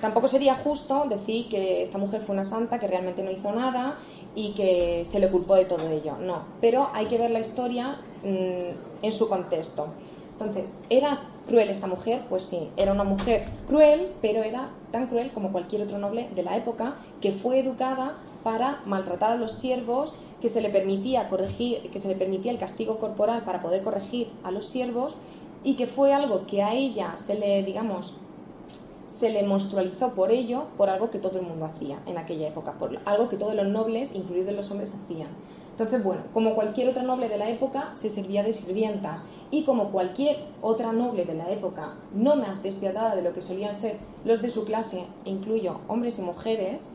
tampoco 0.02 0.28
sería 0.28 0.56
justo 0.56 1.06
decir 1.10 1.50
que 1.50 1.84
esta 1.84 1.98
mujer 1.98 2.22
fue 2.22 2.36
una 2.36 2.46
santa 2.46 2.80
que 2.80 2.88
realmente 2.88 3.24
no 3.24 3.32
hizo 3.32 3.52
nada 3.52 3.98
y 4.36 4.54
que 4.54 5.06
se 5.06 5.20
le 5.20 5.30
culpó 5.30 5.56
de 5.56 5.66
todo 5.66 5.90
ello. 5.90 6.16
No, 6.18 6.44
pero 6.62 6.90
hay 6.94 7.08
que 7.08 7.18
ver 7.18 7.32
la 7.32 7.40
historia 7.40 8.00
mm, 8.24 9.04
en 9.04 9.12
su 9.12 9.28
contexto. 9.28 9.88
Entonces, 10.32 10.70
¿era 10.90 11.22
cruel 11.48 11.70
esta 11.70 11.88
mujer? 11.88 12.22
Pues 12.30 12.44
sí, 12.44 12.70
era 12.78 12.94
una 12.94 13.04
mujer 13.04 13.44
cruel, 13.68 14.14
pero 14.22 14.44
era 14.44 14.70
tan 14.92 15.08
cruel 15.08 15.32
como 15.32 15.52
cualquier 15.52 15.82
otro 15.82 15.98
noble 15.98 16.30
de 16.36 16.44
la 16.44 16.56
época 16.56 16.96
que 17.22 17.32
fue 17.32 17.60
educada 17.60 18.18
para 18.44 18.82
maltratar 18.86 19.32
a 19.32 19.36
los 19.36 19.60
siervos, 19.60 20.14
que 20.40 20.50
se 20.50 20.62
le 20.62 20.70
permitía 20.70 21.28
corregir, 21.28 21.92
que 21.92 22.00
se 22.00 22.08
le 22.08 22.16
permitía 22.16 22.52
el 22.52 22.60
castigo 22.60 23.00
corporal 23.00 23.44
para 23.44 23.62
poder 23.62 23.84
corregir 23.84 24.40
a 24.44 24.52
los 24.52 24.70
siervos 24.70 25.18
y 25.62 25.76
que 25.76 25.88
fue 25.88 26.14
algo 26.14 26.46
que 26.48 26.64
a 26.64 26.74
ella 26.74 27.18
se 27.18 27.36
le, 27.36 27.64
digamos, 27.64 28.22
se 29.10 29.30
le 29.30 29.44
monstrualizó 29.44 30.14
por 30.14 30.32
ello, 30.32 30.66
por 30.78 30.90
algo 30.90 31.10
que 31.10 31.18
todo 31.18 31.40
el 31.40 31.46
mundo 31.46 31.66
hacía 31.66 32.00
en 32.06 32.18
aquella 32.18 32.48
época, 32.48 32.74
por 32.74 32.98
algo 33.06 33.28
que 33.28 33.38
todos 33.38 33.56
los 33.56 33.68
nobles, 33.68 34.14
incluidos 34.14 34.56
los 34.56 34.70
hombres, 34.70 34.94
hacían. 34.94 35.28
Entonces, 35.72 36.04
bueno, 36.04 36.24
como 36.34 36.54
cualquier 36.56 36.90
otra 36.90 37.04
noble 37.04 37.28
de 37.28 37.38
la 37.38 37.50
época, 37.50 37.92
se 37.96 38.10
servía 38.10 38.44
de 38.44 38.54
sirvientas 38.54 39.26
y 39.50 39.64
como 39.64 39.92
cualquier 39.92 40.38
otra 40.62 40.94
noble 40.94 41.26
de 41.26 41.34
la 41.34 41.50
época, 41.52 41.96
no 42.14 42.36
más 42.36 42.62
despiadada 42.62 43.16
de 43.16 43.24
lo 43.24 43.34
que 43.34 43.42
solían 43.42 43.76
ser 43.76 43.98
los 44.26 44.42
de 44.42 44.50
su 44.50 44.64
clase, 44.64 45.06
e 45.26 45.72
hombres 45.88 46.20
y 46.20 46.22
mujeres, 46.22 46.92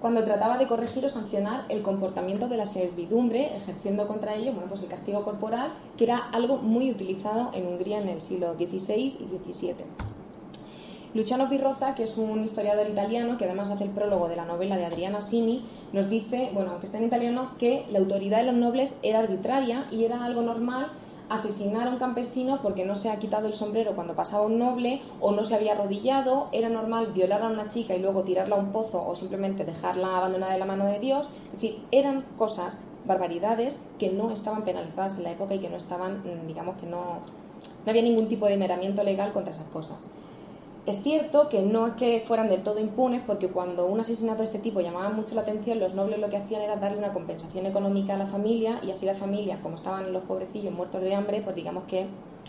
cuando 0.00 0.24
trataba 0.24 0.56
de 0.56 0.66
corregir 0.66 1.04
o 1.04 1.08
sancionar 1.08 1.66
el 1.68 1.82
comportamiento 1.82 2.48
de 2.48 2.56
la 2.56 2.66
servidumbre, 2.66 3.56
ejerciendo 3.56 4.08
contra 4.08 4.36
ello 4.36 4.52
bueno, 4.52 4.68
pues 4.68 4.82
el 4.82 4.88
castigo 4.88 5.22
corporal, 5.22 5.72
que 5.96 6.04
era 6.04 6.18
algo 6.32 6.56
muy 6.56 6.90
utilizado 6.90 7.50
en 7.52 7.66
Hungría 7.66 8.00
en 8.00 8.08
el 8.08 8.20
siglo 8.20 8.54
XVI 8.54 9.04
y 9.04 9.52
XVII. 9.52 10.21
Luciano 11.14 11.50
Pirrotta, 11.50 11.94
que 11.94 12.04
es 12.04 12.16
un 12.16 12.42
historiador 12.42 12.88
italiano 12.88 13.36
que 13.36 13.44
además 13.44 13.70
hace 13.70 13.84
el 13.84 13.90
prólogo 13.90 14.28
de 14.28 14.36
la 14.36 14.46
novela 14.46 14.78
de 14.78 14.86
Adriana 14.86 15.20
Sini, 15.20 15.62
nos 15.92 16.08
dice, 16.08 16.48
bueno, 16.54 16.70
aunque 16.70 16.86
está 16.86 16.96
en 16.96 17.04
italiano, 17.04 17.50
que 17.58 17.84
la 17.90 17.98
autoridad 17.98 18.38
de 18.38 18.44
los 18.44 18.54
nobles 18.54 18.96
era 19.02 19.18
arbitraria 19.18 19.86
y 19.90 20.04
era 20.04 20.24
algo 20.24 20.40
normal 20.40 20.86
asesinar 21.28 21.86
a 21.86 21.90
un 21.90 21.98
campesino 21.98 22.60
porque 22.62 22.86
no 22.86 22.94
se 22.94 23.10
ha 23.10 23.18
quitado 23.18 23.46
el 23.46 23.52
sombrero 23.52 23.94
cuando 23.94 24.14
pasaba 24.14 24.46
un 24.46 24.58
noble 24.58 25.02
o 25.20 25.32
no 25.32 25.44
se 25.44 25.54
había 25.54 25.72
arrodillado, 25.72 26.48
era 26.50 26.70
normal 26.70 27.12
violar 27.12 27.42
a 27.42 27.48
una 27.48 27.68
chica 27.68 27.94
y 27.94 27.98
luego 27.98 28.22
tirarla 28.22 28.56
a 28.56 28.58
un 28.58 28.72
pozo 28.72 28.98
o 28.98 29.14
simplemente 29.14 29.66
dejarla 29.66 30.16
abandonada 30.16 30.54
de 30.54 30.58
la 30.60 30.64
mano 30.64 30.86
de 30.86 30.98
Dios, 30.98 31.28
es 31.46 31.52
decir, 31.52 31.82
eran 31.90 32.24
cosas, 32.36 32.78
barbaridades 33.04 33.78
que 33.98 34.10
no 34.10 34.30
estaban 34.30 34.64
penalizadas 34.64 35.18
en 35.18 35.24
la 35.24 35.32
época 35.32 35.54
y 35.54 35.58
que 35.58 35.68
no 35.68 35.76
estaban, 35.76 36.20
mm, 36.20 36.46
digamos 36.46 36.76
que 36.76 36.86
no, 36.86 37.20
no 37.84 37.90
había 37.90 38.02
ningún 38.02 38.28
tipo 38.28 38.46
de 38.46 38.56
meramiento 38.56 39.04
legal 39.04 39.32
contra 39.32 39.50
esas 39.50 39.66
cosas. 39.66 40.08
Es 40.84 41.00
cierto 41.00 41.48
que 41.48 41.62
no 41.62 41.86
es 41.86 41.92
que 41.92 42.24
fueran 42.26 42.48
del 42.48 42.64
todo 42.64 42.80
impunes, 42.80 43.22
porque 43.24 43.46
cuando 43.46 43.86
un 43.86 44.00
asesinato 44.00 44.38
de 44.38 44.46
este 44.46 44.58
tipo 44.58 44.80
llamaba 44.80 45.10
mucho 45.10 45.36
la 45.36 45.42
atención, 45.42 45.78
los 45.78 45.94
nobles 45.94 46.18
lo 46.18 46.28
que 46.28 46.38
hacían 46.38 46.60
era 46.60 46.74
darle 46.74 46.98
una 46.98 47.12
compensación 47.12 47.66
económica 47.66 48.14
a 48.14 48.18
la 48.18 48.26
familia 48.26 48.80
y 48.82 48.90
así 48.90 49.06
la 49.06 49.14
familia, 49.14 49.60
como 49.62 49.76
estaban 49.76 50.12
los 50.12 50.24
pobrecillos 50.24 50.74
muertos 50.74 51.00
de 51.00 51.14
hambre, 51.14 51.40
pues 51.40 51.54
digamos 51.54 51.84
que 51.84 52.06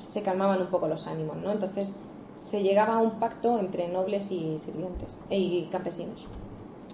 se 0.08 0.24
calmaban 0.24 0.62
un 0.62 0.68
poco 0.68 0.88
los 0.88 1.06
ánimos, 1.06 1.38
¿no? 1.38 1.52
Entonces 1.52 1.96
se 2.40 2.64
llegaba 2.64 2.96
a 2.96 3.02
un 3.02 3.20
pacto 3.20 3.60
entre 3.60 3.88
nobles 3.88 4.32
y 4.32 4.58
sirvientes 4.58 5.20
e, 5.30 5.38
y 5.38 5.68
campesinos. 5.72 6.26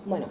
Bueno, 0.03 0.25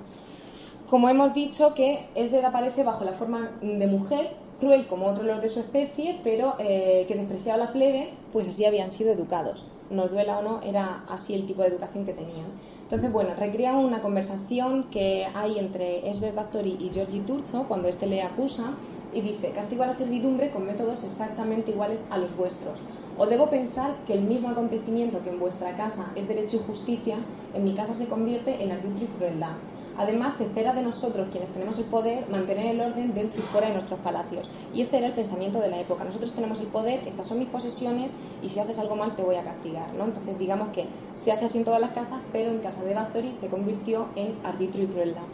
como 0.90 1.08
hemos 1.08 1.32
dicho 1.32 1.74
que 1.74 2.06
Esbeth 2.16 2.44
aparece 2.44 2.82
bajo 2.82 3.04
la 3.04 3.14
forma 3.14 3.52
de 3.62 3.86
mujer, 3.86 4.32
cruel 4.60 4.86
como 4.86 5.06
otros 5.06 5.40
de 5.40 5.48
su 5.48 5.60
especie, 5.60 6.20
pero 6.22 6.56
eh, 6.58 7.06
que 7.08 7.14
despreciaba 7.14 7.62
a 7.62 7.66
la 7.66 7.72
plebe, 7.72 8.10
pues 8.30 8.46
así 8.46 8.66
habían 8.66 8.92
sido 8.92 9.10
educados 9.10 9.64
nos 9.90 10.10
duela 10.10 10.38
o 10.38 10.42
no, 10.42 10.60
era 10.62 11.04
así 11.08 11.34
el 11.34 11.46
tipo 11.46 11.62
de 11.62 11.68
educación 11.68 12.04
que 12.04 12.14
tenían. 12.14 12.60
Entonces, 12.82 13.12
bueno, 13.12 13.34
recrea 13.34 13.74
una 13.76 14.00
conversación 14.02 14.90
que 14.90 15.26
hay 15.34 15.58
entre 15.58 16.08
Esbeth 16.10 16.34
Bathory 16.34 16.76
y 16.80 16.92
Georgie 16.92 17.24
Turzo 17.24 17.66
cuando 17.68 17.88
éste 17.88 18.06
le 18.06 18.22
acusa 18.22 18.78
y 19.10 19.20
dice, 19.22 19.52
castigo 19.52 19.82
a 19.82 19.86
la 19.86 19.92
servidumbre 19.94 20.50
con 20.50 20.64
métodos 20.66 21.04
exactamente 21.04 21.70
iguales 21.72 22.06
a 22.10 22.18
los 22.18 22.34
vuestros. 22.36 22.84
O 23.14 23.26
debo 23.26 23.50
pensar 23.50 24.04
que 24.04 24.12
el 24.14 24.24
mismo 24.24 24.48
acontecimiento 24.50 25.22
que 25.22 25.30
en 25.30 25.38
vuestra 25.38 25.74
casa 25.76 26.12
es 26.14 26.28
derecho 26.28 26.56
y 26.56 26.60
justicia, 26.60 27.26
en 27.52 27.64
mi 27.64 27.74
casa 27.74 27.94
se 27.94 28.08
convierte 28.08 28.62
en 28.62 28.72
arbitrio 28.72 29.08
y 29.08 29.12
crueldad. 29.12 29.56
Además, 29.98 30.36
se 30.36 30.44
espera 30.44 30.72
de 30.72 30.82
nosotros, 30.82 31.28
quienes 31.32 31.50
tenemos 31.50 31.78
el 31.78 31.86
poder, 31.86 32.28
mantener 32.30 32.66
el 32.66 32.80
orden 32.80 33.14
dentro 33.14 33.40
y 33.40 33.42
fuera 33.42 33.66
de 33.66 33.72
nuestros 33.72 33.98
palacios. 34.00 34.48
Y 34.72 34.80
este 34.80 34.98
era 34.98 35.08
el 35.08 35.12
pensamiento 35.12 35.60
de 35.60 35.68
la 35.68 35.80
época. 35.80 36.04
Nosotros 36.04 36.32
tenemos 36.32 36.60
el 36.60 36.68
poder, 36.68 37.00
estas 37.06 37.26
son 37.26 37.38
mis 37.38 37.48
posesiones 37.48 38.14
y 38.40 38.48
si 38.48 38.60
haces 38.60 38.78
algo 38.78 38.94
mal 38.94 39.16
te 39.16 39.22
voy 39.22 39.34
a 39.34 39.42
castigar. 39.42 39.92
¿no? 39.94 40.04
Entonces, 40.04 40.38
digamos 40.38 40.68
que 40.68 40.86
se 41.14 41.32
hace 41.32 41.46
así 41.46 41.58
en 41.58 41.64
todas 41.64 41.80
las 41.80 41.90
casas, 41.90 42.20
pero 42.32 42.50
en 42.50 42.60
casa 42.60 42.82
de 42.84 42.94
Bathory 42.94 43.32
se 43.32 43.48
convirtió 43.48 44.06
en 44.14 44.38
arbitrio 44.44 44.84
y 44.84 44.86
crueldad. 44.86 45.26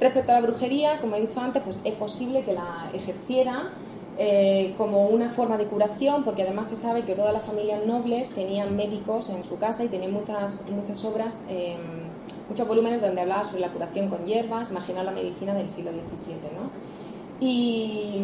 Respecto 0.00 0.30
a 0.30 0.36
la 0.36 0.46
brujería, 0.46 1.00
como 1.00 1.16
he 1.16 1.20
dicho 1.20 1.40
antes, 1.40 1.60
pues 1.64 1.80
es 1.82 1.94
posible 1.94 2.44
que 2.44 2.52
la 2.52 2.88
ejerciera 2.94 3.72
eh, 4.20 4.74
como 4.76 5.06
una 5.06 5.30
forma 5.30 5.56
de 5.56 5.66
curación, 5.66 6.24
porque 6.24 6.42
además 6.42 6.68
se 6.68 6.74
sabe 6.74 7.04
que 7.04 7.14
todas 7.14 7.32
las 7.32 7.46
familias 7.46 7.86
nobles 7.86 8.30
tenían 8.30 8.74
médicos 8.74 9.30
en 9.30 9.44
su 9.44 9.58
casa 9.58 9.84
y 9.84 9.88
tenían 9.88 10.12
muchas, 10.12 10.68
muchas 10.68 11.04
obras, 11.04 11.40
em, 11.48 12.07
muchos 12.48 12.66
volúmenes 12.66 13.00
donde 13.00 13.20
hablaba 13.20 13.44
sobre 13.44 13.60
la 13.60 13.68
curación 13.68 14.08
con 14.08 14.26
hierbas, 14.26 14.70
imaginar 14.70 15.04
la 15.04 15.12
medicina 15.12 15.54
del 15.54 15.68
siglo 15.70 15.90
XVII. 15.92 16.36
¿no? 16.56 16.70
Y 17.40 18.20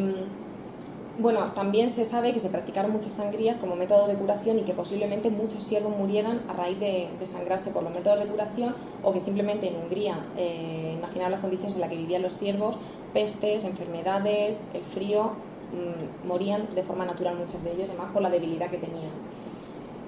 bueno, 1.18 1.52
también 1.54 1.92
se 1.92 2.04
sabe 2.04 2.32
que 2.32 2.40
se 2.40 2.48
practicaron 2.48 2.90
muchas 2.90 3.12
sangrías 3.12 3.58
como 3.58 3.76
método 3.76 4.08
de 4.08 4.14
curación 4.14 4.58
y 4.58 4.62
que 4.62 4.72
posiblemente 4.72 5.30
muchos 5.30 5.62
siervos 5.62 5.96
murieran 5.96 6.42
a 6.48 6.54
raíz 6.54 6.80
de, 6.80 7.08
sangrarse 7.22 7.70
por 7.70 7.84
los 7.84 7.92
métodos 7.92 8.18
de 8.18 8.26
curación 8.26 8.74
o 9.04 9.12
que 9.12 9.20
simplemente 9.20 9.68
en 9.68 9.76
Hungría, 9.76 10.18
eh, 10.36 10.94
imaginar 10.98 11.30
las 11.30 11.40
condiciones 11.40 11.76
en 11.76 11.82
las 11.82 11.90
que 11.90 11.96
vivían 11.96 12.22
los 12.22 12.32
siervos, 12.32 12.78
pestes, 13.12 13.64
enfermedades, 13.64 14.60
el 14.72 14.82
frío, 14.82 15.34
mm, 15.72 16.26
morían 16.26 16.68
de 16.74 16.82
forma 16.82 17.04
natural 17.04 17.36
muchos 17.36 17.62
de 17.62 17.72
ellos, 17.72 17.90
además 17.90 18.10
por 18.12 18.22
la 18.22 18.30
debilidad 18.30 18.68
que 18.68 18.78
tenían. 18.78 19.12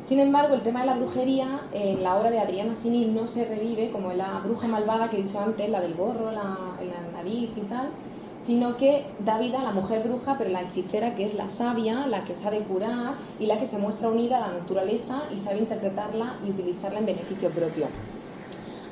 Sin 0.06 0.20
embargo, 0.20 0.54
el 0.54 0.62
tema 0.62 0.80
de 0.80 0.86
la 0.86 0.96
brujería 0.96 1.62
en 1.72 2.04
la 2.04 2.16
obra 2.16 2.30
de 2.30 2.38
Adriana 2.38 2.76
Sinil 2.76 3.12
no 3.12 3.26
se 3.26 3.44
revive 3.44 3.90
como 3.90 4.12
en 4.12 4.18
la 4.18 4.38
bruja 4.38 4.68
malvada 4.68 5.10
que 5.10 5.18
he 5.18 5.22
dicho 5.22 5.40
antes, 5.40 5.68
la 5.68 5.80
del 5.80 5.94
gorro, 5.94 6.30
la, 6.30 6.56
la 6.80 7.12
nariz 7.12 7.50
y 7.56 7.62
tal, 7.62 7.88
sino 8.44 8.76
que 8.76 9.04
da 9.18 9.40
vida 9.40 9.60
a 9.60 9.64
la 9.64 9.72
mujer 9.72 10.06
bruja, 10.06 10.36
pero 10.38 10.50
la 10.50 10.62
hechicera 10.62 11.16
que 11.16 11.24
es 11.24 11.34
la 11.34 11.48
sabia, 11.48 12.06
la 12.06 12.22
que 12.22 12.36
sabe 12.36 12.60
curar 12.60 13.14
y 13.40 13.46
la 13.46 13.58
que 13.58 13.66
se 13.66 13.78
muestra 13.78 14.08
unida 14.08 14.36
a 14.36 14.48
la 14.48 14.58
naturaleza 14.58 15.24
y 15.34 15.38
sabe 15.40 15.58
interpretarla 15.58 16.36
y 16.46 16.50
utilizarla 16.50 17.00
en 17.00 17.06
beneficio 17.06 17.50
propio. 17.50 17.86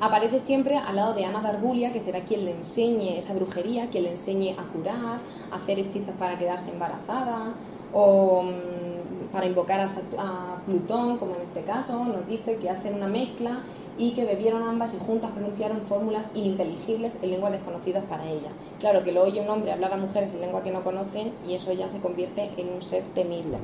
Aparece 0.00 0.40
siempre 0.40 0.76
al 0.76 0.96
lado 0.96 1.14
de 1.14 1.24
Ana 1.24 1.40
Dargulia, 1.40 1.92
que 1.92 2.00
será 2.00 2.24
quien 2.24 2.44
le 2.44 2.56
enseñe 2.56 3.16
esa 3.16 3.34
brujería, 3.34 3.88
quien 3.88 4.02
le 4.02 4.10
enseñe 4.10 4.56
a 4.58 4.64
curar, 4.72 5.20
a 5.52 5.54
hacer 5.54 5.78
hechizos 5.78 6.16
para 6.18 6.36
quedarse 6.36 6.72
embarazada 6.72 7.54
o 7.92 8.42
mm, 8.42 8.93
para 9.34 9.46
invocar 9.46 9.80
a, 9.80 10.62
Plutón, 10.64 11.18
como 11.18 11.34
en 11.34 11.42
este 11.42 11.62
caso, 11.62 12.04
nos 12.04 12.26
dice 12.26 12.56
que 12.56 12.70
hacen 12.70 12.94
una 12.94 13.08
mezcla 13.08 13.58
y 13.98 14.12
que 14.12 14.24
bebieron 14.24 14.62
ambas 14.62 14.94
y 14.94 14.98
juntas 14.98 15.32
pronunciaron 15.32 15.82
fórmulas 15.82 16.30
ininteligibles 16.34 17.22
en 17.22 17.32
lenguas 17.32 17.52
desconocidas 17.52 18.04
para 18.04 18.24
ella. 18.26 18.50
Claro 18.78 19.02
que 19.04 19.12
lo 19.12 19.22
oye 19.22 19.40
un 19.40 19.50
hombre 19.50 19.72
hablar 19.72 19.92
a 19.92 19.96
mujeres 19.96 20.32
en 20.34 20.40
lengua 20.40 20.62
que 20.62 20.70
no 20.70 20.84
conocen 20.84 21.32
y 21.46 21.54
eso 21.54 21.72
ya 21.72 21.90
se 21.90 21.98
convierte 21.98 22.50
en 22.56 22.68
un 22.70 22.80
ser 22.80 23.02
temible. 23.14 23.58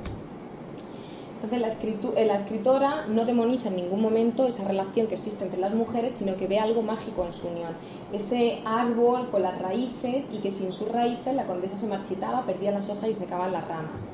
Entonces 1.37 1.61
la, 1.61 2.21
eh, 2.21 2.37
escritora 2.37 3.07
no 3.07 3.25
demoniza 3.25 3.69
en 3.69 3.77
ningún 3.77 4.03
momento 4.03 4.47
esa 4.47 4.65
relación 4.65 5.07
que 5.07 5.15
existe 5.15 5.45
entre 5.45 5.61
las 5.61 5.73
mujeres, 5.73 6.13
sino 6.13 6.37
que 6.37 6.49
ve 6.49 6.59
algo 6.59 6.83
mágico 6.83 7.25
en 7.25 7.33
su 7.33 7.49
unión. 7.49 7.75
Ese 8.13 8.61
árbol 8.67 9.31
con 9.31 9.43
las 9.43 9.59
raíces 9.63 10.29
y 10.33 10.39
que 10.39 10.51
sin 10.51 10.73
sus 10.73 10.89
raíces 10.89 11.35
la 11.35 11.47
condesa 11.47 11.77
se 11.77 11.87
marchitaba, 11.87 12.45
perdía 12.45 12.73
las 12.73 12.91
hojas 12.91 13.09
y 13.09 13.13
se 13.15 13.21
secaban 13.21 13.53
las 13.53 13.67
ramas. 13.67 14.07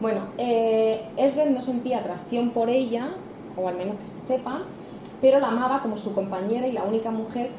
Bueno, 0.00 0.26
eh, 0.38 1.00
no 1.50 1.62
sentía 1.62 1.98
atracción 1.98 2.50
por 2.50 2.68
ella, 2.68 3.08
o 3.56 3.66
al 3.68 3.76
menos 3.76 3.96
que 3.98 4.06
se 4.06 4.18
sepa, 4.18 4.62
pero 5.20 5.40
la 5.40 5.48
amaba 5.48 5.80
como 5.80 5.96
su 5.96 6.14
compañera 6.14 6.66
y 6.66 6.72
la 6.72 6.82
única 6.84 7.10
mujer 7.10 7.50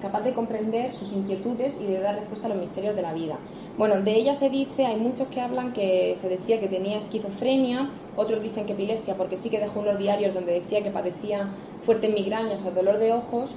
capaz 0.00 0.22
de 0.22 0.32
comprender 0.34 0.92
sus 0.92 1.12
inquietudes 1.12 1.80
y 1.80 1.86
de 1.86 2.00
dar 2.00 2.16
respuesta 2.16 2.46
a 2.46 2.50
los 2.50 2.58
misterios 2.58 2.96
de 2.96 3.02
la 3.02 3.12
vida. 3.12 3.38
Bueno, 3.78 4.00
de 4.00 4.16
ella 4.16 4.34
se 4.34 4.50
dice, 4.50 4.84
hay 4.84 4.96
muchos 4.96 5.28
que 5.28 5.40
hablan 5.40 5.72
que 5.72 6.14
se 6.16 6.28
decía 6.28 6.60
que 6.60 6.68
tenía 6.68 6.98
esquizofrenia, 6.98 7.88
otros 8.16 8.42
dicen 8.42 8.66
que 8.66 8.72
epilepsia, 8.72 9.14
porque 9.16 9.36
sí 9.36 9.48
que 9.48 9.58
dejó 9.58 9.80
unos 9.80 9.98
diarios 9.98 10.34
donde 10.34 10.52
decía 10.52 10.82
que 10.82 10.90
padecía 10.90 11.48
fuertes 11.80 12.12
migrañas 12.12 12.64
o 12.66 12.72
dolor 12.72 12.98
de 12.98 13.12
ojos, 13.12 13.54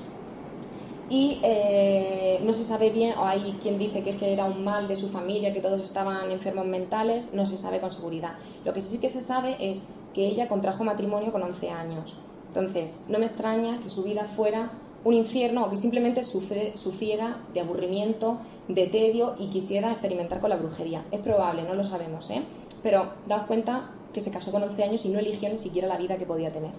y 1.14 1.40
eh, 1.44 2.40
no 2.44 2.54
se 2.54 2.64
sabe 2.64 2.90
bien, 2.90 3.16
o 3.20 3.26
hay 3.26 3.56
quien 3.62 3.78
dice 3.78 4.02
que 4.02 4.10
es 4.10 4.16
que 4.16 4.34
era 4.34 4.46
un 4.46 4.64
mal 4.64 4.88
de 4.88 4.96
su 4.96 5.10
familia, 5.10 5.54
que 5.54 5.62
todos 5.62 5.84
estaban 5.84 6.32
enfermos 6.32 6.66
mentales, 6.66 7.36
no 7.36 7.46
se 7.46 7.56
sabe 7.56 7.80
con 7.80 7.92
seguridad. 7.92 8.34
Lo 8.66 8.74
que 8.74 8.82
sí 8.82 8.98
que 8.98 9.10
se 9.10 9.22
sabe 9.22 9.56
es 9.60 9.84
que 10.16 10.26
ella 10.26 10.48
contrajo 10.48 10.84
matrimonio 10.84 11.32
con 11.32 11.44
11 11.44 11.70
años. 11.70 12.16
Entonces, 12.48 12.98
no 13.08 13.20
me 13.20 13.28
extraña 13.28 13.80
que 13.84 13.90
su 13.90 14.02
vida 14.02 14.26
fuera 14.26 14.72
un 15.04 15.14
infierno 15.14 15.66
o 15.66 15.70
que 15.70 15.78
simplemente 15.78 16.24
sufriera 16.24 17.38
de 17.54 17.60
aburrimiento, 17.60 18.40
de 18.68 18.88
tedio 18.88 19.36
y 19.38 19.50
quisiera 19.50 19.92
experimentar 19.92 20.40
con 20.40 20.50
la 20.50 20.56
brujería. 20.56 21.06
Es 21.12 21.20
probable, 21.20 21.62
no 21.62 21.76
lo 21.76 21.84
sabemos, 21.84 22.32
¿eh? 22.32 22.42
Pero 22.82 23.14
daos 23.28 23.44
cuenta 23.44 23.92
que 24.14 24.22
se 24.22 24.32
casó 24.32 24.52
con 24.52 24.64
11 24.64 24.84
años 24.84 25.06
y 25.06 25.10
no 25.10 25.20
eligió 25.20 25.48
ni 25.50 25.60
siquiera 25.60 25.88
la 25.88 25.98
vida 25.98 26.18
que 26.18 26.26
podía 26.26 26.50
tener. 26.50 26.72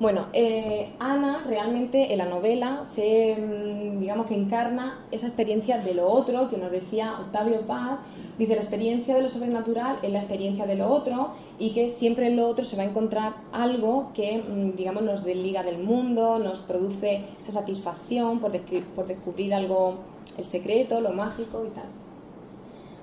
Bueno, 0.00 0.26
eh, 0.32 0.92
Ana 0.98 1.44
realmente 1.46 2.12
en 2.12 2.18
la 2.18 2.24
novela 2.24 2.82
se, 2.82 3.36
mm, 3.36 4.00
digamos 4.00 4.26
que 4.26 4.34
encarna 4.34 4.98
esa 5.12 5.28
experiencia 5.28 5.78
de 5.78 5.94
lo 5.94 6.08
otro 6.08 6.50
que 6.50 6.56
nos 6.56 6.72
decía 6.72 7.20
Octavio 7.20 7.64
Paz. 7.64 8.00
Dice 8.36 8.56
la 8.56 8.62
experiencia 8.62 9.14
de 9.14 9.22
lo 9.22 9.28
sobrenatural 9.28 10.00
es 10.02 10.10
la 10.10 10.18
experiencia 10.18 10.66
de 10.66 10.74
lo 10.74 10.88
otro 10.88 11.34
y 11.60 11.70
que 11.74 11.90
siempre 11.90 12.26
en 12.26 12.34
lo 12.36 12.48
otro 12.48 12.64
se 12.64 12.76
va 12.76 12.82
a 12.82 12.86
encontrar 12.86 13.34
algo 13.52 14.10
que, 14.14 14.38
mm, 14.38 14.74
digamos, 14.76 15.04
nos 15.04 15.22
desliga 15.22 15.62
del 15.62 15.78
mundo, 15.78 16.40
nos 16.40 16.58
produce 16.60 17.26
esa 17.38 17.52
satisfacción 17.52 18.40
por, 18.40 18.50
por 18.96 19.06
descubrir 19.06 19.54
algo, 19.54 19.98
el 20.36 20.44
secreto, 20.44 21.00
lo 21.00 21.12
mágico 21.12 21.64
y 21.64 21.70
tal. 21.70 21.86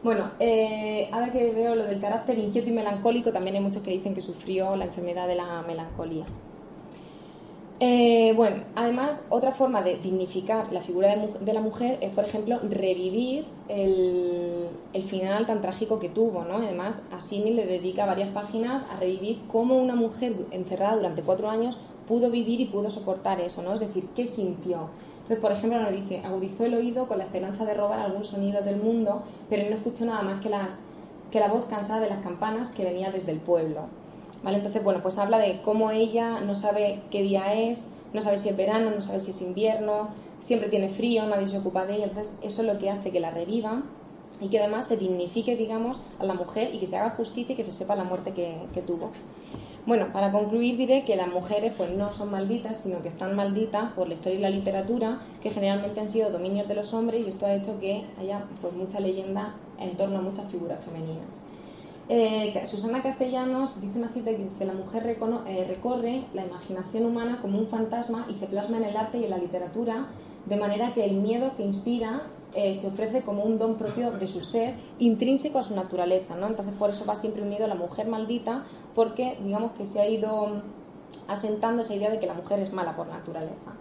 Bueno, 0.04 0.32
eh, 0.40 1.08
ahora 1.14 1.32
que 1.32 1.52
veo 1.52 1.76
lo 1.76 1.86
del 1.86 2.02
carácter 2.02 2.38
inquieto 2.38 2.70
y 2.70 2.74
melancólico, 2.74 3.32
también 3.32 3.56
hay 3.56 3.62
muchos 3.62 3.82
que 3.82 3.92
dicen 3.92 4.14
que 4.14 4.22
sufrió 4.22 4.76
la 4.76 4.86
enfermedad 4.86 5.28
de 5.28 5.36
la 5.36 5.62
melancolía. 5.62 6.26
Eh, 7.84 8.34
bueno, 8.36 8.58
además, 8.76 9.26
otra 9.32 9.54
forma 9.54 9.82
de 9.82 9.96
dignificar 9.96 10.72
la 10.72 10.82
figura 10.82 11.16
de, 11.16 11.52
la 11.52 11.62
mujer 11.62 11.98
es, 12.02 12.14
por 12.14 12.24
ejemplo, 12.26 12.60
revivir 12.60 13.48
el, 13.70 14.70
final 15.10 15.48
tan 15.48 15.62
trágico 15.62 15.98
que 15.98 16.08
tuvo, 16.08 16.44
¿no? 16.44 16.58
Además, 16.58 17.02
Asini 17.12 17.54
le 17.54 17.66
dedica 17.66 18.06
varias 18.06 18.30
páginas 18.30 18.86
a 18.92 18.98
revivir 18.98 19.42
cómo 19.48 19.80
una 19.80 19.96
mujer 19.96 20.46
encerrada 20.52 20.98
durante 20.98 21.24
cuatro 21.24 21.50
años 21.50 21.80
pudo 22.08 22.30
vivir 22.30 22.62
y 22.62 22.66
pudo 22.66 22.92
soportar 22.92 23.42
eso, 23.42 23.64
¿no? 23.64 23.74
Es 23.74 23.80
decir, 23.80 24.10
qué 24.16 24.28
sintió. 24.28 24.90
Entonces, 25.24 25.40
por 25.40 25.52
ejemplo, 25.52 25.82
nos 25.82 25.92
dice, 25.92 26.20
agudizó 26.24 26.66
el 26.66 26.76
oído 26.76 27.08
con 27.08 27.18
la 27.18 27.24
esperanza 27.24 27.66
de 27.66 27.74
robar 27.74 28.00
algún 28.00 28.24
sonido 28.24 28.62
del 28.62 28.76
mundo, 28.76 29.24
pero 29.50 29.68
no 29.68 29.76
escuchó 29.76 30.06
nada 30.06 30.22
más 30.22 30.40
que, 30.40 30.50
las, 30.50 30.84
que 31.32 31.40
la 31.40 31.48
voz 31.48 31.64
cansada 31.64 32.00
de 32.00 32.10
las 32.10 32.20
campanas 32.20 32.70
que 32.70 32.86
venía 32.86 33.10
desde 33.10 33.32
el 33.32 33.40
pueblo. 33.40 34.01
Entonces, 34.44 34.84
bueno, 34.84 35.02
pues 35.02 35.18
habla 35.18 35.38
de 35.38 35.62
cómo 35.62 35.92
ella 35.92 36.40
no 36.42 36.56
sabe 36.56 37.04
qué 37.12 37.22
día 37.22 37.54
es, 37.54 37.88
no 38.14 38.22
sabe 38.22 38.38
si 38.38 38.50
es 38.50 38.58
verano, 38.58 38.90
no 38.92 39.02
sabe 39.02 39.20
si 39.20 39.32
es 39.32 39.42
invierno, 39.42 40.10
siempre 40.40 40.70
tiene 40.70 40.90
frío, 40.90 41.26
nadie 41.26 41.48
se 41.48 41.60
ocupa 41.60 41.86
de 41.86 41.96
ella, 41.96 42.06
entonces 42.06 42.36
eso 42.42 42.62
es 42.62 42.68
lo 42.68 42.80
que 42.80 42.90
hace 42.90 43.12
que 43.12 43.20
la 43.20 43.32
reviva 43.32 43.84
y 44.40 44.50
que 44.50 44.60
además 44.60 44.88
se 44.88 44.98
dignifique, 44.98 45.56
digamos, 45.56 46.00
a 46.20 46.26
la 46.26 46.34
mujer 46.34 46.74
y 46.74 46.80
que 46.80 46.88
se 46.88 46.98
haga 46.98 47.12
justicia 47.12 47.54
y 47.54 47.56
que 47.56 47.64
se 47.64 47.72
sepa 47.72 47.96
la 47.96 48.04
muerte 48.04 48.32
que, 48.32 48.82
tuvo. 48.82 49.12
Bueno, 49.86 50.12
para 50.12 50.32
concluir 50.32 50.78
diré 50.78 51.06
que 51.06 51.16
las 51.16 51.28
mujeres 51.28 51.74
pues 51.78 51.92
no 51.92 52.12
son 52.12 52.32
malditas, 52.32 52.82
sino 52.82 53.02
que 53.02 53.08
están 53.08 53.36
malditas 53.36 53.94
por 53.94 54.08
la 54.08 54.16
historia 54.16 54.40
y 54.40 54.42
la 54.42 54.50
literatura, 54.50 55.20
que 55.42 55.50
generalmente 55.52 56.00
han 56.00 56.10
sido 56.10 56.32
dominios 56.32 56.68
de 56.68 56.76
los 56.76 56.94
hombres 56.94 57.22
y 57.26 57.30
esto 57.30 57.46
ha 57.46 57.54
hecho 57.54 57.80
que 57.80 58.04
haya 58.20 58.46
pues 58.62 58.74
mucha 58.74 59.00
leyenda 59.00 59.56
en 59.80 59.98
torno 59.98 60.20
a 60.20 60.22
muchas 60.22 60.52
figuras 60.52 60.84
femeninas. 60.84 61.51
Eh, 62.14 62.62
Susana 62.68 63.02
Castellanos 63.02 63.80
dice 63.80 63.98
una 63.98 64.10
cita 64.10 64.32
que 64.32 64.40
dice 64.40 64.66
la 64.66 64.74
mujer 64.74 65.06
eh, 65.08 65.66
recorre 65.66 66.26
la 66.34 66.46
imaginación 66.46 67.06
humana 67.06 67.40
como 67.42 67.58
un 67.58 67.68
fantasma 67.68 68.26
y 68.30 68.36
se 68.36 68.48
plasma 68.48 68.80
en 68.80 68.84
el 68.84 68.98
arte 68.98 69.20
y 69.20 69.24
en 69.24 69.30
la 69.30 69.38
literatura 69.38 70.10
de 70.46 70.58
manera 70.58 70.94
que 70.94 71.06
el 71.06 71.22
miedo 71.22 71.56
que 71.56 71.64
inspira 71.64 72.24
eh, 72.54 72.76
se 72.76 72.88
ofrece 72.88 73.22
como 73.22 73.44
un 73.46 73.58
don 73.58 73.78
propio 73.78 74.12
de 74.12 74.28
su 74.28 74.42
ser, 74.42 74.76
intrínseco 75.00 75.60
a 75.60 75.64
su 75.64 75.74
naturaleza, 75.74 76.36
¿no? 76.36 76.48
Entonces 76.48 76.76
por 76.78 76.90
eso 76.90 77.06
va 77.06 77.16
siempre 77.16 77.44
unido 77.44 77.64
a 77.64 77.70
la 77.70 77.76
mujer 77.76 78.10
maldita, 78.10 78.66
porque 78.94 79.38
digamos 79.42 79.72
que 79.72 79.86
se 79.86 80.02
ha 80.02 80.10
ido 80.10 80.64
asentando 81.30 81.82
esa 81.82 81.96
idea 81.96 82.10
de 82.10 82.20
que 82.20 82.28
la 82.28 82.34
mujer 82.34 82.60
es 82.60 82.74
mala 82.74 82.94
por 82.94 83.08
naturaleza. 83.08 83.72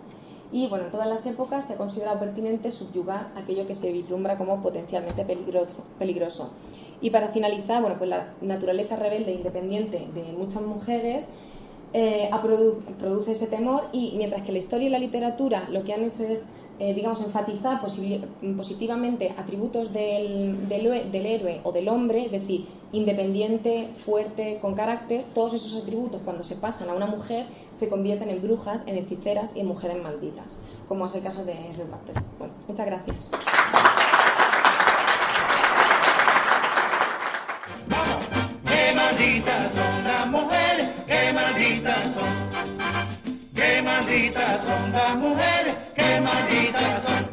Y 0.53 0.67
bueno, 0.67 0.87
en 0.87 0.91
todas 0.91 1.07
las 1.07 1.25
épocas 1.27 1.67
se 1.67 1.75
ha 1.75 1.77
considerado 1.77 2.19
pertinente 2.19 2.73
subyugar 2.73 3.29
aquello 3.37 3.67
que 3.67 3.75
se 3.75 3.93
vislumbra 3.93 4.37
como 4.37 4.63
potencialmente 4.63 5.25
peligroso. 5.25 6.51
Y 7.01 7.11
para 7.11 7.29
finalizar, 7.29 7.81
bueno, 7.81 7.97
pues 7.99 8.11
la 8.11 8.35
naturaleza 8.41 8.97
rebelde 8.97 9.31
e 9.31 9.35
independiente 9.37 10.09
de 10.13 10.33
muchas 10.33 10.63
mujeres 10.63 11.29
eh, 11.93 12.31
produce 12.99 13.33
ese 13.33 13.47
temor 13.47 13.85
y 13.93 14.15
mientras 14.17 14.43
que 14.43 14.53
la 14.53 14.59
historia 14.59 14.87
y 14.87 14.91
la 14.91 14.99
literatura 14.99 15.69
lo 15.71 15.83
que 15.83 15.93
han 15.93 16.03
hecho 16.05 16.23
es 16.23 16.43
eh, 16.81 16.95
digamos, 16.95 17.21
enfatizar 17.21 17.79
positivamente 17.83 19.35
atributos 19.37 19.93
del, 19.93 20.67
del, 20.67 21.27
héroe 21.27 21.61
o 21.63 21.73
del 21.73 21.91
hombre, 21.91 22.25
es 22.25 22.33
decir, 22.33 22.67
independiente, 22.93 23.91
fuerte, 24.07 24.59
con 24.63 24.75
carácter, 24.75 25.27
todos 25.35 25.53
esos 25.53 25.83
atributos 25.83 26.23
cuando 26.23 26.43
se 26.43 26.57
pasan 26.57 26.89
a 26.89 26.95
una 26.95 27.07
mujer 27.07 27.45
se 27.75 27.91
convierten 27.91 28.31
en 28.31 28.41
brujas, 28.41 28.83
en 28.87 28.97
hechiceras 28.97 29.55
y 29.55 29.61
en 29.61 29.67
mujeres 29.67 30.03
malditas, 30.03 30.59
como 30.89 31.05
es 31.05 31.15
el 31.15 31.23
caso 31.23 31.45
de 31.45 31.53
Rebecca. 31.53 32.25
Bueno, 32.39 32.55
muchas 32.67 32.87
gracias. 32.87 33.29
Qué 38.67 38.93
malditas 38.95 39.73
son 39.75 40.05
las 40.05 40.27
mujeres, 40.29 40.60
malditas 44.01 44.61
son 44.65 44.93
las 44.93 45.15
mujeres, 45.17 45.75
qué 45.95 46.21
malditas 46.21 47.03
son. 47.03 47.30